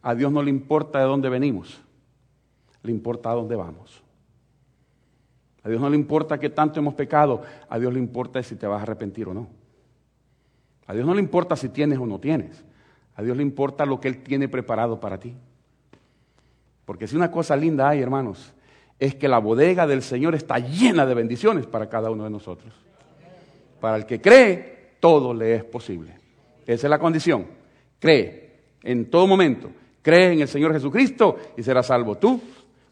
A 0.02 0.16
Dios 0.16 0.32
no 0.32 0.42
le 0.42 0.50
importa 0.50 0.98
de 0.98 1.04
dónde 1.04 1.28
venimos, 1.28 1.80
le 2.82 2.90
importa 2.90 3.30
a 3.30 3.34
dónde 3.34 3.54
vamos. 3.54 4.02
A 5.62 5.68
Dios 5.68 5.80
no 5.80 5.88
le 5.88 5.96
importa 5.96 6.40
qué 6.40 6.50
tanto 6.50 6.80
hemos 6.80 6.94
pecado, 6.94 7.42
a 7.68 7.78
Dios 7.78 7.92
le 7.92 8.00
importa 8.00 8.42
si 8.42 8.56
te 8.56 8.66
vas 8.66 8.80
a 8.80 8.82
arrepentir 8.82 9.28
o 9.28 9.34
no. 9.34 9.63
A 10.86 10.94
Dios 10.94 11.06
no 11.06 11.14
le 11.14 11.20
importa 11.20 11.56
si 11.56 11.68
tienes 11.68 11.98
o 11.98 12.06
no 12.06 12.18
tienes, 12.18 12.64
a 13.16 13.22
Dios 13.22 13.36
le 13.36 13.42
importa 13.42 13.86
lo 13.86 14.00
que 14.00 14.08
Él 14.08 14.22
tiene 14.22 14.48
preparado 14.48 15.00
para 15.00 15.18
ti. 15.18 15.34
Porque 16.84 17.06
si 17.06 17.16
una 17.16 17.30
cosa 17.30 17.56
linda 17.56 17.88
hay, 17.88 18.02
hermanos, 18.02 18.52
es 18.98 19.14
que 19.14 19.28
la 19.28 19.38
bodega 19.38 19.86
del 19.86 20.02
Señor 20.02 20.34
está 20.34 20.58
llena 20.58 21.06
de 21.06 21.14
bendiciones 21.14 21.66
para 21.66 21.88
cada 21.88 22.10
uno 22.10 22.24
de 22.24 22.30
nosotros. 22.30 22.72
Para 23.80 23.96
el 23.96 24.06
que 24.06 24.20
cree, 24.20 24.96
todo 25.00 25.32
le 25.32 25.56
es 25.56 25.64
posible. 25.64 26.18
Esa 26.66 26.86
es 26.86 26.90
la 26.90 26.98
condición. 26.98 27.46
Cree 27.98 28.54
en 28.82 29.10
todo 29.10 29.26
momento. 29.26 29.70
Cree 30.02 30.32
en 30.32 30.40
el 30.40 30.48
Señor 30.48 30.72
Jesucristo 30.72 31.38
y 31.56 31.62
serás 31.62 31.86
salvo 31.86 32.16
tú 32.16 32.40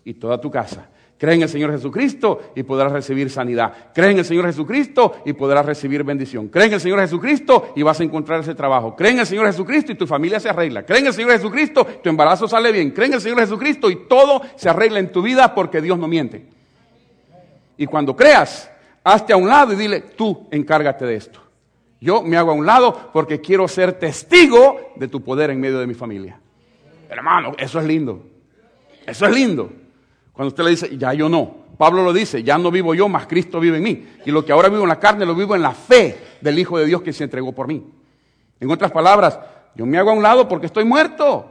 y 0.04 0.14
toda 0.14 0.40
tu 0.40 0.50
casa. 0.50 0.88
Cree 1.22 1.36
en 1.36 1.42
el 1.42 1.48
Señor 1.48 1.70
Jesucristo 1.70 2.50
y 2.56 2.64
podrás 2.64 2.90
recibir 2.90 3.30
sanidad. 3.30 3.92
Cree 3.94 4.10
en 4.10 4.18
el 4.18 4.24
Señor 4.24 4.44
Jesucristo 4.46 5.22
y 5.24 5.32
podrás 5.34 5.64
recibir 5.64 6.02
bendición. 6.02 6.48
Cree 6.48 6.66
en 6.66 6.72
el 6.72 6.80
Señor 6.80 6.98
Jesucristo 6.98 7.72
y 7.76 7.82
vas 7.84 8.00
a 8.00 8.02
encontrar 8.02 8.40
ese 8.40 8.56
trabajo. 8.56 8.96
Cree 8.96 9.12
en 9.12 9.20
el 9.20 9.26
Señor 9.26 9.46
Jesucristo 9.46 9.92
y 9.92 9.94
tu 9.94 10.04
familia 10.04 10.40
se 10.40 10.48
arregla. 10.48 10.82
Cree 10.82 10.98
en 10.98 11.06
el 11.06 11.12
Señor 11.12 11.30
Jesucristo, 11.30 11.84
tu 12.02 12.08
embarazo 12.08 12.48
sale 12.48 12.72
bien. 12.72 12.90
Cree 12.90 13.06
en 13.06 13.14
el 13.14 13.20
Señor 13.20 13.38
Jesucristo 13.38 13.88
y 13.88 14.08
todo 14.08 14.42
se 14.56 14.68
arregla 14.68 14.98
en 14.98 15.12
tu 15.12 15.22
vida 15.22 15.54
porque 15.54 15.80
Dios 15.80 15.96
no 15.96 16.08
miente. 16.08 16.44
Y 17.76 17.86
cuando 17.86 18.16
creas, 18.16 18.68
hazte 19.04 19.32
a 19.32 19.36
un 19.36 19.48
lado 19.48 19.74
y 19.74 19.76
dile, 19.76 20.00
tú 20.00 20.48
encárgate 20.50 21.06
de 21.06 21.14
esto. 21.14 21.40
Yo 22.00 22.22
me 22.24 22.36
hago 22.36 22.50
a 22.50 22.54
un 22.54 22.66
lado 22.66 23.12
porque 23.12 23.40
quiero 23.40 23.68
ser 23.68 23.92
testigo 23.92 24.92
de 24.96 25.06
tu 25.06 25.22
poder 25.22 25.50
en 25.50 25.60
medio 25.60 25.78
de 25.78 25.86
mi 25.86 25.94
familia. 25.94 26.40
Hermano, 27.08 27.52
eso 27.58 27.78
es 27.78 27.86
lindo. 27.86 28.24
Eso 29.06 29.24
es 29.26 29.32
lindo. 29.32 29.70
Cuando 30.32 30.48
usted 30.48 30.64
le 30.64 30.70
dice, 30.70 30.96
ya 30.96 31.12
yo 31.12 31.28
no. 31.28 31.62
Pablo 31.76 32.02
lo 32.02 32.12
dice, 32.12 32.42
ya 32.42 32.58
no 32.58 32.70
vivo 32.70 32.94
yo, 32.94 33.08
más 33.08 33.26
Cristo 33.26 33.60
vive 33.60 33.78
en 33.78 33.82
mí. 33.82 34.06
Y 34.24 34.30
lo 34.30 34.44
que 34.44 34.52
ahora 34.52 34.68
vivo 34.68 34.82
en 34.82 34.88
la 34.88 35.00
carne 35.00 35.26
lo 35.26 35.34
vivo 35.34 35.54
en 35.54 35.62
la 35.62 35.72
fe 35.72 36.18
del 36.40 36.58
Hijo 36.58 36.78
de 36.78 36.86
Dios 36.86 37.02
que 37.02 37.12
se 37.12 37.24
entregó 37.24 37.52
por 37.52 37.66
mí. 37.66 37.84
En 38.60 38.70
otras 38.70 38.92
palabras, 38.92 39.38
yo 39.74 39.84
me 39.84 39.98
hago 39.98 40.10
a 40.10 40.14
un 40.14 40.22
lado 40.22 40.48
porque 40.48 40.66
estoy 40.66 40.84
muerto. 40.84 41.48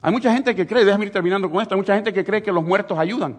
Hay 0.00 0.12
mucha 0.12 0.32
gente 0.32 0.54
que 0.54 0.66
cree, 0.66 0.84
déjame 0.84 1.06
ir 1.06 1.12
terminando 1.12 1.50
con 1.50 1.60
esto, 1.60 1.74
hay 1.74 1.80
mucha 1.80 1.94
gente 1.94 2.12
que 2.12 2.24
cree 2.24 2.42
que 2.42 2.52
los 2.52 2.64
muertos 2.64 2.98
ayudan. 2.98 3.38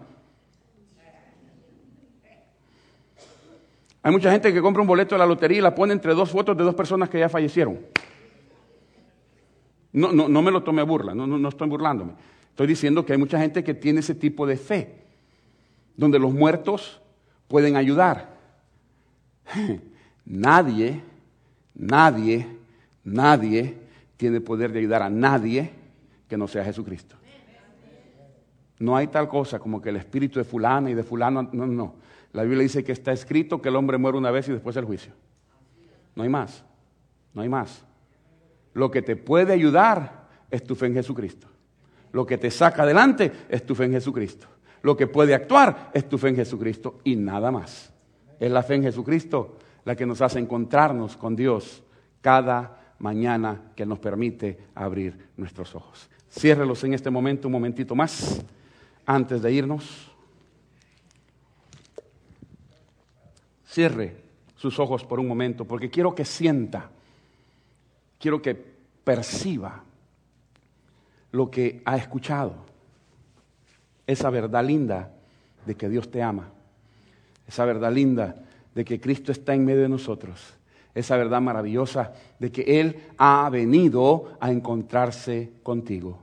Hay 4.02 4.12
mucha 4.12 4.30
gente 4.30 4.52
que 4.52 4.62
compra 4.62 4.80
un 4.80 4.88
boleto 4.88 5.14
de 5.14 5.18
la 5.18 5.26
lotería 5.26 5.58
y 5.58 5.60
la 5.60 5.74
pone 5.74 5.92
entre 5.92 6.14
dos 6.14 6.30
fotos 6.30 6.56
de 6.56 6.64
dos 6.64 6.74
personas 6.74 7.08
que 7.10 7.18
ya 7.18 7.28
fallecieron. 7.28 7.78
No, 9.92 10.12
no, 10.12 10.28
no 10.28 10.42
me 10.42 10.50
lo 10.50 10.62
tome 10.62 10.80
a 10.80 10.84
burla, 10.84 11.14
no, 11.14 11.26
no, 11.26 11.36
no 11.36 11.48
estoy 11.48 11.68
burlándome. 11.68 12.12
Estoy 12.60 12.68
diciendo 12.68 13.06
que 13.06 13.14
hay 13.14 13.18
mucha 13.18 13.40
gente 13.40 13.64
que 13.64 13.72
tiene 13.72 14.00
ese 14.00 14.14
tipo 14.14 14.46
de 14.46 14.58
fe, 14.58 14.94
donde 15.96 16.18
los 16.18 16.34
muertos 16.34 17.00
pueden 17.48 17.74
ayudar. 17.74 18.36
Nadie, 20.26 21.00
nadie, 21.74 22.46
nadie 23.02 23.78
tiene 24.18 24.42
poder 24.42 24.72
de 24.72 24.80
ayudar 24.80 25.02
a 25.02 25.08
nadie 25.08 25.70
que 26.28 26.36
no 26.36 26.46
sea 26.46 26.62
Jesucristo. 26.62 27.16
No 28.78 28.94
hay 28.94 29.06
tal 29.06 29.26
cosa 29.26 29.58
como 29.58 29.80
que 29.80 29.88
el 29.88 29.96
espíritu 29.96 30.38
de 30.38 30.44
fulano 30.44 30.90
y 30.90 30.94
de 30.94 31.02
fulano, 31.02 31.48
no, 31.52 31.66
no. 31.66 31.94
La 32.34 32.42
Biblia 32.42 32.62
dice 32.62 32.84
que 32.84 32.92
está 32.92 33.10
escrito 33.10 33.62
que 33.62 33.70
el 33.70 33.76
hombre 33.76 33.96
muere 33.96 34.18
una 34.18 34.30
vez 34.30 34.46
y 34.48 34.52
después 34.52 34.76
el 34.76 34.84
juicio. 34.84 35.14
No 36.14 36.24
hay 36.24 36.28
más, 36.28 36.62
no 37.32 37.40
hay 37.40 37.48
más. 37.48 37.86
Lo 38.74 38.90
que 38.90 39.00
te 39.00 39.16
puede 39.16 39.54
ayudar 39.54 40.28
es 40.50 40.62
tu 40.62 40.74
fe 40.74 40.86
en 40.86 40.94
Jesucristo. 40.94 41.49
Lo 42.12 42.26
que 42.26 42.38
te 42.38 42.50
saca 42.50 42.82
adelante 42.82 43.30
es 43.48 43.64
tu 43.64 43.74
fe 43.74 43.84
en 43.84 43.92
Jesucristo. 43.92 44.46
Lo 44.82 44.96
que 44.96 45.06
puede 45.06 45.34
actuar 45.34 45.90
es 45.92 46.08
tu 46.08 46.18
fe 46.18 46.28
en 46.28 46.36
Jesucristo 46.36 46.98
y 47.04 47.16
nada 47.16 47.50
más. 47.50 47.92
Es 48.38 48.50
la 48.50 48.62
fe 48.62 48.74
en 48.76 48.82
Jesucristo 48.84 49.58
la 49.84 49.94
que 49.94 50.06
nos 50.06 50.20
hace 50.20 50.38
encontrarnos 50.38 51.16
con 51.16 51.36
Dios 51.36 51.82
cada 52.20 52.94
mañana 52.98 53.72
que 53.74 53.86
nos 53.86 53.98
permite 53.98 54.58
abrir 54.74 55.30
nuestros 55.36 55.74
ojos. 55.74 56.08
Ciérrelos 56.30 56.84
en 56.84 56.94
este 56.94 57.10
momento 57.10 57.48
un 57.48 57.52
momentito 57.52 57.94
más 57.94 58.42
antes 59.04 59.42
de 59.42 59.52
irnos. 59.52 60.10
Cierre 63.66 64.16
sus 64.56 64.78
ojos 64.78 65.04
por 65.04 65.20
un 65.20 65.28
momento 65.28 65.64
porque 65.64 65.90
quiero 65.90 66.14
que 66.14 66.24
sienta, 66.24 66.90
quiero 68.18 68.40
que 68.42 68.54
perciba 68.54 69.84
lo 71.32 71.50
que 71.50 71.82
ha 71.84 71.96
escuchado. 71.96 72.54
Esa 74.06 74.30
verdad 74.30 74.64
linda 74.64 75.12
de 75.66 75.74
que 75.74 75.88
Dios 75.88 76.10
te 76.10 76.22
ama. 76.22 76.48
Esa 77.46 77.64
verdad 77.64 77.92
linda 77.92 78.36
de 78.74 78.84
que 78.84 79.00
Cristo 79.00 79.32
está 79.32 79.54
en 79.54 79.64
medio 79.64 79.82
de 79.82 79.88
nosotros. 79.88 80.54
Esa 80.94 81.16
verdad 81.16 81.40
maravillosa 81.40 82.12
de 82.38 82.50
que 82.50 82.80
Él 82.80 82.96
ha 83.16 83.48
venido 83.50 84.36
a 84.40 84.50
encontrarse 84.50 85.52
contigo. 85.62 86.18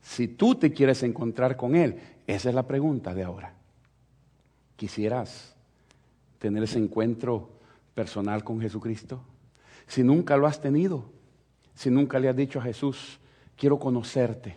Si 0.00 0.28
tú 0.28 0.54
te 0.54 0.72
quieres 0.72 1.02
encontrar 1.02 1.56
con 1.56 1.76
Él, 1.76 1.98
esa 2.26 2.48
es 2.48 2.54
la 2.54 2.66
pregunta 2.66 3.14
de 3.14 3.24
ahora. 3.24 3.52
¿Quisieras 4.76 5.54
tener 6.38 6.62
ese 6.62 6.78
encuentro 6.78 7.50
personal 7.94 8.44
con 8.44 8.60
Jesucristo? 8.60 9.20
Si 9.86 10.02
nunca 10.02 10.36
lo 10.36 10.46
has 10.46 10.60
tenido, 10.60 11.04
si 11.74 11.90
nunca 11.90 12.18
le 12.18 12.28
has 12.28 12.36
dicho 12.36 12.60
a 12.60 12.62
Jesús, 12.62 13.18
quiero 13.58 13.78
conocerte, 13.78 14.56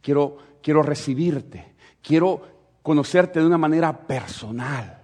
quiero, 0.00 0.38
quiero 0.62 0.82
recibirte, 0.82 1.74
quiero 2.00 2.40
conocerte 2.82 3.40
de 3.40 3.46
una 3.46 3.58
manera 3.58 4.06
personal, 4.06 5.02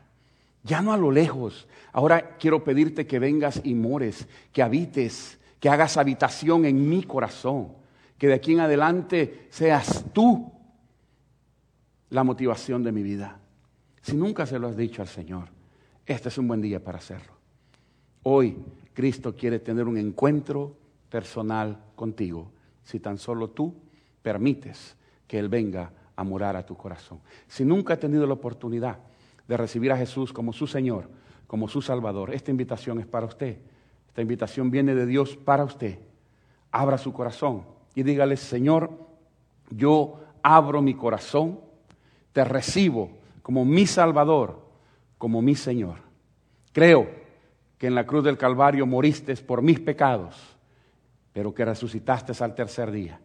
ya 0.62 0.80
no 0.80 0.92
a 0.92 0.96
lo 0.96 1.10
lejos. 1.10 1.68
Ahora 1.92 2.36
quiero 2.38 2.64
pedirte 2.64 3.06
que 3.06 3.18
vengas 3.18 3.60
y 3.64 3.74
mores, 3.74 4.26
que 4.52 4.62
habites, 4.62 5.38
que 5.60 5.68
hagas 5.68 5.98
habitación 5.98 6.64
en 6.64 6.88
mi 6.88 7.02
corazón, 7.02 7.74
que 8.16 8.28
de 8.28 8.34
aquí 8.34 8.52
en 8.52 8.60
adelante 8.60 9.48
seas 9.50 10.04
tú 10.12 10.50
la 12.10 12.24
motivación 12.24 12.82
de 12.82 12.92
mi 12.92 13.02
vida. 13.02 13.40
Si 14.00 14.16
nunca 14.16 14.46
se 14.46 14.58
lo 14.58 14.68
has 14.68 14.76
dicho 14.76 15.02
al 15.02 15.08
Señor, 15.08 15.48
este 16.06 16.28
es 16.28 16.38
un 16.38 16.48
buen 16.48 16.62
día 16.62 16.82
para 16.82 16.98
hacerlo. 16.98 17.32
Hoy 18.22 18.56
Cristo 18.94 19.34
quiere 19.34 19.58
tener 19.58 19.86
un 19.86 19.98
encuentro 19.98 20.76
personal 21.10 21.78
contigo 21.96 22.53
si 22.84 23.00
tan 23.00 23.18
solo 23.18 23.50
tú 23.50 23.74
permites 24.22 24.96
que 25.26 25.38
Él 25.38 25.48
venga 25.48 25.90
a 26.16 26.22
morar 26.22 26.56
a 26.56 26.64
tu 26.64 26.76
corazón. 26.76 27.20
Si 27.48 27.64
nunca 27.64 27.94
has 27.94 28.00
tenido 28.00 28.26
la 28.26 28.34
oportunidad 28.34 28.98
de 29.48 29.56
recibir 29.56 29.90
a 29.90 29.96
Jesús 29.96 30.32
como 30.32 30.52
su 30.52 30.66
Señor, 30.66 31.08
como 31.46 31.68
su 31.68 31.82
Salvador, 31.82 32.32
esta 32.32 32.50
invitación 32.50 33.00
es 33.00 33.06
para 33.06 33.26
usted. 33.26 33.58
Esta 34.08 34.22
invitación 34.22 34.70
viene 34.70 34.94
de 34.94 35.06
Dios 35.06 35.36
para 35.36 35.64
usted. 35.64 35.98
Abra 36.70 36.98
su 36.98 37.12
corazón 37.12 37.64
y 37.94 38.02
dígale, 38.02 38.36
Señor, 38.36 38.90
yo 39.70 40.20
abro 40.42 40.82
mi 40.82 40.94
corazón, 40.94 41.60
te 42.32 42.44
recibo 42.44 43.10
como 43.42 43.64
mi 43.64 43.86
Salvador, 43.86 44.62
como 45.18 45.42
mi 45.42 45.54
Señor. 45.54 45.96
Creo 46.72 47.08
que 47.78 47.86
en 47.86 47.94
la 47.94 48.06
cruz 48.06 48.24
del 48.24 48.38
Calvario 48.38 48.86
moriste 48.86 49.34
por 49.36 49.62
mis 49.62 49.80
pecados, 49.80 50.53
pero 51.34 51.52
que 51.52 51.64
resucitaste 51.64 52.32
al 52.42 52.54
tercer 52.54 52.92
día 52.92 53.20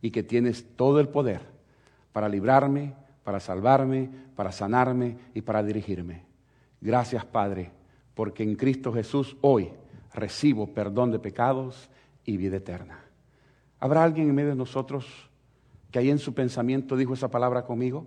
y 0.00 0.12
que 0.12 0.22
tienes 0.22 0.64
todo 0.76 1.00
el 1.00 1.08
poder 1.08 1.40
para 2.12 2.28
librarme, 2.28 2.94
para 3.24 3.40
salvarme, 3.40 4.08
para 4.36 4.52
sanarme 4.52 5.18
y 5.34 5.42
para 5.42 5.62
dirigirme. 5.64 6.22
Gracias, 6.80 7.24
Padre, 7.24 7.72
porque 8.14 8.44
en 8.44 8.54
Cristo 8.54 8.92
Jesús 8.92 9.36
hoy 9.40 9.72
recibo 10.14 10.72
perdón 10.72 11.10
de 11.10 11.18
pecados 11.18 11.90
y 12.24 12.36
vida 12.36 12.58
eterna. 12.58 13.00
¿Habrá 13.80 14.04
alguien 14.04 14.28
en 14.28 14.36
medio 14.36 14.50
de 14.50 14.54
nosotros 14.54 15.28
que 15.90 15.98
ahí 15.98 16.10
en 16.10 16.20
su 16.20 16.34
pensamiento 16.34 16.96
dijo 16.96 17.14
esa 17.14 17.28
palabra 17.28 17.64
conmigo? 17.64 18.06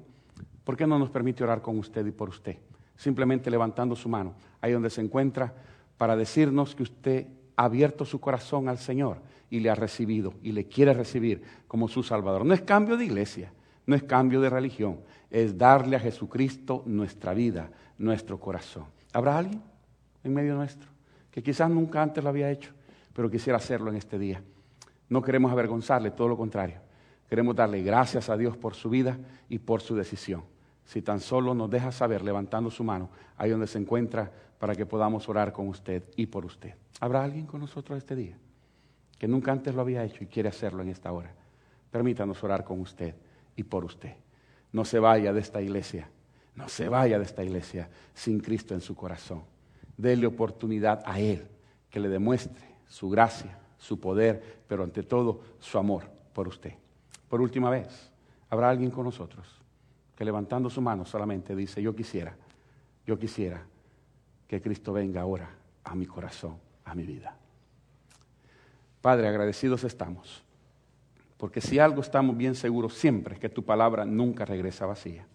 ¿Por 0.63 0.77
qué 0.77 0.87
no 0.87 0.97
nos 0.97 1.09
permite 1.09 1.43
orar 1.43 1.61
con 1.61 1.77
usted 1.77 2.05
y 2.05 2.11
por 2.11 2.29
usted? 2.29 2.57
Simplemente 2.95 3.51
levantando 3.51 3.97
su 3.97 4.07
mano, 4.07 4.33
ahí 4.61 4.71
donde 4.71 4.89
se 4.89 5.01
encuentra, 5.01 5.53
para 5.97 6.15
decirnos 6.15 6.73
que 6.73 6.83
usted 6.83 7.27
ha 7.57 7.65
abierto 7.65 8.05
su 8.05 8.21
corazón 8.21 8.69
al 8.69 8.77
Señor 8.77 9.17
y 9.51 9.59
le 9.59 9.69
ha 9.69 9.75
recibido 9.75 10.33
y 10.41 10.53
le 10.53 10.65
quiere 10.65 10.93
recibir 10.93 11.43
como 11.67 11.87
su 11.87 12.01
Salvador. 12.01 12.43
No 12.45 12.53
es 12.53 12.61
cambio 12.61 12.97
de 12.97 13.05
iglesia, 13.05 13.51
no 13.85 13.95
es 13.95 14.01
cambio 14.01 14.41
de 14.41 14.49
religión, 14.49 15.01
es 15.29 15.57
darle 15.57 15.97
a 15.97 15.99
Jesucristo 15.99 16.83
nuestra 16.87 17.33
vida, 17.33 17.69
nuestro 17.97 18.39
corazón. 18.39 18.85
¿Habrá 19.13 19.37
alguien 19.37 19.61
en 20.23 20.33
medio 20.33 20.55
nuestro 20.55 20.89
que 21.29 21.43
quizás 21.43 21.69
nunca 21.69 22.01
antes 22.01 22.23
lo 22.23 22.29
había 22.29 22.49
hecho, 22.49 22.71
pero 23.13 23.29
quisiera 23.29 23.57
hacerlo 23.57 23.91
en 23.91 23.97
este 23.97 24.17
día? 24.17 24.41
No 25.09 25.21
queremos 25.21 25.51
avergonzarle, 25.51 26.11
todo 26.11 26.29
lo 26.29 26.37
contrario. 26.37 26.79
Queremos 27.29 27.53
darle 27.53 27.83
gracias 27.83 28.29
a 28.29 28.37
Dios 28.37 28.55
por 28.55 28.73
su 28.73 28.89
vida 28.89 29.19
y 29.49 29.59
por 29.59 29.81
su 29.81 29.95
decisión. 29.95 30.43
Si 30.85 31.01
tan 31.01 31.19
solo 31.19 31.53
nos 31.53 31.69
deja 31.69 31.91
saber 31.91 32.23
levantando 32.23 32.71
su 32.71 32.85
mano 32.85 33.09
ahí 33.35 33.49
donde 33.49 33.67
se 33.67 33.79
encuentra 33.79 34.31
para 34.59 34.75
que 34.75 34.85
podamos 34.85 35.27
orar 35.27 35.51
con 35.51 35.67
usted 35.67 36.03
y 36.15 36.27
por 36.27 36.45
usted. 36.45 36.73
¿Habrá 37.01 37.23
alguien 37.23 37.45
con 37.45 37.59
nosotros 37.59 37.97
este 37.97 38.15
día 38.15 38.37
que 39.21 39.27
nunca 39.27 39.51
antes 39.51 39.75
lo 39.75 39.81
había 39.81 40.03
hecho 40.03 40.23
y 40.23 40.25
quiere 40.25 40.49
hacerlo 40.49 40.81
en 40.81 40.89
esta 40.89 41.11
hora? 41.11 41.31
Permítanos 41.91 42.43
orar 42.43 42.63
con 42.63 42.79
usted 42.79 43.13
y 43.55 43.61
por 43.61 43.85
usted. 43.85 44.15
No 44.71 44.83
se 44.83 44.97
vaya 44.97 45.31
de 45.31 45.39
esta 45.39 45.61
iglesia, 45.61 46.09
no 46.55 46.67
se 46.67 46.89
vaya 46.89 47.19
de 47.19 47.25
esta 47.25 47.43
iglesia 47.43 47.87
sin 48.15 48.39
Cristo 48.39 48.73
en 48.73 48.81
su 48.81 48.95
corazón. 48.95 49.43
Dele 49.95 50.25
oportunidad 50.25 51.03
a 51.05 51.19
Él 51.19 51.47
que 51.91 51.99
le 51.99 52.09
demuestre 52.09 52.65
su 52.87 53.11
gracia, 53.11 53.59
su 53.77 53.99
poder, 53.99 54.63
pero 54.67 54.83
ante 54.83 55.03
todo 55.03 55.41
su 55.59 55.77
amor 55.77 56.05
por 56.33 56.47
usted. 56.47 56.73
Por 57.29 57.41
última 57.41 57.69
vez, 57.69 58.09
habrá 58.49 58.71
alguien 58.71 58.89
con 58.89 59.05
nosotros 59.05 59.61
que 60.15 60.25
levantando 60.25 60.67
su 60.67 60.81
mano 60.81 61.05
solamente 61.05 61.55
dice, 61.55 61.79
yo 61.79 61.95
quisiera, 61.95 62.35
yo 63.05 63.19
quisiera 63.19 63.63
que 64.47 64.59
Cristo 64.59 64.91
venga 64.91 65.21
ahora 65.21 65.47
a 65.83 65.93
mi 65.93 66.07
corazón, 66.07 66.57
a 66.85 66.95
mi 66.95 67.03
vida. 67.03 67.37
Padre, 69.01 69.27
agradecidos 69.27 69.83
estamos, 69.83 70.43
porque 71.37 71.59
si 71.59 71.79
algo 71.79 72.01
estamos 72.01 72.37
bien 72.37 72.55
seguros 72.55 72.93
siempre 72.93 73.33
es 73.33 73.39
que 73.39 73.49
tu 73.49 73.63
palabra 73.63 74.05
nunca 74.05 74.45
regresa 74.45 74.85
vacía. 74.85 75.25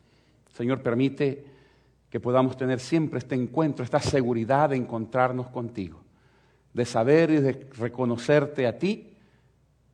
Señor, 0.55 0.83
permite 0.83 1.45
que 2.09 2.21
podamos 2.21 2.57
tener 2.57 2.81
siempre 2.81 3.19
este 3.19 3.35
encuentro, 3.35 3.85
esta 3.85 4.01
seguridad 4.01 4.71
de 4.71 4.77
encontrarnos 4.77 5.49
contigo 5.49 6.07
de 6.77 6.85
saber 6.85 7.31
y 7.31 7.37
de 7.39 7.53
reconocerte 7.79 8.67
a 8.67 8.79
ti 8.79 9.15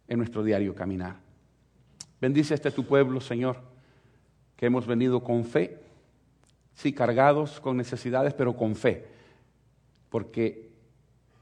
en 0.09 0.18
nuestro 0.18 0.43
diario 0.43 0.75
caminar. 0.75 1.14
Bendice 2.20 2.55
este 2.55 2.73
tu 2.73 2.85
pueblo, 2.85 3.20
Señor, 3.20 3.61
que 4.57 4.66
hemos 4.66 4.85
venido 4.85 5.23
con 5.23 5.45
fe, 5.45 5.79
sí, 6.75 6.93
cargados 6.93 7.61
con 7.61 7.77
necesidades, 7.77 8.35
pero 8.35 8.57
con 8.57 8.75
fe, 8.75 9.07
porque 10.09 10.73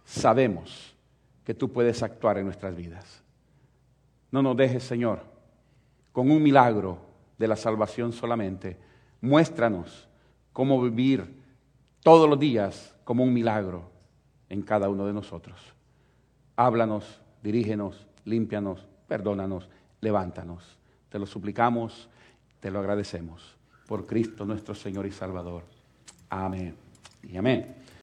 sabemos 0.05 0.90
que 1.51 1.55
tú 1.55 1.73
puedes 1.73 2.01
actuar 2.05 2.39
en 2.39 2.45
nuestras 2.45 2.77
vidas. 2.77 3.25
No 4.31 4.41
nos 4.41 4.57
dejes, 4.57 4.85
Señor, 4.85 5.25
con 6.13 6.31
un 6.31 6.41
milagro 6.41 6.99
de 7.39 7.49
la 7.49 7.57
salvación 7.57 8.13
solamente. 8.13 8.77
Muéstranos 9.21 10.09
cómo 10.53 10.81
vivir 10.81 11.43
todos 12.05 12.31
los 12.31 12.39
días 12.39 12.95
como 13.03 13.25
un 13.25 13.33
milagro 13.35 13.91
en 14.49 14.63
cada 14.63 14.89
uno 14.89 15.07
de 15.07 15.13
nosotros. 15.13 15.59
Háblanos, 16.55 17.21
dirígenos, 17.43 18.07
límpianos, 18.25 18.87
perdónanos, 19.09 19.69
levántanos. 20.01 20.79
Te 21.09 21.19
lo 21.19 21.27
suplicamos, 21.27 22.09
te 22.61 22.71
lo 22.71 22.79
agradecemos. 22.79 23.57
Por 23.89 24.07
Cristo 24.07 24.45
nuestro 24.45 24.77
Señor 24.77 25.05
y 25.05 25.11
Salvador. 25.11 25.65
Amén 26.29 26.77
y 27.25 27.37
amén. 27.37 27.80